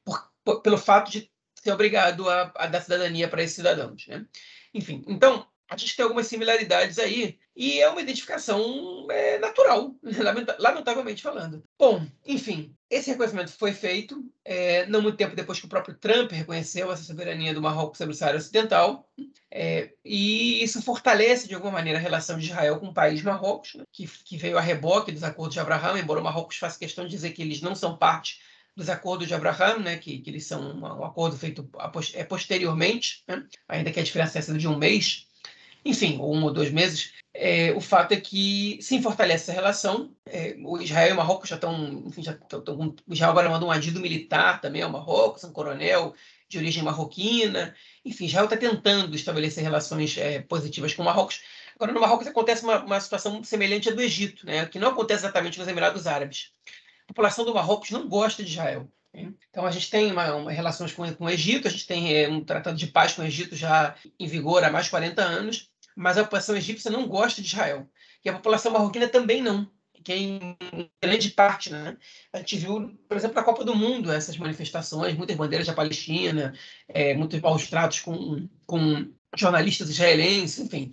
por, 0.04 0.30
por, 0.44 0.60
pelo 0.60 0.76
fato 0.78 1.10
de 1.10 1.30
ser 1.54 1.72
obrigado 1.72 2.28
a, 2.28 2.52
a 2.56 2.66
dar 2.66 2.82
cidadania 2.82 3.28
para 3.28 3.42
esses 3.42 3.56
cidadãos. 3.56 4.06
Né? 4.06 4.26
Enfim, 4.74 5.02
então 5.08 5.46
a 5.70 5.76
gente 5.76 5.96
tem 5.96 6.02
algumas 6.02 6.26
similaridades 6.26 6.98
aí 6.98 7.38
e 7.56 7.80
é 7.80 7.88
uma 7.88 8.02
identificação 8.02 9.06
é, 9.10 9.38
natural, 9.38 9.94
lamentavelmente 10.58 11.22
falando. 11.22 11.64
Bom, 11.78 12.06
enfim, 12.26 12.76
esse 12.94 13.10
reconhecimento 13.10 13.50
foi 13.50 13.72
feito 13.72 14.24
é, 14.44 14.86
não 14.86 15.02
muito 15.02 15.16
tempo 15.16 15.34
depois 15.34 15.58
que 15.58 15.66
o 15.66 15.68
próprio 15.68 15.96
Trump 15.96 16.30
reconheceu 16.30 16.92
essa 16.92 17.02
soberania 17.02 17.52
do 17.52 17.60
Marrocos 17.60 17.98
sobre 17.98 18.14
o 18.14 18.16
Saara 18.16 18.36
Ocidental, 18.36 19.08
é, 19.50 19.90
e 20.04 20.62
isso 20.62 20.80
fortalece 20.80 21.48
de 21.48 21.54
alguma 21.54 21.72
maneira 21.72 21.98
a 21.98 22.02
relação 22.02 22.38
de 22.38 22.46
Israel 22.46 22.78
com 22.78 22.86
o 22.86 22.94
país 22.94 23.20
Marrocos, 23.20 23.74
né, 23.74 23.84
que, 23.90 24.06
que 24.06 24.36
veio 24.36 24.56
a 24.56 24.60
reboque 24.60 25.10
dos 25.10 25.24
acordos 25.24 25.54
de 25.54 25.60
Abraham, 25.60 25.98
embora 25.98 26.20
o 26.20 26.22
Marrocos 26.22 26.56
faça 26.56 26.78
questão 26.78 27.04
de 27.04 27.10
dizer 27.10 27.32
que 27.32 27.42
eles 27.42 27.60
não 27.60 27.74
são 27.74 27.96
parte 27.96 28.40
dos 28.76 28.88
acordos 28.88 29.26
de 29.26 29.34
Abraham, 29.34 29.78
né, 29.80 29.96
que, 29.96 30.20
que 30.20 30.30
eles 30.30 30.46
são 30.46 30.60
um, 30.60 30.80
um 30.80 31.04
acordo 31.04 31.36
feito 31.36 31.68
é, 32.14 32.22
posteriormente, 32.22 33.24
né, 33.26 33.44
ainda 33.68 33.90
que 33.90 33.98
a 33.98 34.04
diferença 34.04 34.34
tenha 34.34 34.42
sido 34.42 34.58
de 34.58 34.68
um 34.68 34.78
mês, 34.78 35.26
enfim, 35.84 36.18
ou 36.20 36.32
um 36.32 36.44
ou 36.44 36.52
dois 36.52 36.70
meses, 36.70 37.12
é, 37.36 37.72
o 37.72 37.80
fato 37.80 38.12
é 38.12 38.20
que 38.20 38.78
sim 38.80 39.02
fortalece 39.02 39.44
essa 39.44 39.52
relação. 39.52 40.14
É, 40.24 40.54
o 40.64 40.80
Israel 40.80 41.10
e 41.10 41.12
o 41.12 41.16
Marrocos 41.16 41.48
já 41.48 41.56
estão, 41.56 42.04
enfim, 42.06 42.22
já 42.22 42.32
estão, 42.32 42.94
o 43.06 43.12
Israel 43.12 43.32
agora 43.32 43.50
mandou 43.50 43.68
um 43.68 43.72
adido 43.72 44.00
militar 44.00 44.60
também 44.60 44.82
ao 44.82 44.90
Marrocos, 44.90 45.42
um 45.42 45.52
coronel 45.52 46.14
de 46.48 46.58
origem 46.58 46.84
marroquina. 46.84 47.74
Enfim, 48.04 48.26
Israel 48.26 48.44
está 48.44 48.56
tentando 48.56 49.16
estabelecer 49.16 49.64
relações 49.64 50.16
é, 50.16 50.40
positivas 50.42 50.94
com 50.94 51.02
o 51.02 51.04
Marrocos. 51.04 51.42
Agora, 51.74 51.92
no 51.92 52.00
Marrocos 52.00 52.28
acontece 52.28 52.62
uma, 52.62 52.84
uma 52.84 53.00
situação 53.00 53.42
semelhante 53.42 53.88
à 53.88 53.92
do 53.92 54.00
Egito, 54.00 54.46
né, 54.46 54.66
que 54.66 54.78
não 54.78 54.90
acontece 54.90 55.24
exatamente 55.24 55.58
nos 55.58 55.66
Emirados 55.66 56.06
Árabes. 56.06 56.52
A 57.04 57.08
população 57.08 57.44
do 57.44 57.52
Marrocos 57.52 57.90
não 57.90 58.08
gosta 58.08 58.44
de 58.44 58.50
Israel. 58.50 58.88
Então, 59.12 59.64
a 59.64 59.70
gente 59.70 59.90
tem 59.90 60.10
uma, 60.10 60.34
uma 60.34 60.50
relações 60.50 60.92
com, 60.92 61.12
com 61.14 61.24
o 61.24 61.30
Egito, 61.30 61.68
a 61.68 61.70
gente 61.70 61.86
tem 61.86 62.16
é, 62.16 62.28
um 62.28 62.42
tratado 62.44 62.76
de 62.76 62.86
paz 62.88 63.12
com 63.12 63.22
o 63.22 63.24
Egito 63.24 63.54
já 63.54 63.94
em 64.18 64.26
vigor 64.26 64.64
há 64.64 64.70
mais 64.70 64.86
de 64.86 64.90
40 64.90 65.22
anos, 65.22 65.70
mas 65.94 66.18
a 66.18 66.24
população 66.24 66.56
egípcia 66.56 66.90
não 66.90 67.06
gosta 67.06 67.40
de 67.40 67.48
Israel. 67.48 67.88
E 68.24 68.28
a 68.28 68.32
população 68.32 68.72
marroquina 68.72 69.08
também 69.08 69.42
não, 69.42 69.70
que 70.02 70.12
é 70.12 70.16
em 70.16 70.56
grande 71.02 71.30
parte. 71.30 71.70
Né? 71.70 71.96
A 72.32 72.38
gente 72.38 72.56
viu, 72.56 72.96
por 73.08 73.16
exemplo, 73.16 73.36
na 73.36 73.42
Copa 73.42 73.64
do 73.64 73.74
Mundo, 73.74 74.12
essas 74.12 74.36
manifestações, 74.36 75.16
muitas 75.16 75.36
bandeiras 75.36 75.66
da 75.66 75.72
Palestina, 75.72 76.54
é, 76.88 77.14
muitos 77.14 77.40
maus 77.40 77.68
tratos 77.68 78.00
com, 78.00 78.48
com 78.66 79.12
jornalistas 79.36 79.88
israelenses, 79.88 80.58
enfim. 80.58 80.92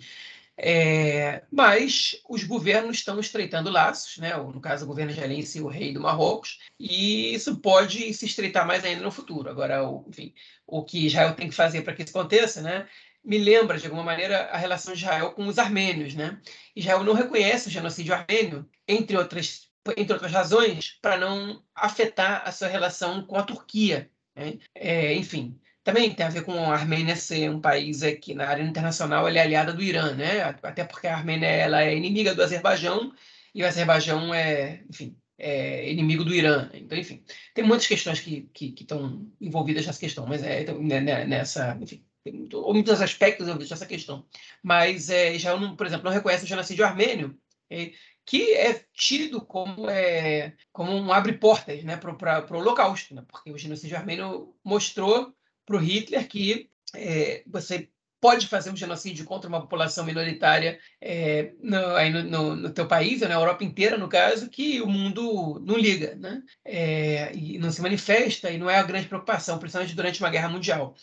É, 0.64 1.44
mas 1.52 2.22
os 2.30 2.44
governos 2.44 2.98
estão 2.98 3.20
estreitando 3.20 3.72
laços, 3.72 4.18
né? 4.20 4.36
no 4.38 4.62
caso 4.62 4.86
o 4.86 4.88
governo 4.88 5.12
israelense 5.12 5.58
e 5.58 5.62
o 5.62 5.68
rei 5.68 5.92
do 5.92 6.02
Marrocos, 6.02 6.60
e 6.80 7.34
isso 7.34 7.56
pode 7.56 8.14
se 8.14 8.26
estreitar 8.26 8.68
mais 8.68 8.84
ainda 8.84 9.02
no 9.02 9.12
futuro. 9.12 9.50
Agora, 9.50 9.84
o, 9.84 10.06
enfim, 10.08 10.34
o 10.68 10.84
que 10.84 11.08
Israel 11.08 11.34
tem 11.34 11.50
que 11.50 11.56
fazer 11.56 11.82
para 11.82 11.96
que 11.96 12.04
isso 12.04 12.18
aconteça 12.18 12.62
né? 12.62 12.88
Me 13.24 13.38
lembra, 13.38 13.78
de 13.78 13.86
alguma 13.86 14.04
maneira, 14.04 14.46
a 14.52 14.58
relação 14.58 14.94
de 14.94 15.02
Israel 15.02 15.32
com 15.32 15.48
os 15.48 15.60
armênios. 15.60 16.16
Né? 16.16 16.40
Israel 16.76 17.04
não 17.04 17.14
reconhece 17.14 17.68
o 17.68 17.72
genocídio 17.72 18.14
armênio, 18.14 18.68
entre 18.88 19.18
outras, 19.18 19.70
entre 19.96 20.14
outras 20.14 20.32
razões, 20.32 20.98
para 21.02 21.18
não 21.18 21.64
afetar 21.76 22.44
a 22.46 22.52
sua 22.52 22.68
relação 22.68 23.24
com 23.26 23.36
a 23.38 23.44
Turquia. 23.44 24.10
Né? 24.36 24.58
É, 24.76 25.14
enfim, 25.14 25.60
também 25.84 26.14
tem 26.14 26.26
a 26.26 26.30
ver 26.30 26.44
com 26.44 26.54
a 26.54 26.74
Armênia 26.74 27.16
ser 27.16 27.50
um 27.50 27.62
país 27.62 28.02
que, 28.22 28.34
na 28.34 28.48
área 28.48 28.64
internacional, 28.64 29.28
é 29.28 29.40
aliada 29.40 29.74
do 29.74 29.84
Irã, 29.84 30.14
né? 30.14 30.42
até 30.42 30.84
porque 30.84 31.08
a 31.08 31.16
Armênia 31.16 31.48
ela 31.48 31.84
é 31.84 31.96
inimiga 31.96 32.36
do 32.36 32.44
Azerbaijão, 32.44 33.14
e 33.54 33.64
o 33.64 33.68
Azerbaijão 33.68 34.34
é, 34.34 34.84
enfim, 34.90 35.18
é 35.38 35.92
inimigo 35.92 36.24
do 36.24 36.34
Irã. 36.34 36.70
Então, 36.74 36.98
enfim, 36.98 37.24
tem 37.54 37.64
muitas 37.66 37.88
questões 37.88 38.20
que, 38.20 38.50
que, 38.54 38.72
que 38.72 38.84
estão 38.84 39.28
envolvidas 39.40 39.86
nessa 39.86 40.00
questão, 40.00 40.26
mas 40.28 40.44
é 40.44 40.62
então, 40.62 40.82
né, 40.82 41.02
né, 41.02 41.26
nessa, 41.26 41.78
enfim, 41.82 42.04
Tem 42.24 42.34
muitos 42.34 43.02
aspectos 43.02 43.48
dessa 43.68 43.86
questão. 43.86 44.26
Mas 44.62 45.10
é, 45.10 45.36
Israel, 45.36 45.60
não, 45.60 45.76
por 45.76 45.86
exemplo, 45.86 46.06
não 46.06 46.12
reconhece 46.12 46.44
o 46.44 46.48
genocídio 46.48 46.86
armênio, 46.86 47.38
é, 47.70 47.92
que 48.26 48.54
é 48.54 48.84
tido 48.94 49.42
como, 49.42 49.90
é, 49.90 50.54
como 50.72 50.92
um 50.92 51.12
abre-portas 51.12 51.84
né, 51.84 51.98
para 51.98 52.12
o 52.12 52.58
Holocausto, 52.58 53.16
né? 53.16 53.24
porque 53.28 53.52
o 53.52 53.58
genocídio 53.58 53.98
armênio 53.98 54.54
mostrou 54.64 55.34
para 55.66 55.76
o 55.76 55.80
Hitler 55.80 56.28
que 56.28 56.70
é, 56.96 57.44
você 57.48 57.90
pode 58.22 58.48
fazer 58.48 58.70
um 58.70 58.76
genocídio 58.78 59.26
contra 59.26 59.50
uma 59.50 59.60
população 59.60 60.06
minoritária 60.06 60.80
é, 61.02 61.54
no, 61.60 61.96
aí 61.96 62.12
no, 62.12 62.24
no, 62.24 62.56
no, 62.56 62.70
teu 62.70 62.88
país, 62.88 63.24
ou 63.24 63.28
na 63.28 63.34
Europa 63.34 63.64
inteira, 63.64 63.98
no 63.98 64.08
caso, 64.08 64.48
que 64.48 64.80
o 64.80 64.88
mundo 64.88 65.60
não 65.66 65.76
liga, 65.76 66.14
né? 66.16 66.44
É, 66.64 67.34
e 67.36 67.58
não 67.58 67.72
se 67.72 67.82
manifesta, 67.82 68.52
e 68.52 68.60
não 68.60 68.70
é 68.70 68.78
a 68.78 68.84
grande 68.84 69.08
preocupação, 69.08 69.58
principalmente 69.58 69.96
durante 69.96 70.20
uma 70.20 70.30
guerra 70.30 70.50
mundial. 70.50 70.96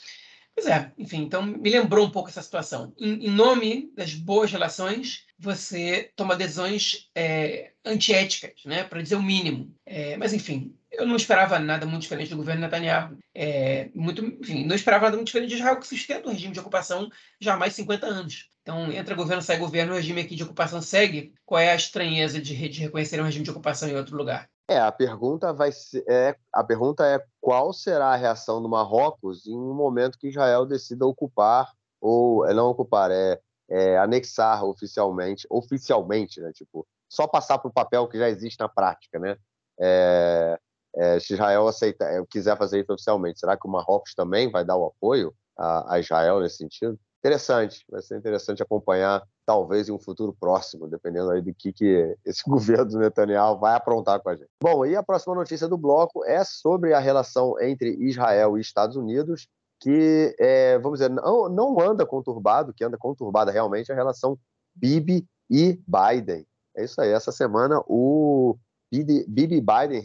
Pois 0.59 0.67
é, 0.67 0.91
enfim, 0.99 1.19
então 1.19 1.41
me 1.41 1.71
lembrou 1.71 2.05
um 2.05 2.11
pouco 2.11 2.31
essa 2.31 2.43
situação. 2.43 2.93
Em, 2.99 3.27
em 3.27 3.31
nome 3.31 3.93
das 3.95 4.13
boas 4.13 4.51
relações, 4.51 5.25
você 5.39 6.11
toma 6.17 6.35
decisões 6.35 7.09
é, 7.15 7.71
antiéticas, 7.85 8.65
né, 8.65 8.83
para 8.83 9.01
dizer 9.01 9.15
o 9.15 9.23
mínimo. 9.23 9.73
É, 9.87 10.17
mas, 10.17 10.33
enfim, 10.33 10.77
eu 10.91 11.07
não 11.07 11.15
esperava 11.15 11.61
nada 11.61 11.87
muito 11.87 12.03
diferente 12.03 12.31
do 12.31 12.37
governo 12.37 12.63
Netanyahu. 12.63 13.17
É, 13.33 13.89
muito, 13.95 14.25
enfim, 14.25 14.65
não 14.67 14.75
esperava 14.75 15.05
nada 15.05 15.17
muito 15.17 15.29
diferente 15.29 15.51
de 15.51 15.55
Israel, 15.55 15.79
que 15.79 15.87
sustenta 15.87 16.29
o 16.29 16.33
regime 16.33 16.53
de 16.53 16.59
ocupação 16.59 17.09
já 17.41 17.55
há 17.55 17.57
mais 17.57 17.75
de 17.75 17.77
50 17.77 18.07
anos. 18.09 18.51
Então, 18.61 18.91
entra 18.91 19.15
governo, 19.15 19.41
sai 19.41 19.59
governo, 19.59 19.93
o 19.93 19.97
regime 19.97 20.23
aqui 20.23 20.35
de 20.35 20.43
ocupação 20.43 20.83
segue. 20.83 21.33
Qual 21.47 21.61
é 21.61 21.71
a 21.71 21.77
estranheza 21.77 22.41
de, 22.41 22.69
de 22.69 22.81
reconhecer 22.81 23.21
um 23.21 23.25
regime 23.25 23.45
de 23.45 23.51
ocupação 23.53 23.89
em 23.89 23.95
outro 23.95 24.17
lugar? 24.17 24.51
É, 24.71 24.79
a 24.79 24.93
pergunta 24.93 25.51
vai 25.51 25.73
ser, 25.73 26.05
é, 26.07 26.37
a 26.53 26.63
pergunta 26.63 27.07
é 27.07 27.25
qual 27.41 27.73
será 27.73 28.09
a 28.09 28.17
reação 28.17 28.61
do 28.63 28.69
Marrocos 28.69 29.47
em 29.47 29.57
um 29.57 29.73
momento 29.73 30.19
que 30.19 30.29
Israel 30.29 30.67
decida 30.67 31.07
ocupar 31.07 31.73
ou 31.99 32.47
é, 32.47 32.53
não 32.53 32.69
ocupar, 32.69 33.11
é, 33.11 33.41
é 33.71 33.97
anexar 33.97 34.63
oficialmente, 34.65 35.47
oficialmente, 35.51 36.39
né? 36.41 36.53
Tipo, 36.53 36.87
só 37.09 37.27
passar 37.27 37.59
para 37.59 37.69
o 37.69 37.73
papel 37.73 38.07
que 38.09 38.19
já 38.19 38.29
existe 38.29 38.61
na 38.61 38.69
prática, 38.69 39.19
né? 39.19 39.39
É, 39.81 40.59
é, 40.97 41.21
se 41.21 41.33
Israel 41.33 41.67
aceita, 41.67 42.05
é, 42.05 42.23
quiser 42.31 42.57
fazer 42.59 42.81
isso 42.81 42.93
oficialmente, 42.93 43.41
será 43.41 43.57
que 43.57 43.67
o 43.67 43.71
Marrocos 43.71 44.15
também 44.15 44.51
vai 44.51 44.67
dar 44.67 44.77
o 44.77 44.87
apoio 44.87 45.35
a, 45.57 45.95
a 45.95 45.99
Israel 45.99 46.41
nesse 46.41 46.59
sentido? 46.59 46.99
Interessante, 47.21 47.85
vai 47.91 48.01
ser 48.01 48.17
interessante 48.17 48.63
acompanhar, 48.63 49.27
talvez 49.45 49.89
em 49.89 49.93
um 49.93 49.99
futuro 49.99 50.33
próximo, 50.33 50.87
dependendo 50.87 51.31
aí 51.31 51.43
do 51.43 51.53
que, 51.53 51.73
que 51.73 52.17
esse 52.25 52.43
governo 52.49 52.87
do 52.87 52.99
Netanyahu 52.99 53.59
vai 53.59 53.75
aprontar 53.75 54.21
com 54.21 54.29
a 54.29 54.37
gente. 54.37 54.49
Bom, 54.63 54.87
e 54.87 54.95
a 54.95 55.03
próxima 55.03 55.35
notícia 55.35 55.67
do 55.67 55.77
bloco 55.77 56.25
é 56.25 56.45
sobre 56.45 56.95
a 56.95 57.01
relação 57.01 57.61
entre 57.61 57.91
Israel 57.97 58.57
e 58.57 58.61
Estados 58.61 58.97
Unidos, 58.97 59.49
que, 59.81 60.35
é, 60.39 60.79
vamos 60.79 61.01
dizer, 61.01 61.11
não, 61.11 61.49
não 61.49 61.81
anda 61.81 62.07
conturbado, 62.07 62.73
que 62.73 62.85
anda 62.85 62.97
conturbada 62.97 63.51
realmente 63.51 63.91
a 63.91 63.95
relação 63.97 64.39
Bibi 64.75 65.27
e 65.51 65.81
Biden. 65.87 66.47
É 66.77 66.85
isso 66.85 67.01
aí, 67.01 67.11
essa 67.11 67.33
semana 67.33 67.83
o 67.87 68.57
Bibi 68.93 69.57
e 69.57 69.61
Biden 69.61 70.03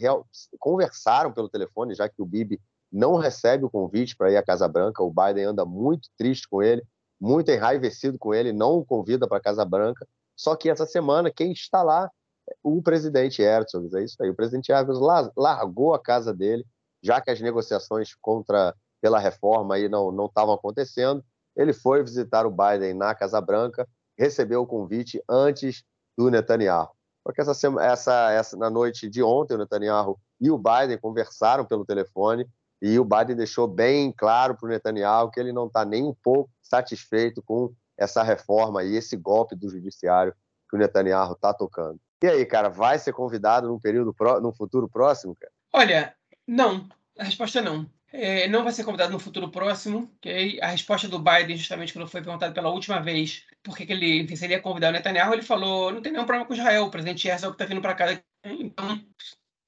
conversaram 0.58 1.32
pelo 1.32 1.48
telefone, 1.48 1.94
já 1.94 2.08
que 2.08 2.20
o 2.20 2.26
Bibi 2.26 2.60
não 2.92 3.16
recebe 3.16 3.64
o 3.64 3.70
convite 3.70 4.16
para 4.16 4.30
ir 4.30 4.36
à 4.36 4.42
Casa 4.42 4.68
Branca, 4.68 5.02
o 5.02 5.12
Biden 5.12 5.44
anda 5.44 5.64
muito 5.64 6.08
triste 6.16 6.48
com 6.48 6.62
ele, 6.62 6.82
muito 7.20 7.50
enraivecido 7.50 8.18
com 8.18 8.34
ele, 8.34 8.52
não 8.52 8.78
o 8.78 8.84
convida 8.84 9.26
para 9.26 9.38
a 9.38 9.42
Casa 9.42 9.64
Branca. 9.64 10.06
Só 10.36 10.56
que 10.56 10.68
essa 10.68 10.86
semana, 10.86 11.30
quem 11.30 11.52
está 11.52 11.82
lá 11.82 12.10
é 12.48 12.54
o 12.62 12.82
presidente 12.82 13.42
Herzog. 13.42 13.88
É 13.96 14.02
isso 14.02 14.16
aí. 14.22 14.30
O 14.30 14.34
presidente 14.34 14.72
Herzog 14.72 15.30
largou 15.36 15.94
a 15.94 15.98
casa 15.98 16.34
dele, 16.34 16.64
já 17.02 17.20
que 17.20 17.30
as 17.30 17.40
negociações 17.40 18.14
contra 18.20 18.74
pela 19.00 19.18
reforma 19.18 19.74
aí 19.74 19.88
não 19.88 20.10
não 20.10 20.26
estavam 20.26 20.54
acontecendo. 20.54 21.22
Ele 21.54 21.72
foi 21.72 22.02
visitar 22.02 22.46
o 22.46 22.50
Biden 22.50 22.94
na 22.94 23.14
Casa 23.14 23.40
Branca, 23.40 23.86
recebeu 24.18 24.62
o 24.62 24.66
convite 24.66 25.22
antes 25.28 25.84
do 26.16 26.30
Netanyahu. 26.30 26.90
Porque 27.22 27.40
essa, 27.40 27.52
essa, 27.80 28.32
essa 28.32 28.56
na 28.56 28.68
noite 28.68 29.08
de 29.08 29.22
ontem, 29.22 29.54
o 29.54 29.58
Netanyahu 29.58 30.18
e 30.40 30.50
o 30.50 30.58
Biden 30.58 30.98
conversaram 30.98 31.64
pelo 31.64 31.84
telefone 31.84 32.46
e 32.80 32.98
o 32.98 33.04
Biden 33.04 33.36
deixou 33.36 33.66
bem 33.66 34.12
claro 34.12 34.56
para 34.56 34.66
o 34.66 34.68
Netanyahu 34.68 35.30
que 35.30 35.40
ele 35.40 35.52
não 35.52 35.66
está 35.66 35.84
nem 35.84 36.02
um 36.04 36.14
pouco 36.14 36.50
satisfeito 36.62 37.42
com 37.42 37.72
essa 37.96 38.22
reforma 38.22 38.82
e 38.82 38.96
esse 38.96 39.16
golpe 39.16 39.54
do 39.54 39.70
judiciário 39.70 40.34
que 40.68 40.76
o 40.76 40.78
Netanyahu 40.78 41.32
está 41.32 41.54
tocando. 41.54 42.00
E 42.22 42.26
aí, 42.26 42.44
cara, 42.46 42.68
vai 42.68 42.98
ser 42.98 43.12
convidado 43.12 43.68
num 43.68 43.78
período 43.78 44.14
num 44.40 44.52
futuro 44.52 44.88
próximo, 44.88 45.34
cara? 45.34 45.52
Olha, 45.72 46.14
não. 46.46 46.88
A 47.18 47.24
resposta 47.24 47.58
é 47.58 47.62
não. 47.62 47.88
É, 48.12 48.46
não 48.48 48.62
vai 48.62 48.72
ser 48.72 48.84
convidado 48.84 49.12
no 49.12 49.18
futuro 49.18 49.50
próximo. 49.50 50.10
Okay? 50.18 50.60
A 50.62 50.68
resposta 50.68 51.08
do 51.08 51.18
Biden, 51.18 51.56
justamente 51.56 51.92
quando 51.92 52.08
foi 52.08 52.22
perguntado 52.22 52.54
pela 52.54 52.70
última 52.70 53.00
vez 53.00 53.44
por 53.62 53.76
que 53.76 53.90
ele 53.92 54.22
enfim, 54.22 54.36
seria 54.36 54.60
convidar 54.60 54.90
o 54.90 54.92
Netanyahu, 54.92 55.32
ele 55.32 55.42
falou: 55.42 55.92
não 55.92 56.00
tem 56.00 56.12
nenhum 56.12 56.24
problema 56.24 56.46
com 56.46 56.54
Israel, 56.54 56.84
o 56.84 56.90
presidente 56.90 57.26
Herzog 57.28 57.54
está 57.54 57.64
vindo 57.64 57.82
para 57.82 57.94
cá. 57.94 58.22
Então, 58.44 59.04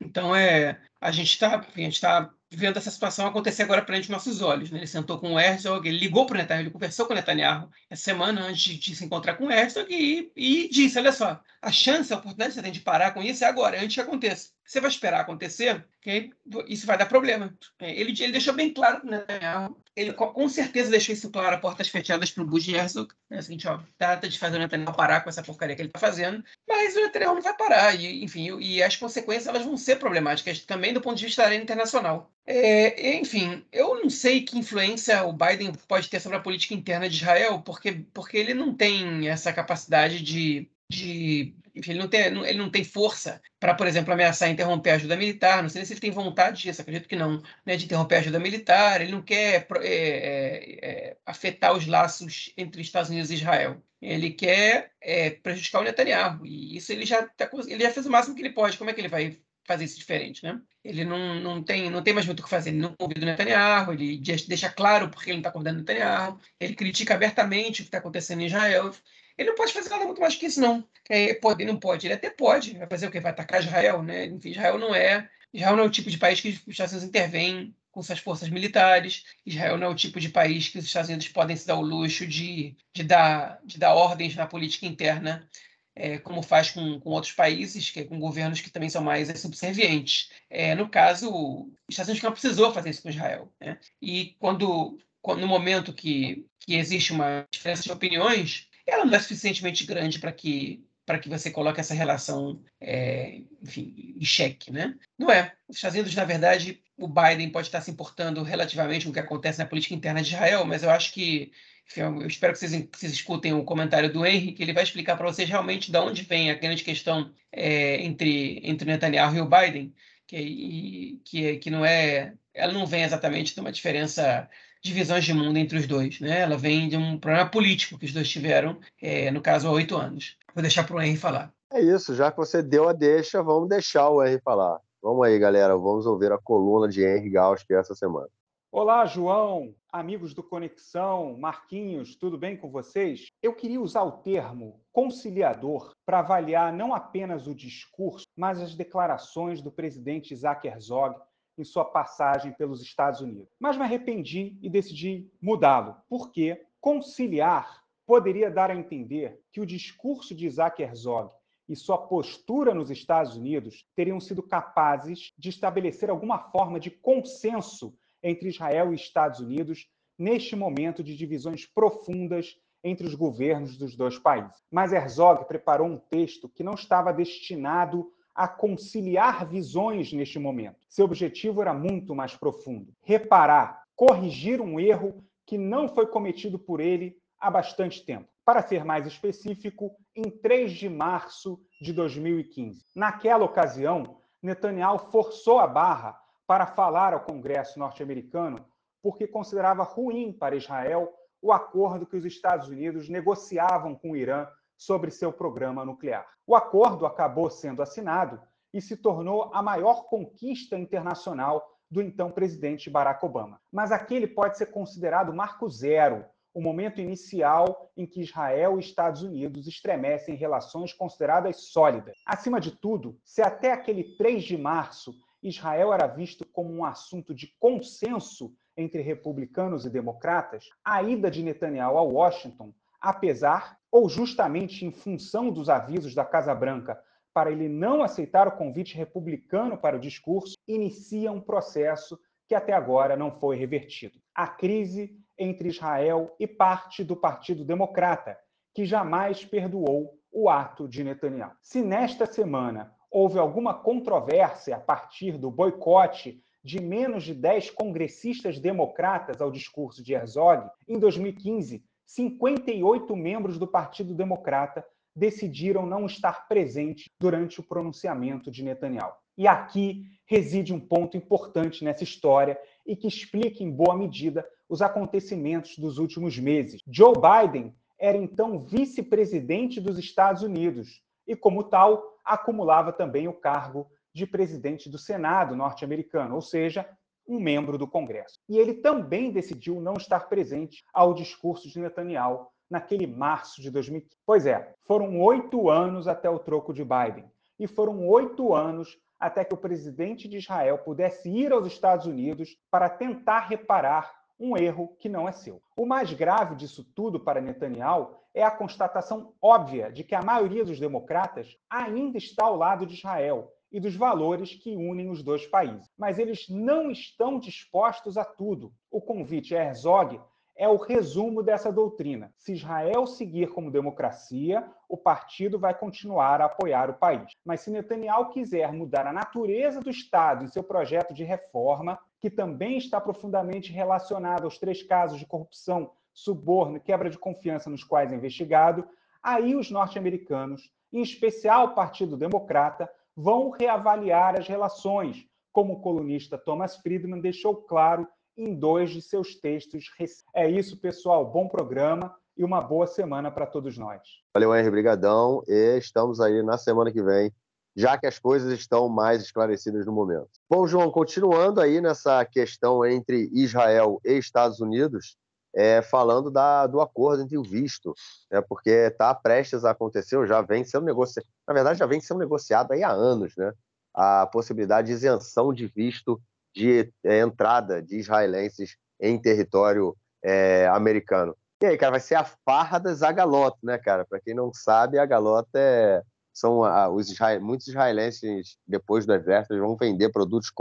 então 0.01 0.37
é, 0.37 0.81
a 1.01 1.11
gente 1.11 1.31
está 1.31 1.59
tá 1.59 2.31
vendo 2.57 2.79
essa 2.79 2.91
situação 2.91 3.27
acontecer 3.27 3.63
agora 3.63 3.83
perante 3.83 4.05
os 4.05 4.09
nossos 4.09 4.41
olhos. 4.41 4.71
Né? 4.71 4.79
Ele 4.79 4.87
sentou 4.87 5.19
com 5.19 5.35
o 5.35 5.41
Herzog, 5.41 5.87
ele 5.87 5.99
ligou 5.99 6.25
para 6.25 6.35
o 6.35 6.39
Netanyahu, 6.39 6.63
ele 6.63 6.71
conversou 6.71 7.07
com 7.07 7.13
o 7.13 7.17
Netanyahu 7.17 7.71
essa 7.91 8.03
semana 8.03 8.41
antes 8.43 8.63
de, 8.63 8.79
de 8.79 8.97
se 8.97 9.05
encontrar 9.05 9.35
com 9.35 9.47
o 9.47 9.53
Herzog 9.53 9.87
e, 9.93 10.33
e, 10.35 10.69
disse: 10.71 10.99
olha 10.99 11.13
só, 11.13 11.41
a 11.61 11.71
chance, 11.71 12.13
a 12.13 12.17
oportunidade 12.17 12.51
que 12.51 12.55
você 12.55 12.63
tem 12.63 12.73
de 12.73 12.81
parar 12.81 13.13
com 13.13 13.23
isso 13.23 13.45
é 13.45 13.47
agora, 13.47 13.79
antes 13.79 13.95
que 13.95 14.01
aconteça. 14.01 14.56
Você 14.67 14.81
vai 14.81 14.91
esperar 14.91 15.21
acontecer, 15.21 15.87
okay? 15.99 16.33
isso 16.67 16.87
vai 16.87 16.99
dar 16.99 17.07
problema. 17.07 17.57
É, 17.79 17.91
ele, 17.93 18.11
ele 18.21 18.33
deixou 18.33 18.53
bem 18.53 18.73
claro 18.73 19.07
Netanyahu, 19.07 19.77
ele 19.95 20.13
com 20.13 20.49
certeza 20.49 20.91
deixou 20.91 21.15
isso 21.15 21.31
claro 21.31 21.55
a 21.55 21.59
portas 21.59 21.89
fechadas 21.89 22.31
para 22.31 22.43
o 22.43 22.47
Bush 22.47 22.69
Herzog. 22.69 23.15
É 23.31 23.39
o 23.39 23.43
seguinte, 23.43 23.69
ó, 23.69 23.81
trata 23.97 24.29
de 24.29 24.39
fazer 24.39 24.57
o 24.57 24.59
Netanyahu 24.59 24.95
parar 24.95 25.21
com 25.21 25.29
essa 25.29 25.43
porcaria 25.43 25.77
que 25.77 25.83
ele 25.83 25.89
está 25.89 26.01
fazendo, 26.01 26.45
mas 26.69 26.97
o 26.97 27.01
Netanyahu 27.01 27.37
não 27.37 27.43
vai 27.43 27.57
parar. 27.57 27.95
E, 27.95 28.25
enfim, 28.25 28.59
e 28.61 28.83
as 28.83 28.97
consequências 28.97 29.47
elas 29.47 29.65
vão 29.65 29.77
ser 29.77 29.97
problemáticas 29.97 30.61
também 30.61 30.93
do 30.93 31.01
ponto 31.01 31.17
de 31.17 31.27
vista 31.27 31.43
da 31.43 31.49
arena 31.49 31.63
internacional. 31.63 32.31
É, 32.45 33.17
enfim, 33.17 33.65
eu 33.73 34.03
não 34.03 34.11
sei 34.11 34.43
que 34.43 34.59
influência 34.59 35.25
o 35.25 35.33
Biden 35.33 35.73
pode 35.89 36.09
ter 36.09 36.21
sobre 36.21 36.39
a 36.39 36.43
política 36.43 36.75
interna 36.75 37.09
de 37.09 37.17
Israel, 37.17 37.61
porque, 37.63 38.05
porque 38.13 38.37
ele 38.37 38.55
não 38.55 38.75
tem 38.75 39.29
essa 39.29 39.53
capacidade 39.53 40.23
de. 40.23 40.69
de 40.91 41.55
enfim, 41.77 41.93
ele, 41.93 42.01
não 42.01 42.09
tem, 42.09 42.21
ele 42.23 42.59
não 42.59 42.71
tem 42.71 42.83
força 42.83 43.41
para, 43.61 43.75
por 43.75 43.87
exemplo, 43.87 44.13
ameaçar 44.13 44.49
interromper 44.49 44.91
a 44.91 44.95
ajuda 44.95 45.17
militar. 45.17 45.63
Não 45.63 45.69
sei 45.69 45.85
se 45.85 45.93
ele 45.93 46.01
tem 46.01 46.11
vontade 46.11 46.63
disso, 46.63 46.81
acredito 46.81 47.09
que 47.09 47.17
não, 47.17 47.43
né, 47.67 47.77
de 47.77 47.85
interromper 47.85 48.17
a 48.17 48.19
ajuda 48.21 48.41
militar. 48.41 49.01
Ele 49.03 49.13
não 49.13 49.23
quer 49.23 49.67
é, 49.83 49.87
é, 49.87 50.79
é, 50.83 51.17
afetar 51.27 51.77
os 51.77 51.87
laços 51.87 52.53
entre 52.57 52.81
Estados 52.81 53.11
Unidos 53.11 53.31
e 53.31 53.35
Israel. 53.35 53.83
Ele 54.01 54.31
quer 54.31 54.93
é, 55.01 55.31
prejudicar 55.31 55.81
o 55.81 55.85
Netanyahu. 55.85 56.47
E 56.47 56.77
isso 56.77 56.93
ele 56.93 57.05
já, 57.05 57.23
tá, 57.23 57.51
ele 57.67 57.83
já 57.83 57.91
fez 57.91 58.07
o 58.07 58.11
máximo 58.11 58.35
que 58.35 58.43
ele 58.43 58.55
pode. 58.55 58.79
Como 58.79 58.89
é 58.89 58.95
que 58.95 59.01
ele 59.01 59.09
vai 59.09 59.39
fazer 59.67 59.85
isso 59.85 59.99
diferente, 59.99 60.45
né? 60.45 60.61
Ele 60.85 61.05
não, 61.05 61.35
não, 61.41 61.63
tem, 61.63 61.91
não 61.91 62.03
tem 62.03 62.15
mais 62.15 62.25
muito 62.25 62.41
o 62.41 62.45
que 62.45 62.49
fazer. 62.49 62.71
Ele 62.71 62.79
não 62.79 62.95
convida 62.95 63.23
o 63.23 63.25
Netanyahu, 63.27 63.93
ele 63.93 64.19
deixa 64.19 64.71
claro 64.71 65.11
porque 65.11 65.31
ele 65.31 65.37
não 65.37 65.41
está 65.41 65.51
convidando 65.51 65.79
o 65.79 65.81
Netanyahu, 65.81 66.39
ele 66.61 66.75
critica 66.75 67.15
abertamente 67.15 67.81
o 67.81 67.85
que 67.85 67.89
está 67.89 67.99
acontecendo 67.99 68.41
em 68.43 68.47
Israel. 68.47 68.93
Ele 69.37 69.51
não 69.51 69.57
pode 69.57 69.73
fazer 69.73 69.91
nada 69.91 70.05
muito 70.05 70.21
mais 70.21 70.35
que 70.35 70.47
isso, 70.47 70.61
não. 70.61 70.87
É, 71.09 71.35
pode, 71.35 71.65
não 71.65 71.77
pode. 71.77 72.07
Ele 72.07 72.15
até 72.15 72.31
pode. 72.31 72.77
Vai 72.77 72.87
fazer 72.87 73.07
o 73.07 73.11
quê? 73.11 73.21
Vai 73.21 73.33
atacar 73.33 73.63
Israel, 73.63 74.03
né? 74.03 74.27
Enfim, 74.27 74.51
Israel 74.51 74.79
não 74.79 74.95
é. 74.95 75.29
Israel 75.53 75.77
não 75.77 75.85
é 75.85 75.87
o 75.87 75.91
tipo 75.91 76.11
de 76.11 76.19
país 76.19 76.41
que 76.41 76.49
os 76.49 76.69
Estados 76.69 76.93
Unidos 76.93 77.09
intervêm 77.09 77.75
com 77.91 78.03
suas 78.03 78.19
forças 78.19 78.49
militares. 78.49 79.25
Israel 79.45 79.79
não 79.79 79.89
é 79.89 79.91
o 79.91 79.95
tipo 79.95 80.21
de 80.21 80.29
país 80.29 80.69
que 80.69 80.79
os 80.79 80.85
Estados 80.85 81.09
Unidos 81.09 81.29
podem 81.29 81.57
se 81.57 81.67
dar 81.67 81.77
o 81.77 81.83
luxo 81.83 82.27
de, 82.27 82.77
de, 82.93 83.05
dar, 83.05 83.61
de 83.65 83.79
dar 83.79 83.95
ordens 83.95 84.35
na 84.35 84.47
política 84.47 84.87
interna 84.87 85.49
é, 85.97 86.19
como 86.19 86.43
faz 86.43 86.71
com, 86.71 87.01
com, 87.01 87.11
outros 87.11 87.33
países, 87.33 87.91
que, 87.91 88.05
com 88.05 88.21
governos 88.21 88.61
que 88.61 88.71
também 88.71 88.91
são 88.91 89.03
mais 89.03 89.31
é, 89.31 89.35
subservientes. 89.35 90.31
É, 90.51 90.75
no 90.75 90.91
caso, 90.91 91.31
os 91.31 91.71
Estados 91.89 92.11
Unidos 92.11 92.23
não 92.23 92.33
precisou 92.33 92.73
fazer 92.73 92.91
isso 92.91 93.03
com 93.03 93.09
Israel. 93.09 93.51
Né? 93.59 93.79
E 94.01 94.37
quando, 94.39 94.99
quando, 95.23 95.41
no 95.41 95.47
momento 95.47 95.95
que, 95.95 96.47
que 96.61 96.75
existe 96.75 97.13
uma 97.13 97.49
diferença 97.51 97.83
de 97.83 97.91
opiniões, 97.91 98.69
ela 98.87 99.05
não 99.05 99.15
é 99.15 99.21
suficientemente 99.21 99.85
grande 99.85 100.19
para 100.19 100.33
que 100.33 100.85
para 101.05 101.21
que 101.21 101.29
você 101.29 101.53
coloque 101.53 101.79
essa 101.79 101.95
relação 101.95 102.61
é, 102.81 103.41
enfim, 103.63 104.17
em 104.21 104.25
xeque, 104.25 104.73
né? 104.73 104.97
Não 105.17 105.31
é. 105.31 105.53
Os 105.69 105.77
Estados 105.77 105.95
Unidos, 105.95 106.17
na 106.17 106.25
verdade, 106.25 106.83
o 106.99 107.07
Biden 107.07 107.51
pode 107.51 107.69
estar 107.69 107.81
se 107.81 107.93
importando 107.93 108.43
relativamente 108.43 109.05
com 109.05 109.11
o 109.11 109.13
que 109.13 109.21
acontece 109.21 109.61
na 109.61 109.67
política 109.67 109.95
interna 109.95 110.21
de 110.21 110.35
Israel, 110.35 110.65
mas 110.65 110.83
eu 110.83 110.91
acho 110.91 111.13
que 111.13 111.53
eu 111.97 112.27
espero 112.27 112.53
que 112.53 112.59
vocês, 112.59 112.73
que 112.73 112.99
vocês 112.99 113.13
escutem 113.13 113.53
o 113.53 113.63
comentário 113.63 114.13
do 114.13 114.27
Henrique, 114.27 114.63
ele 114.63 114.73
vai 114.73 114.83
explicar 114.83 115.17
para 115.17 115.27
vocês 115.27 115.49
realmente 115.49 115.93
de 115.93 115.99
onde 115.99 116.23
vem 116.23 116.51
a 116.51 116.55
grande 116.55 116.83
questão 116.83 117.33
é, 117.53 118.03
entre, 118.03 118.61
entre 118.65 118.91
Netanyahu 118.91 119.37
e 119.37 119.41
o 119.41 119.49
Biden, 119.49 119.95
que, 120.27 120.37
e, 120.37 121.21
que, 121.25 121.57
que 121.59 121.71
não 121.71 121.85
é, 121.85 122.35
ela 122.53 122.73
não 122.73 122.87
vem 122.87 123.05
exatamente 123.05 123.55
de 123.55 123.61
uma 123.61 123.71
diferença 123.71 124.49
de 124.87 124.93
visões 124.93 125.25
de 125.25 125.35
mundo 125.35 125.59
entre 125.59 125.77
os 125.77 125.87
dois, 125.87 126.21
né? 126.21 126.41
Ela 126.41 126.57
vem 126.57 126.89
de 126.89 126.97
um 126.97 127.19
problema 127.19 127.49
político 127.51 127.99
que 127.99 128.07
os 128.07 128.13
dois 128.13 128.29
tiveram, 128.29 128.79
é, 129.03 129.31
no 129.31 129.43
caso, 129.43 129.69
há 129.69 129.73
oito 129.73 129.97
anos. 129.97 130.37
Vou 130.55 130.63
deixar 130.63 130.87
para 130.87 130.97
o 130.97 131.03
Henry 131.03 131.17
falar. 131.17 131.53
É 131.73 131.81
isso, 131.81 132.15
já 132.15 132.31
que 132.31 132.37
você 132.37 132.63
deu 132.63 132.89
a 132.89 132.93
deixa, 132.93 133.43
vamos 133.43 133.69
deixar 133.69 134.09
o 134.09 134.25
Henry 134.25 134.41
falar. 134.43 134.81
Vamos 135.03 135.27
aí, 135.27 135.39
galera, 135.39 135.77
vamos 135.77 136.07
ouvir 136.07 136.33
a 136.33 136.39
coluna 136.39 136.89
de 136.89 137.05
Henry 137.05 137.31
Gausch 137.31 137.65
essa 137.71 137.95
semana. 137.95 138.29
Olá, 138.73 139.07
João. 139.07 139.75
amigos 139.91 140.35
do 140.35 140.43
Conexão, 140.43 141.37
Marquinhos, 141.39 142.15
tudo 142.15 142.37
bem 142.37 142.57
com 142.57 142.71
vocês? 142.71 143.29
Eu 143.43 143.55
queria 143.55 143.81
usar 143.81 144.03
o 144.03 144.13
termo 144.13 144.81
conciliador 144.93 145.93
para 146.05 146.19
avaliar 146.19 146.73
não 146.73 146.95
apenas 146.95 147.47
o 147.47 147.55
discurso, 147.55 148.27
mas 148.37 148.61
as 148.61 148.75
declarações 148.75 149.63
do 149.63 149.73
presidente 149.73 150.35
Isaac 150.35 150.67
Herzog 150.67 151.19
em 151.59 151.65
sua 151.65 151.85
passagem 151.85 152.53
pelos 152.53 152.83
Estados 152.83 153.21
Unidos. 153.21 153.49
Mas 153.59 153.77
me 153.77 153.83
arrependi 153.83 154.59
e 154.63 154.69
decidi 154.69 155.31
mudá-lo, 155.41 155.97
porque 156.09 156.65
conciliar 156.81 157.85
poderia 158.07 158.51
dar 158.51 158.71
a 158.71 158.77
entender 158.77 159.41
que 159.51 159.61
o 159.61 159.67
discurso 159.67 160.35
de 160.35 160.47
Isaac 160.47 160.81
Herzog 160.83 161.33
e 161.69 161.75
sua 161.75 161.99
postura 161.99 162.73
nos 162.73 162.91
Estados 162.91 163.37
Unidos 163.37 163.85
teriam 163.97 164.21
sido 164.21 164.43
capazes 164.43 165.33
de 165.37 165.49
estabelecer 165.49 166.09
alguma 166.09 166.39
forma 166.39 166.79
de 166.79 166.91
consenso 166.91 167.97
entre 168.23 168.49
Israel 168.49 168.93
e 168.93 168.97
Estados 168.97 169.41
Unidos 169.41 169.89
neste 170.19 170.55
momento 170.55 171.03
de 171.03 171.17
divisões 171.17 171.67
profundas 171.67 172.57
entre 172.83 173.07
os 173.07 173.15
governos 173.15 173.77
dos 173.77 173.97
dois 173.97 174.19
países. 174.19 174.63
Mas 174.71 174.93
Herzog 174.93 175.47
preparou 175.47 175.89
um 175.89 175.99
texto 175.99 176.49
que 176.49 176.63
não 176.63 176.75
estava 176.75 177.13
destinado 177.13 178.13
a 178.37 178.47
conciliar 178.47 179.49
visões 179.49 180.13
neste 180.13 180.39
momento. 180.39 180.77
Seu 180.91 181.07
objetivo 181.07 181.63
era 181.63 181.73
muito 181.73 182.15
mais 182.15 182.37
profundo: 182.37 182.93
reparar, 183.03 183.83
corrigir 183.97 184.61
um 184.61 184.79
erro 184.79 185.25
que 185.47 185.57
não 185.57 185.89
foi 185.89 186.07
cometido 186.07 186.59
por 186.59 186.79
ele 186.79 187.17
há 187.41 187.51
bastante 187.51 188.05
tempo. 188.05 188.29
Para 188.45 188.63
ser 188.63 188.85
mais 188.85 189.07
específico, 189.07 189.97
em 190.15 190.31
3 190.31 190.71
de 190.73 190.89
março 190.89 191.59
de 191.81 191.93
2015. 191.93 192.85
Naquela 192.95 193.45
ocasião, 193.45 194.19
Netanyahu 194.43 195.11
forçou 195.11 195.59
a 195.59 195.67
barra 195.67 196.17
para 196.47 196.67
falar 196.67 197.13
ao 197.13 197.25
Congresso 197.25 197.79
norte-americano 197.79 198.65
porque 199.03 199.27
considerava 199.27 199.83
ruim 199.83 200.33
para 200.33 200.57
Israel 200.57 201.13
o 201.41 201.53
acordo 201.53 202.07
que 202.07 202.17
os 202.17 202.25
Estados 202.25 202.69
Unidos 202.69 203.09
negociavam 203.09 203.95
com 203.95 204.11
o 204.11 204.17
Irã 204.17 204.47
sobre 204.77 205.11
seu 205.11 205.33
programa 205.33 205.85
nuclear. 205.85 206.27
O 206.47 206.55
acordo 206.55 207.07
acabou 207.07 207.51
sendo 207.51 207.83
assinado 207.83 208.41
e 208.73 208.81
se 208.81 208.97
tornou 208.97 209.51
a 209.55 209.63
maior 209.63 210.05
conquista 210.05 210.79
internacional 210.79 211.67
do 211.91 212.03
então 212.03 212.31
presidente 212.31 212.91
Barack 212.91 213.25
Obama. 213.25 213.61
Mas 213.73 213.93
aquele 213.93 214.27
pode 214.27 214.59
ser 214.59 214.67
considerado 214.67 215.33
marco 215.33 215.69
zero, 215.69 216.25
o 216.53 216.61
momento 216.61 217.01
inicial 217.01 217.91
em 217.97 218.07
que 218.07 218.23
Israel 218.23 218.77
e 218.77 218.81
Estados 218.81 219.23
Unidos 219.23 219.67
estremecem 219.67 220.35
relações 220.35 220.93
consideradas 220.93 221.69
sólidas. 221.69 222.17
Acima 222.25 222.61
de 222.61 222.71
tudo, 222.71 223.19
se 223.25 223.43
até 223.43 223.73
aquele 223.73 224.17
3 224.17 224.43
de 224.43 224.57
março 224.57 225.15
Israel 225.43 225.93
era 225.93 226.07
visto 226.07 226.45
como 226.47 226.73
um 226.73 226.85
assunto 226.85 227.35
de 227.35 227.55
consenso 227.59 228.55
entre 228.77 229.01
republicanos 229.01 229.87
e 229.87 229.91
democratas, 229.91 230.69
a 230.85 231.03
ida 231.03 231.31
de 231.31 231.43
Netanyahu 231.43 231.99
a 231.99 232.03
Washington, 232.03 232.73
apesar 233.09 233.79
ou 233.91 234.09
justamente 234.09 234.85
em 234.85 234.91
função 234.91 235.51
dos 235.51 235.69
avisos 235.69 236.15
da 236.15 236.25
Casa 236.25 236.55
Branca 236.55 237.01
para 237.33 237.53
ele 237.53 237.69
não 237.69 238.03
aceitar 238.03 238.49
o 238.49 238.57
convite 238.57 238.97
republicano 238.97 239.79
para 239.79 239.97
o 239.97 240.01
discurso, 240.01 240.57
inicia 240.67 241.31
um 241.31 241.41
processo 241.41 242.19
que 242.49 242.55
até 242.55 242.73
agora 242.73 243.17
não 243.17 243.31
foi 243.31 243.57
revertido. 243.57 244.19
A 244.35 244.49
crise 244.49 245.17
entre 245.39 245.69
Israel 245.69 246.35
e 246.41 246.47
parte 246.47 247.05
do 247.05 247.15
Partido 247.15 247.65
Democrata, 247.65 248.39
que 248.75 248.85
jamais 248.85 249.45
perdoou 249.45 250.19
o 250.33 250.49
ato 250.49 250.89
de 250.89 251.05
Netanyahu. 251.05 251.53
Se 251.63 251.83
nesta 251.83 252.27
semana 252.27 252.93
houve 253.11 253.39
alguma 253.39 253.75
controvérsia 253.75 254.77
a 254.77 254.81
partir 254.81 255.39
do 255.39 255.51
boicote 255.51 256.43
de 256.65 256.83
menos 256.83 257.23
de 257.23 257.33
10 257.33 257.71
congressistas 257.71 258.59
democratas 258.59 259.41
ao 259.41 259.53
discurso 259.53 260.03
de 260.03 260.15
Herzog, 260.15 260.69
em 260.89 260.99
2015, 260.99 261.85
58 262.07 263.15
membros 263.17 263.59
do 263.59 263.67
Partido 263.67 264.15
Democrata 264.15 264.85
decidiram 265.15 265.85
não 265.85 266.07
estar 266.07 266.47
presentes 266.47 267.07
durante 267.21 267.61
o 267.61 267.63
pronunciamento 267.63 268.51
de 268.51 268.63
Netanyahu. 268.63 269.13
E 269.37 269.47
aqui 269.47 270.05
reside 270.27 270.73
um 270.73 270.81
ponto 270.81 271.17
importante 271.17 271.85
nessa 271.85 272.05
história 272.05 272.59
e 272.87 272.97
que 272.97 273.09
explica 273.09 273.63
em 273.63 273.71
boa 273.71 273.97
medida 273.97 274.47
os 274.69 274.83
acontecimentos 274.83 275.79
dos 275.79 275.99
últimos 275.99 276.39
meses. 276.39 276.81
Joe 276.87 277.15
Biden 277.15 277.75
era 277.99 278.17
então 278.17 278.65
vice-presidente 278.65 279.81
dos 279.81 279.99
Estados 279.99 280.43
Unidos 280.43 281.03
e, 281.27 281.35
como 281.35 281.65
tal, 281.65 282.03
acumulava 282.25 282.93
também 282.93 283.29
o 283.29 283.33
cargo 283.33 283.91
de 284.15 284.27
presidente 284.27 284.89
do 284.89 284.99
Senado 284.99 285.55
norte-americano, 285.55 286.35
ou 286.35 286.41
seja, 286.41 286.89
um 287.27 287.41
membro 287.41 287.77
do 287.77 287.87
Congresso. 287.87 288.39
E 288.49 288.59
ele 288.59 288.75
também 288.75 289.31
decidiu 289.31 289.81
não 289.81 289.95
estar 289.95 290.29
presente 290.29 290.85
ao 290.93 291.15
discurso 291.15 291.69
de 291.69 291.79
Netanyahu 291.79 292.47
naquele 292.71 293.07
março 293.07 293.61
de 293.61 293.71
2015. 293.71 294.17
Pois 294.25 294.47
é, 294.47 294.75
foram 294.87 295.21
oito 295.21 295.71
anos 295.71 296.09
até 296.09 296.29
o 296.29 296.39
troco 296.39 296.73
de 296.73 296.85
Biden. 296.85 297.31
E 297.59 297.67
foram 297.67 298.07
oito 298.07 298.55
anos 298.55 298.99
até 299.19 299.45
que 299.45 299.55
o 299.55 299.59
presidente 299.59 300.29
de 300.29 300.37
Israel 300.37 300.79
pudesse 300.79 301.31
ir 301.31 301.53
aos 301.53 301.67
Estados 301.67 302.07
Unidos 302.07 302.57
para 302.71 302.89
tentar 302.89 303.49
reparar 303.49 304.15
um 304.39 304.57
erro 304.57 304.95
que 304.99 305.09
não 305.09 305.27
é 305.27 305.33
seu. 305.33 305.63
O 305.77 305.87
mais 305.87 306.13
grave 306.13 306.55
disso 306.55 306.85
tudo 306.95 307.19
para 307.19 307.41
Netanyahu 307.41 308.15
é 308.35 308.43
a 308.43 308.51
constatação 308.51 309.33
óbvia 309.41 309.91
de 309.91 310.05
que 310.05 310.15
a 310.15 310.21
maioria 310.21 310.65
dos 310.65 310.79
democratas 310.79 311.57
ainda 311.71 312.19
está 312.19 312.45
ao 312.45 312.57
lado 312.57 312.85
de 312.85 312.95
Israel 312.95 313.51
e 313.77 313.81
dos 313.81 313.95
valores 313.95 314.55
que 314.55 314.75
unem 314.75 315.11
os 315.11 315.23
dois 315.23 315.47
países. 315.47 315.87
Mas 315.99 316.19
eles 316.19 316.49
não 316.49 316.91
estão 316.91 317.39
dispostos 317.39 318.17
a 318.17 318.25
tudo. 318.25 318.73
O 318.91 319.03
convite 319.03 319.55
a 319.55 319.63
Herzog 319.63 320.19
é 320.57 320.67
o 320.67 320.77
resumo 320.77 321.43
dessa 321.43 321.71
doutrina. 321.71 322.33
Se 322.39 322.55
Israel 322.55 323.07
seguir 323.07 323.51
como 323.51 323.71
democracia, 323.71 324.67
o 324.89 324.97
partido 324.97 325.59
vai 325.59 325.75
continuar 325.75 326.41
a 326.41 326.47
apoiar 326.47 326.89
o 326.89 326.95
país. 326.95 327.31
Mas 327.45 327.61
se 327.61 327.71
Netanyahu 327.71 328.31
quiser 328.31 328.73
mudar 328.73 329.07
a 329.07 329.13
natureza 329.13 329.79
do 329.79 329.91
Estado 329.91 330.43
em 330.43 330.49
seu 330.49 330.65
projeto 330.65 331.13
de 331.13 331.23
reforma, 331.23 331.99
que 332.19 332.31
também 332.31 332.79
está 332.79 332.99
profundamente 332.99 333.71
relacionado 333.71 334.45
aos 334.45 334.57
três 334.57 334.83
casos 334.83 335.19
de 335.19 335.27
corrupção, 335.27 335.91
suborno 336.15 336.79
e 336.79 336.81
quebra 336.81 337.11
de 337.11 337.19
confiança 337.19 337.69
nos 337.69 337.85
quais 337.85 338.11
é 338.11 338.17
investigado, 338.17 338.89
aí 339.23 339.55
os 339.55 339.71
norte-americanos, 339.71 340.73
em 340.91 341.03
especial 341.03 341.67
o 341.67 341.75
Partido 341.75 342.17
Democrata, 342.17 342.91
vão 343.17 343.51
reavaliar 343.51 344.39
as 344.39 344.47
relações, 344.47 345.27
como 345.53 345.75
o 345.75 345.81
colunista 345.81 346.37
Thomas 346.37 346.77
Friedman 346.77 347.21
deixou 347.21 347.57
claro 347.57 348.07
em 348.37 348.55
dois 348.55 348.91
de 348.91 349.01
seus 349.01 349.35
textos. 349.35 349.87
É 350.35 350.49
isso, 350.49 350.77
pessoal. 350.79 351.25
Bom 351.25 351.49
programa 351.49 352.15
e 352.37 352.45
uma 352.45 352.61
boa 352.61 352.87
semana 352.87 353.31
para 353.31 353.47
todos 353.47 353.79
nós. 353.79 354.03
Valeu, 354.35 354.55
Henrique. 354.55 354.71
Brigadão. 354.71 355.43
E 355.49 355.79
estamos 355.79 356.21
aí 356.21 356.43
na 356.43 356.59
semana 356.59 356.93
que 356.93 357.03
vem, 357.03 357.33
já 357.75 357.97
que 357.97 358.07
as 358.07 358.19
coisas 358.19 358.53
estão 358.53 358.89
mais 358.89 359.23
esclarecidas 359.23 359.87
no 359.87 359.93
momento. 359.93 360.29
Bom, 360.51 360.67
João, 360.67 360.91
continuando 360.91 361.61
aí 361.61 361.81
nessa 361.81 362.23
questão 362.27 362.85
entre 362.85 363.31
Israel 363.33 363.99
e 364.05 364.13
Estados 364.19 364.61
Unidos, 364.61 365.17
é, 365.57 365.81
falando 365.81 366.31
da, 366.31 366.67
do 366.67 366.81
acordo 366.83 367.23
entre 367.23 367.39
o 367.39 367.43
visto, 367.43 367.95
né, 368.31 368.43
porque 368.43 368.71
está 368.71 369.15
prestes 369.15 369.65
a 369.65 369.71
acontecer, 369.71 370.27
já 370.27 370.43
vem 370.43 370.63
sendo 370.65 370.85
negociado, 370.85 371.27
na 371.49 371.55
verdade 371.55 371.79
já 371.79 371.87
vem 371.87 372.01
sendo 372.01 372.19
negociado 372.19 372.73
aí 372.73 372.83
há 372.83 372.91
anos, 372.91 373.35
né, 373.37 373.53
a 373.95 374.27
possibilidade 374.27 374.89
de 374.89 374.93
isenção 374.93 375.55
de 375.55 375.67
visto 375.67 376.21
de 376.55 376.93
é, 377.03 377.21
entrada 377.21 377.83
de 377.83 377.97
israelenses 377.97 378.77
em 379.01 379.19
território 379.19 379.97
é, 380.23 380.67
americano. 380.69 381.35
E 381.63 381.67
aí, 381.67 381.79
cara, 381.79 381.93
vai 381.93 382.01
ser 382.01 382.17
a 382.17 382.25
farra 382.25 382.79
da 382.79 382.93
Zagalota, 382.93 383.57
né, 383.63 383.79
cara? 383.79 384.05
Para 384.05 384.21
quem 384.21 384.35
não 384.35 384.53
sabe, 384.53 384.99
a 384.99 385.07
Galota 385.07 385.59
é, 385.59 386.03
são 386.33 386.63
a, 386.65 386.91
os 386.91 387.11
israel, 387.11 387.41
muitos 387.41 387.69
israelenses 387.69 388.59
depois 388.67 389.07
do 389.07 389.15
exército 389.15 389.59
vão 389.59 389.75
vender 389.75 390.11
produtos 390.11 390.53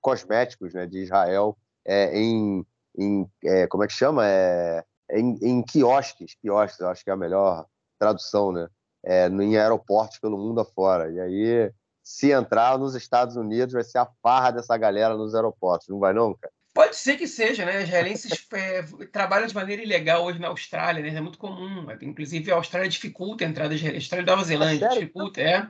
cosméticos, 0.00 0.72
né, 0.72 0.86
de 0.86 1.00
Israel 1.00 1.56
é, 1.84 2.16
em, 2.16 2.64
em 2.96 3.28
é, 3.44 3.66
como 3.66 3.84
é 3.84 3.86
que 3.86 3.92
chama? 3.92 4.26
É, 4.26 4.84
em, 5.10 5.38
em 5.42 5.62
quiosques, 5.62 6.34
quiosques, 6.40 6.80
eu 6.80 6.88
acho 6.88 7.04
que 7.04 7.10
é 7.10 7.12
a 7.12 7.16
melhor 7.16 7.66
tradução, 7.98 8.52
né? 8.52 8.68
É, 9.04 9.28
em 9.28 9.56
aeroportos 9.56 10.18
pelo 10.18 10.36
mundo 10.36 10.60
afora. 10.60 11.10
E 11.10 11.20
aí 11.20 11.72
se 12.06 12.30
entrar 12.30 12.78
nos 12.78 12.94
Estados 12.94 13.34
Unidos, 13.34 13.72
vai 13.72 13.82
ser 13.82 13.98
a 13.98 14.08
farra 14.22 14.52
dessa 14.52 14.76
galera 14.76 15.16
nos 15.16 15.34
aeroportos, 15.34 15.88
não 15.88 15.98
vai 15.98 16.12
não, 16.12 16.34
cara? 16.34 16.52
Pode 16.72 16.94
ser 16.94 17.16
que 17.16 17.26
seja, 17.26 17.64
né? 17.64 17.82
Israelenses 17.82 18.46
é, 18.54 18.82
trabalham 19.10 19.48
de 19.48 19.54
maneira 19.54 19.82
ilegal 19.82 20.24
hoje 20.24 20.38
na 20.38 20.46
Austrália, 20.46 21.02
né? 21.02 21.08
É 21.08 21.20
muito 21.20 21.38
comum. 21.38 21.84
Inclusive, 22.00 22.52
a 22.52 22.54
Austrália 22.54 22.88
dificulta 22.88 23.44
a 23.44 23.48
entrada 23.48 23.70
de 23.70 23.76
israelenses. 23.76 24.04
Austrália 24.04 24.22
e 24.22 24.26
Nova 24.26 24.44
Zelândia 24.44 24.88
dificulta, 24.90 25.40
é. 25.40 25.68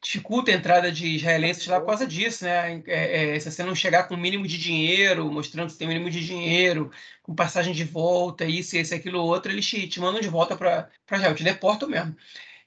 Dificulta 0.00 0.50
a 0.50 0.54
entrada 0.54 0.92
de 0.92 1.08
israelenses 1.08 1.66
lá 1.66 1.80
por 1.80 1.86
causa 1.86 2.06
disso, 2.06 2.44
né? 2.44 2.82
É, 2.86 3.36
é, 3.36 3.40
se 3.40 3.50
você 3.50 3.64
não 3.64 3.74
chegar 3.74 4.04
com 4.06 4.14
o 4.14 4.18
mínimo 4.18 4.46
de 4.46 4.56
dinheiro, 4.56 5.30
mostrando 5.30 5.70
que 5.72 5.76
tem 5.76 5.88
o 5.88 5.90
mínimo 5.90 6.08
de 6.08 6.24
dinheiro, 6.24 6.90
com 7.22 7.34
passagem 7.34 7.72
de 7.74 7.84
volta, 7.84 8.44
isso, 8.44 8.76
esse, 8.76 8.94
aquilo, 8.94 9.20
outro, 9.20 9.50
eles 9.50 9.66
te, 9.66 9.88
te 9.88 10.00
mandam 10.00 10.20
de 10.20 10.28
volta 10.28 10.56
para 10.56 10.88
Israel, 11.12 11.34
te 11.34 11.42
deportam 11.42 11.88
mesmo. 11.88 12.16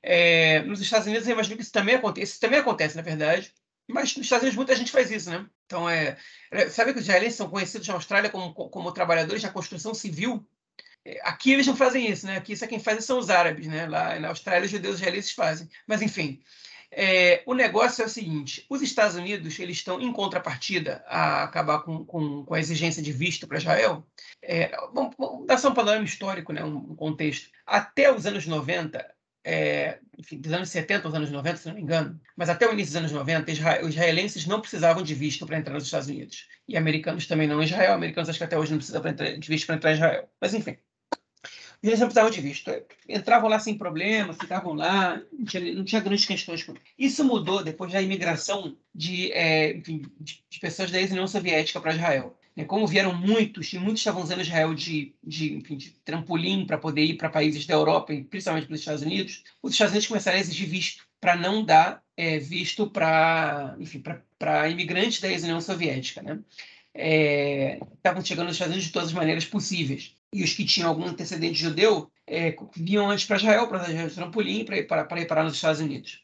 É, 0.04 0.62
nos 0.64 0.82
Estados 0.82 1.08
Unidos, 1.08 1.28
eu 1.28 1.34
imagino 1.34 1.56
que 1.56 1.64
isso 1.64 1.72
também 1.72 1.96
acontece. 1.96 2.34
Isso 2.34 2.42
também 2.42 2.60
acontece, 2.60 2.96
na 2.96 3.02
verdade. 3.02 3.54
Mas 3.88 4.16
nos 4.16 4.26
Estados 4.26 4.44
Unidos 4.44 4.58
muita 4.58 4.76
gente 4.76 4.92
faz 4.92 5.12
isso, 5.12 5.30
né? 5.30 5.46
Então, 5.66 5.90
é, 5.90 6.18
é 6.52 6.70
sabe 6.70 6.94
que 6.94 7.00
os 7.00 7.06
israelenses 7.06 7.38
são 7.38 7.50
conhecidos 7.50 7.88
na 7.88 7.94
Austrália 7.94 8.30
como, 8.30 8.54
como 8.54 8.92
trabalhadores 8.92 9.42
da 9.42 9.50
construção 9.50 9.94
civil? 9.94 10.46
É, 11.06 11.20
aqui 11.24 11.52
eles 11.52 11.68
não 11.68 11.76
fazem 11.76 12.10
isso, 12.10 12.26
né? 12.26 12.38
Aqui 12.38 12.54
isso 12.54 12.64
é 12.64 12.68
quem 12.68 12.80
faz 12.80 13.04
são 13.06 13.20
os 13.20 13.30
árabes, 13.30 13.68
né? 13.68 13.88
Lá 13.88 14.20
na 14.20 14.30
Austrália 14.30 14.66
os 14.66 14.72
judeus 14.72 14.96
israelenses 14.96 15.32
fazem. 15.32 15.70
Mas 15.88 16.02
enfim, 16.02 16.42
é, 16.92 17.42
o 17.46 17.54
negócio 17.54 18.02
é 18.02 18.06
o 18.06 18.10
seguinte: 18.10 18.66
os 18.70 18.82
Estados 18.82 19.16
Unidos 19.16 19.58
eles 19.60 19.78
estão 19.78 20.02
em 20.02 20.12
contrapartida 20.12 21.04
a 21.08 21.44
acabar 21.44 21.80
com, 21.84 22.04
com, 22.06 22.44
com 22.44 22.54
a 22.54 22.60
exigência 22.60 23.02
de 23.02 23.14
visto 23.14 23.48
para 23.48 23.58
Israel. 23.58 24.06
É, 24.42 24.76
vamos, 24.94 25.16
dar 25.46 25.58
só 25.58 25.70
um 25.70 25.74
panorama 25.74 26.04
histórico, 26.04 26.52
né? 26.52 26.64
um, 26.64 26.76
um 26.76 26.96
contexto. 26.96 27.50
Até 27.66 28.14
os 28.14 28.26
anos 28.26 28.46
90, 28.46 29.10
é, 29.44 30.00
enfim, 30.18 30.40
dos 30.40 30.52
anos 30.52 30.70
70 30.70 31.08
aos 31.08 31.16
anos 31.16 31.32
90, 31.32 31.58
se 31.58 31.68
não 31.68 31.76
me 31.76 31.82
engano, 31.82 32.20
mas 32.36 32.50
até 32.50 32.68
o 32.68 32.74
início 32.74 32.92
dos 32.92 32.98
anos 32.98 33.12
90, 33.14 33.52
os 33.84 33.90
israelenses 33.90 34.46
não 34.46 34.60
precisavam 34.60 35.02
de 35.02 35.16
visto 35.16 35.46
para 35.46 35.58
entrar 35.58 35.74
nos 35.74 35.86
Estados 35.86 36.10
Unidos. 36.10 36.48
E 36.68 36.76
americanos 36.76 37.26
também 37.26 37.48
não 37.48 37.62
em 37.62 37.66
Israel. 37.66 37.94
Americanos 37.94 38.30
acho 38.30 38.38
que 38.38 38.44
até 38.44 38.58
hoje 38.58 38.72
não 38.72 38.78
precisam 38.78 39.02
de 39.40 39.48
visto 39.48 39.66
para 39.66 39.76
entrar 39.76 39.92
em 39.92 39.96
Israel. 39.96 40.30
Mas 40.42 40.54
enfim. 40.54 40.78
Eles 41.84 42.00
não 42.00 42.08
precisavam 42.08 42.30
de 42.30 42.42
visto. 42.42 42.72
Entravam 43.10 43.50
lá 43.50 43.60
sem 43.60 43.76
problema, 43.78 44.34
ficavam 44.34 44.74
lá, 44.74 45.20
não 45.32 45.46
tinha, 45.46 45.74
não 45.74 45.84
tinha 45.84 46.02
grandes 46.02 46.26
questões. 46.26 46.66
Isso 46.98 47.24
mudou 47.24 47.64
depois 47.64 47.92
da 47.92 48.02
imigração 48.02 48.78
de, 48.94 49.32
é, 49.32 49.76
enfim, 49.76 50.04
de 50.20 50.60
pessoas 50.60 50.92
da 50.92 51.00
ex-União 51.00 51.28
Soviética 51.28 51.82
para 51.82 51.94
Israel. 51.94 52.38
Né, 52.56 52.66
como 52.66 52.86
vieram 52.86 53.14
muitos, 53.14 53.72
e 53.72 53.80
muitos 53.80 54.02
estavam 54.02 54.22
usando 54.22 54.42
Israel 54.42 54.74
de, 54.74 55.16
de, 55.24 55.54
enfim, 55.54 55.78
de 55.78 55.92
trampolim 56.04 56.66
para 56.66 56.78
poder 56.78 57.04
ir 57.04 57.16
para 57.16 57.30
países 57.30 57.66
da 57.66 57.74
Europa, 57.74 58.14
e 58.14 58.24
principalmente 58.24 58.68
para 58.68 58.74
os 58.74 58.80
Estados 58.82 59.02
Unidos, 59.02 59.44
os 59.64 59.72
Estados 59.72 59.94
Unidos 59.94 60.08
começaram 60.08 60.38
a 60.38 60.42
exigir 60.42 60.68
visto 60.68 61.08
para 61.20 61.36
não 61.36 61.64
dar 61.64 62.04
é, 62.18 62.40
visto 62.40 62.90
para 62.90 63.78
imigrantes 64.70 65.22
da 65.22 65.30
ex-União 65.30 65.62
Soviética. 65.62 66.22
Né? 66.22 66.40
É, 66.94 67.80
estavam 67.96 68.24
chegando 68.24 68.48
nos 68.48 68.56
Estados 68.56 68.74
Unidos 68.74 68.88
de 68.88 68.94
todas 68.94 69.10
as 69.10 69.14
maneiras 69.14 69.46
possíveis. 69.46 70.16
E 70.34 70.44
os 70.44 70.54
que 70.54 70.66
tinham 70.66 70.90
algum 70.90 71.06
antecedente 71.06 71.60
judeu 71.60 72.10
é, 72.26 72.56
vinham 72.76 73.10
antes 73.10 73.26
para 73.26 73.38
Israel, 73.38 73.68
para 73.68 73.80
fazer 73.80 74.12
trampolim, 74.12 74.64
para 74.64 74.78
ir, 74.78 74.84
para 74.88 75.22
ir 75.22 75.28
parar 75.28 75.44
nos 75.44 75.56
Estados 75.56 75.82
Unidos. 75.82 76.24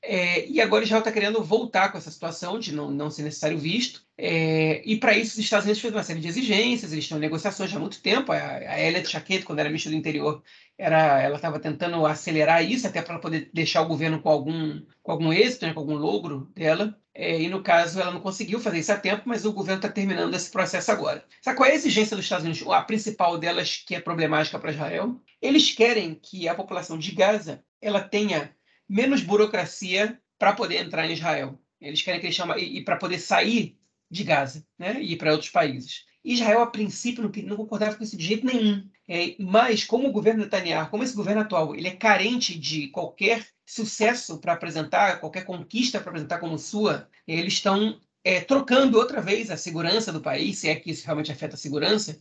É, 0.00 0.46
e 0.48 0.60
agora 0.60 0.84
Israel 0.84 1.00
está 1.00 1.10
querendo 1.10 1.42
voltar 1.42 1.90
com 1.90 1.98
essa 1.98 2.10
situação 2.10 2.58
de 2.58 2.72
não, 2.72 2.90
não 2.90 3.10
ser 3.10 3.22
necessário 3.22 3.58
visto. 3.58 4.02
É, 4.16 4.80
e 4.84 4.96
para 4.96 5.16
isso 5.16 5.32
os 5.32 5.38
Estados 5.38 5.64
Unidos 5.64 5.80
fez 5.80 5.92
uma 5.92 6.04
série 6.04 6.20
de 6.20 6.28
exigências, 6.28 6.92
eles 6.92 7.10
em 7.10 7.18
negociações 7.18 7.74
há 7.74 7.78
muito 7.78 8.00
tempo. 8.00 8.30
A, 8.30 8.36
a 8.36 8.80
Elliot 8.80 9.08
Chaquet, 9.08 9.42
quando 9.42 9.58
era 9.58 9.68
ministra 9.68 9.90
do 9.90 9.98
interior, 9.98 10.42
era, 10.78 11.20
ela 11.20 11.36
estava 11.36 11.58
tentando 11.58 12.06
acelerar 12.06 12.64
isso, 12.64 12.86
até 12.86 13.02
para 13.02 13.18
poder 13.18 13.50
deixar 13.52 13.82
o 13.82 13.88
governo 13.88 14.22
com 14.22 14.28
algum, 14.28 14.80
com 15.02 15.12
algum 15.12 15.32
êxito, 15.32 15.66
né, 15.66 15.74
com 15.74 15.80
algum 15.80 15.96
logro 15.96 16.48
dela. 16.54 16.96
É, 17.12 17.42
e 17.42 17.48
no 17.48 17.64
caso, 17.64 18.00
ela 18.00 18.12
não 18.12 18.20
conseguiu 18.20 18.60
fazer 18.60 18.78
isso 18.78 18.92
a 18.92 18.96
tempo, 18.96 19.24
mas 19.26 19.44
o 19.44 19.52
governo 19.52 19.80
está 19.80 19.88
terminando 19.88 20.32
esse 20.34 20.48
processo 20.50 20.92
agora. 20.92 21.24
Sabe 21.42 21.56
qual 21.56 21.68
é 21.68 21.72
a 21.72 21.74
exigência 21.74 22.16
dos 22.16 22.24
Estados 22.24 22.44
Unidos? 22.44 22.64
A 22.68 22.80
principal 22.82 23.36
delas, 23.36 23.82
que 23.84 23.96
é 23.96 24.00
problemática 24.00 24.56
para 24.56 24.70
Israel? 24.70 25.20
Eles 25.42 25.72
querem 25.72 26.14
que 26.14 26.48
a 26.48 26.54
população 26.54 26.96
de 26.96 27.10
Gaza 27.10 27.64
ela 27.82 28.00
tenha 28.00 28.54
menos 28.88 29.20
burocracia 29.20 30.20
para 30.38 30.52
poder 30.52 30.76
entrar 30.76 31.08
em 31.08 31.12
Israel. 31.12 31.60
Eles 31.80 32.02
querem 32.02 32.20
que 32.20 32.26
eles 32.26 32.36
chamem 32.36 32.56
e, 32.56 32.78
e 32.78 32.84
para 32.84 32.96
poder 32.96 33.18
sair 33.18 33.76
de 34.08 34.22
Gaza, 34.22 34.64
né, 34.78 35.00
e 35.00 35.12
ir 35.14 35.16
para 35.16 35.32
outros 35.32 35.50
países. 35.50 36.06
Israel, 36.32 36.62
a 36.62 36.66
princípio, 36.66 37.22
não, 37.22 37.30
não, 37.44 37.56
concordava 37.56 37.96
com 37.96 38.04
isso 38.04 38.16
de 38.16 38.24
jeito 38.24 38.46
nenhum. 38.46 38.86
É, 39.08 39.34
mas, 39.38 39.84
como 39.84 40.08
o 40.08 40.12
governo 40.12 40.44
Netanyahu, 40.44 40.90
como 40.90 41.02
esse 41.02 41.14
governo 41.14 41.40
atual, 41.40 41.74
ele 41.74 41.88
é 41.88 41.96
carente 41.96 42.58
de 42.58 42.88
qualquer 42.88 43.46
sucesso 43.64 44.38
para 44.38 44.52
apresentar, 44.52 45.20
qualquer 45.20 45.44
conquista 45.44 46.00
para 46.00 46.10
apresentar 46.10 46.38
como 46.38 46.58
sua, 46.58 47.08
eles 47.26 47.54
estão 47.54 47.98
é, 48.22 48.40
trocando 48.40 48.98
outra 48.98 49.20
vez 49.22 49.50
a 49.50 49.56
segurança 49.56 50.12
do 50.12 50.20
país, 50.20 50.58
se 50.58 50.68
é 50.68 50.76
que 50.76 50.90
isso 50.90 51.04
realmente 51.04 51.32
afeta 51.32 51.54
a 51.54 51.58
segurança, 51.58 52.20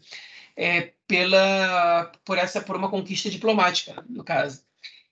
é, 0.56 0.94
pela, 1.08 2.12
por, 2.26 2.38
essa, 2.38 2.62
por 2.62 2.76
uma 2.76 2.90
conquista 2.90 3.30
diplomática, 3.30 4.04
no 4.10 4.24
caso 4.24 4.66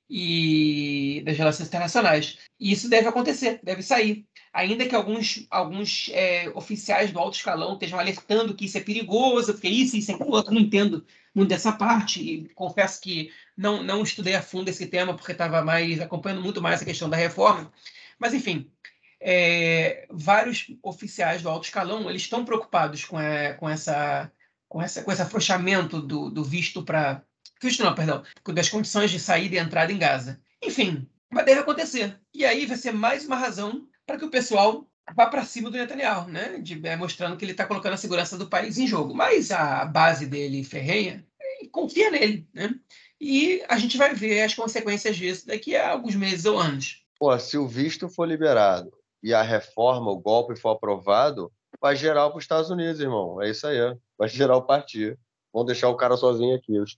e 0.10 1.24
das 1.26 1.38
relações 1.38 1.68
internacionais. 1.68 2.38
E 2.60 2.72
isso 2.72 2.90
deve 2.90 3.08
acontecer, 3.08 3.60
deve 3.64 3.82
sair. 3.82 4.26
Ainda 4.56 4.88
que 4.88 4.96
alguns, 4.96 5.46
alguns 5.52 6.10
é, 6.14 6.50
oficiais 6.56 7.12
do 7.12 7.20
alto 7.20 7.36
escalão 7.36 7.74
estejam 7.74 8.00
alertando 8.00 8.56
que 8.56 8.64
isso 8.64 8.78
é 8.78 8.82
perigoso, 8.82 9.52
porque 9.52 9.68
isso, 9.68 9.98
isso 9.98 10.12
é 10.12 10.14
aquilo 10.14 10.32
outro, 10.32 10.54
não 10.54 10.62
entendo 10.62 11.06
muito 11.36 11.50
dessa 11.50 11.74
parte. 11.74 12.22
E 12.22 12.50
confesso 12.56 13.02
que 13.02 13.34
não, 13.58 13.84
não 13.84 14.02
estudei 14.02 14.34
a 14.34 14.42
fundo 14.42 14.70
esse 14.70 14.88
tema, 14.88 15.14
porque 15.14 15.34
estava 15.34 15.62
mais 15.62 16.00
acompanhando 16.00 16.42
muito 16.42 16.62
mais 16.62 16.82
a 16.82 16.86
questão 16.86 17.10
da 17.10 17.18
reforma. 17.18 17.70
Mas, 18.18 18.34
enfim, 18.34 18.72
é, 19.20 20.08
vários 20.10 20.68
oficiais 20.82 21.42
do 21.42 21.50
alto 21.50 21.66
escalão 21.66 22.10
eles 22.10 22.22
estão 22.22 22.46
preocupados 22.46 23.04
com, 23.04 23.18
a, 23.18 23.24
é, 23.26 23.54
com, 23.56 23.70
essa, 23.70 24.32
com, 24.70 24.82
essa, 24.82 25.04
com 25.04 25.12
esse 25.12 25.22
afrouxamento 25.22 26.02
do, 26.02 26.30
do 26.30 26.46
visto 26.46 26.82
para 26.82 27.22
Cristo 27.60 27.84
não, 27.84 27.94
perdão, 27.94 28.24
das 28.54 28.70
condições 28.70 29.12
de 29.12 29.20
saída 29.20 29.56
e 29.56 29.60
entrada 29.60 29.92
em 29.92 29.98
Gaza. 29.98 30.40
Enfim, 30.64 31.06
mas 31.30 31.44
deve 31.44 31.60
acontecer. 31.60 32.18
E 32.34 32.46
aí 32.46 32.66
vai 32.66 32.78
ser 32.78 32.94
mais 32.94 33.26
uma 33.26 33.36
razão 33.36 33.86
para 34.06 34.18
que 34.18 34.26
o 34.26 34.30
pessoal 34.30 34.88
vá 35.16 35.28
para 35.28 35.46
cima 35.46 35.70
do 35.70 35.78
Netanyahu, 35.78 36.28
né? 36.30 36.60
De, 36.60 36.86
é, 36.88 36.96
mostrando 36.96 37.38
que 37.38 37.46
ele 37.46 37.52
está 37.52 37.66
colocando 37.66 37.94
a 37.94 37.98
segurança 37.98 38.38
do 38.38 38.48
país 38.48 38.78
em 38.78 38.88
jogo. 38.88 39.14
Mas 39.14 39.52
a 39.52 39.86
base 39.86 40.26
dele, 40.26 40.64
ferrenha, 40.64 41.26
é, 41.42 41.68
confia 41.68 42.10
nele, 42.12 42.48
né? 42.54 42.74
E 43.20 43.64
a 43.68 43.78
gente 43.78 43.98
vai 43.98 44.14
ver 44.14 44.44
as 44.44 44.54
consequências 44.54 45.16
disso 45.16 45.48
daqui 45.48 45.76
a 45.76 45.92
alguns 45.92 46.16
meses 46.16 46.46
ou 46.46 46.60
anos. 46.60 47.04
Pô, 47.18 47.38
se 47.40 47.58
o 47.58 47.68
visto 47.68 48.10
for 48.10 48.28
liberado 48.28 48.92
e 49.24 49.34
a 49.34 49.42
reforma, 49.42 50.12
o 50.12 50.20
golpe 50.20 50.56
for 50.56 50.70
aprovado, 50.70 51.52
vai 51.82 51.96
gerar 51.96 52.30
para 52.30 52.38
os 52.38 52.44
Estados 52.44 52.70
Unidos, 52.70 53.00
irmão. 53.00 53.42
É 53.42 53.50
isso 53.50 53.66
aí. 53.66 53.78
Vai 54.18 54.28
gerar 54.28 54.58
o 54.58 54.64
partido 54.64 55.18
vão 55.56 55.64
deixar 55.64 55.88
o 55.88 55.96
cara 55.96 56.18
sozinho 56.18 56.54
aqui. 56.54 56.78
Os, 56.78 56.98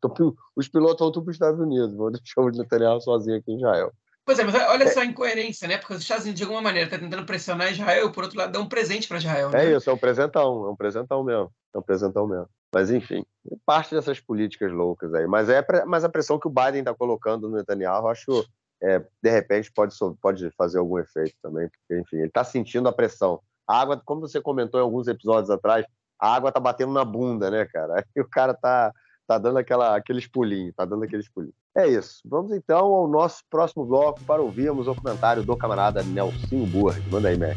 os 0.55 0.67
pilotos 0.67 0.99
vão 0.99 1.11
para 1.11 1.29
os 1.29 1.35
Estados 1.35 1.59
Unidos, 1.59 1.95
vão 1.95 2.09
deixar 2.11 2.41
o 2.41 2.49
Netanyahu 2.49 2.99
sozinho 2.99 3.37
aqui 3.37 3.51
em 3.51 3.57
Israel. 3.57 3.93
Pois 4.27 4.37
é, 4.39 4.43
mas 4.43 4.55
olha 4.55 4.83
é. 4.83 4.87
só 4.87 4.99
a 4.99 5.05
incoerência, 5.05 5.69
né? 5.69 5.77
Porque 5.77 5.93
os 5.93 6.01
Estados 6.01 6.25
Unidos, 6.25 6.37
de 6.37 6.43
alguma 6.43 6.61
maneira, 6.61 6.85
está 6.85 6.99
tentando 6.99 7.25
pressionar 7.25 7.71
Israel 7.71 8.09
e, 8.09 8.11
por 8.11 8.25
outro 8.25 8.37
lado, 8.37 8.51
dá 8.51 8.59
um 8.59 8.67
presente 8.67 9.07
para 9.07 9.19
Israel. 9.19 9.49
Né? 9.49 9.67
É 9.67 9.77
isso, 9.77 9.89
é 9.89 9.93
um 9.93 9.97
presentão, 9.97 10.65
é 10.65 10.69
um 10.69 10.75
presentão 10.75 11.23
mesmo. 11.23 11.49
É 11.73 11.77
um 11.77 11.81
presentão 11.81 12.27
mesmo. 12.27 12.49
Mas, 12.75 12.91
enfim, 12.91 13.23
parte 13.65 13.95
dessas 13.95 14.19
políticas 14.19 14.69
loucas 14.69 15.13
aí. 15.13 15.25
Mas, 15.27 15.47
é, 15.47 15.65
mas 15.85 16.03
a 16.03 16.09
pressão 16.09 16.37
que 16.37 16.45
o 16.45 16.51
Biden 16.51 16.79
está 16.81 16.93
colocando 16.93 17.47
no 17.47 17.55
Netanyahu, 17.55 18.09
acho, 18.09 18.45
é, 18.83 18.99
de 18.99 19.29
repente, 19.31 19.71
pode, 19.71 19.95
pode 20.21 20.51
fazer 20.57 20.79
algum 20.79 20.99
efeito 20.99 21.37
também. 21.41 21.69
Porque, 21.69 22.01
enfim, 22.01 22.17
ele 22.17 22.27
está 22.27 22.43
sentindo 22.43 22.89
a 22.89 22.91
pressão. 22.91 23.39
A 23.65 23.79
água, 23.79 24.01
como 24.03 24.19
você 24.19 24.41
comentou 24.41 24.77
em 24.77 24.83
alguns 24.83 25.07
episódios 25.07 25.49
atrás, 25.49 25.85
a 26.19 26.35
água 26.35 26.51
tá 26.51 26.59
batendo 26.59 26.91
na 26.91 27.05
bunda, 27.05 27.49
né, 27.49 27.65
cara? 27.71 28.03
Aí 28.13 28.21
o 28.21 28.27
cara 28.27 28.53
tá, 28.53 28.91
tá 29.25 29.37
dando 29.37 29.57
aquela, 29.57 29.95
aqueles 29.95 30.27
pulinhos, 30.27 30.75
tá 30.75 30.83
dando 30.83 31.05
aqueles 31.05 31.29
pulinhos. 31.29 31.55
É 31.77 31.87
isso. 31.87 32.21
Vamos 32.25 32.51
então 32.51 32.87
ao 32.87 33.07
nosso 33.07 33.43
próximo 33.51 33.85
bloco 33.85 34.19
para 34.23 34.41
ouvirmos 34.41 34.87
o 34.87 34.95
comentário 34.95 35.43
do 35.43 35.55
camarada 35.55 36.01
Nelson 36.01 36.65
Burg. 36.65 36.99
Manda 37.11 37.29
aí, 37.29 37.37
Mac. 37.37 37.55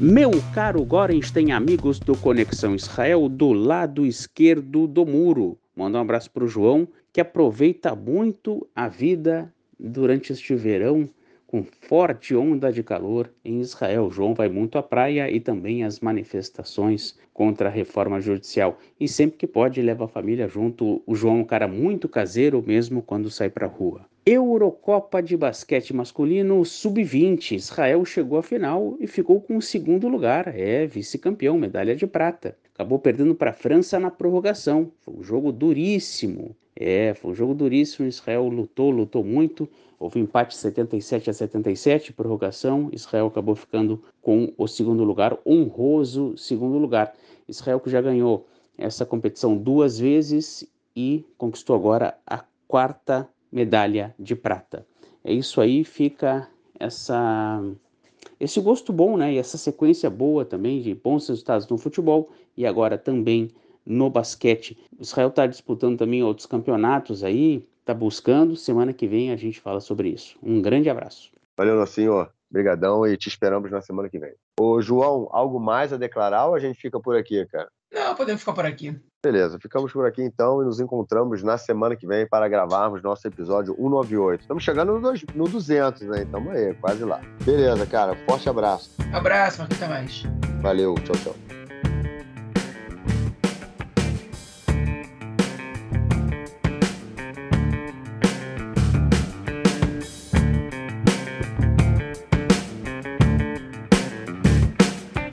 Meu 0.00 0.30
caro 0.54 0.84
Gorenstein, 0.84 1.50
amigos 1.50 1.98
do 1.98 2.16
Conexão 2.16 2.76
Israel, 2.76 3.28
do 3.28 3.52
lado 3.52 4.06
esquerdo 4.06 4.86
do 4.86 5.04
muro. 5.04 5.58
Manda 5.74 5.98
um 5.98 6.02
abraço 6.02 6.30
para 6.30 6.44
o 6.44 6.48
João, 6.48 6.86
que 7.12 7.20
aproveita 7.20 7.96
muito 7.96 8.64
a 8.76 8.86
vida 8.86 9.52
durante 9.76 10.32
este 10.32 10.54
verão 10.54 11.10
com 11.54 11.62
forte 11.62 12.34
onda 12.34 12.72
de 12.72 12.82
calor 12.82 13.30
em 13.44 13.60
Israel. 13.60 14.10
João 14.10 14.34
vai 14.34 14.48
muito 14.48 14.76
à 14.76 14.82
praia 14.82 15.30
e 15.30 15.38
também 15.38 15.84
às 15.84 16.00
manifestações 16.00 17.16
contra 17.32 17.68
a 17.68 17.70
reforma 17.70 18.20
judicial. 18.20 18.76
E 18.98 19.06
sempre 19.06 19.38
que 19.38 19.46
pode, 19.46 19.80
leva 19.80 20.06
a 20.06 20.08
família 20.08 20.48
junto. 20.48 21.00
O 21.06 21.14
João 21.14 21.36
é 21.36 21.40
um 21.42 21.44
cara 21.44 21.68
muito 21.68 22.08
caseiro, 22.08 22.60
mesmo 22.60 23.00
quando 23.00 23.30
sai 23.30 23.50
para 23.50 23.68
rua. 23.68 24.04
Eurocopa 24.26 25.22
de 25.22 25.36
basquete 25.36 25.94
masculino 25.94 26.64
sub-20. 26.64 27.52
Israel 27.52 28.04
chegou 28.04 28.38
à 28.38 28.42
final 28.42 28.96
e 28.98 29.06
ficou 29.06 29.40
com 29.40 29.56
o 29.56 29.62
segundo 29.62 30.08
lugar. 30.08 30.52
É 30.58 30.88
vice-campeão, 30.88 31.56
medalha 31.56 31.94
de 31.94 32.04
prata. 32.04 32.56
Acabou 32.74 32.98
perdendo 32.98 33.32
para 33.32 33.50
a 33.50 33.54
França 33.54 34.00
na 34.00 34.10
prorrogação. 34.10 34.90
Foi 35.02 35.14
um 35.14 35.22
jogo 35.22 35.52
duríssimo. 35.52 36.56
É, 36.76 37.14
foi 37.14 37.32
um 37.32 37.34
jogo 37.34 37.54
duríssimo. 37.54 38.06
Israel 38.06 38.48
lutou, 38.48 38.90
lutou 38.90 39.22
muito. 39.22 39.68
Houve 39.98 40.20
empate 40.20 40.56
77 40.56 41.30
a 41.30 41.32
77, 41.32 42.12
prorrogação. 42.12 42.88
Israel 42.92 43.26
acabou 43.26 43.54
ficando 43.54 44.02
com 44.20 44.52
o 44.56 44.66
segundo 44.66 45.04
lugar, 45.04 45.38
honroso 45.46 46.36
segundo 46.36 46.78
lugar. 46.78 47.14
Israel 47.48 47.80
que 47.80 47.90
já 47.90 48.00
ganhou 48.00 48.46
essa 48.76 49.06
competição 49.06 49.56
duas 49.56 49.98
vezes 49.98 50.66
e 50.96 51.24
conquistou 51.38 51.76
agora 51.76 52.18
a 52.26 52.44
quarta 52.66 53.28
medalha 53.50 54.14
de 54.18 54.34
prata. 54.34 54.86
É 55.22 55.32
isso 55.32 55.60
aí, 55.60 55.84
fica 55.84 56.48
essa 56.78 57.62
esse 58.40 58.60
gosto 58.60 58.92
bom, 58.92 59.16
né? 59.16 59.32
E 59.32 59.38
essa 59.38 59.56
sequência 59.56 60.10
boa 60.10 60.44
também 60.44 60.80
de 60.80 60.94
bons 60.94 61.28
resultados 61.28 61.68
no 61.68 61.78
futebol 61.78 62.30
e 62.56 62.66
agora 62.66 62.98
também 62.98 63.50
no 63.84 64.08
basquete. 64.10 64.78
Israel 64.98 65.28
está 65.28 65.46
disputando 65.46 65.98
também 65.98 66.22
outros 66.22 66.46
campeonatos 66.46 67.22
aí, 67.22 67.66
está 67.80 67.92
buscando. 67.94 68.56
Semana 68.56 68.92
que 68.92 69.06
vem 69.06 69.30
a 69.30 69.36
gente 69.36 69.60
fala 69.60 69.80
sobre 69.80 70.08
isso. 70.08 70.36
Um 70.42 70.60
grande 70.60 70.88
abraço. 70.88 71.30
Valeu, 71.56 71.76
nosso 71.76 71.92
senhor. 71.92 72.30
Obrigadão 72.50 73.06
e 73.06 73.16
te 73.16 73.28
esperamos 73.28 73.70
na 73.70 73.80
semana 73.80 74.08
que 74.08 74.18
vem. 74.18 74.32
Ô, 74.60 74.80
João, 74.80 75.28
algo 75.32 75.58
mais 75.58 75.92
a 75.92 75.96
declarar 75.96 76.46
ou 76.46 76.54
a 76.54 76.60
gente 76.60 76.80
fica 76.80 77.00
por 77.00 77.16
aqui, 77.16 77.44
cara? 77.46 77.68
Não, 77.92 78.14
podemos 78.14 78.40
ficar 78.40 78.52
por 78.52 78.66
aqui. 78.66 78.96
Beleza, 79.24 79.58
ficamos 79.58 79.92
por 79.92 80.04
aqui 80.04 80.22
então 80.22 80.60
e 80.60 80.64
nos 80.64 80.80
encontramos 80.80 81.42
na 81.42 81.56
semana 81.56 81.96
que 81.96 82.06
vem 82.06 82.28
para 82.28 82.46
gravarmos 82.46 83.02
nosso 83.02 83.26
episódio 83.26 83.74
198. 83.74 84.42
Estamos 84.42 84.62
chegando 84.62 84.92
no, 84.92 85.00
dois, 85.00 85.24
no 85.34 85.48
200, 85.48 86.02
né? 86.02 86.22
Então 86.22 86.50
aí, 86.50 86.74
quase 86.74 87.04
lá. 87.04 87.20
Beleza, 87.44 87.86
cara. 87.86 88.16
Forte 88.26 88.48
abraço. 88.48 88.90
Abraço, 89.12 89.60
Marquinhos 89.60 89.88
mais. 89.88 90.22
Valeu, 90.60 90.94
tchau, 90.96 91.16
tchau. 91.16 91.63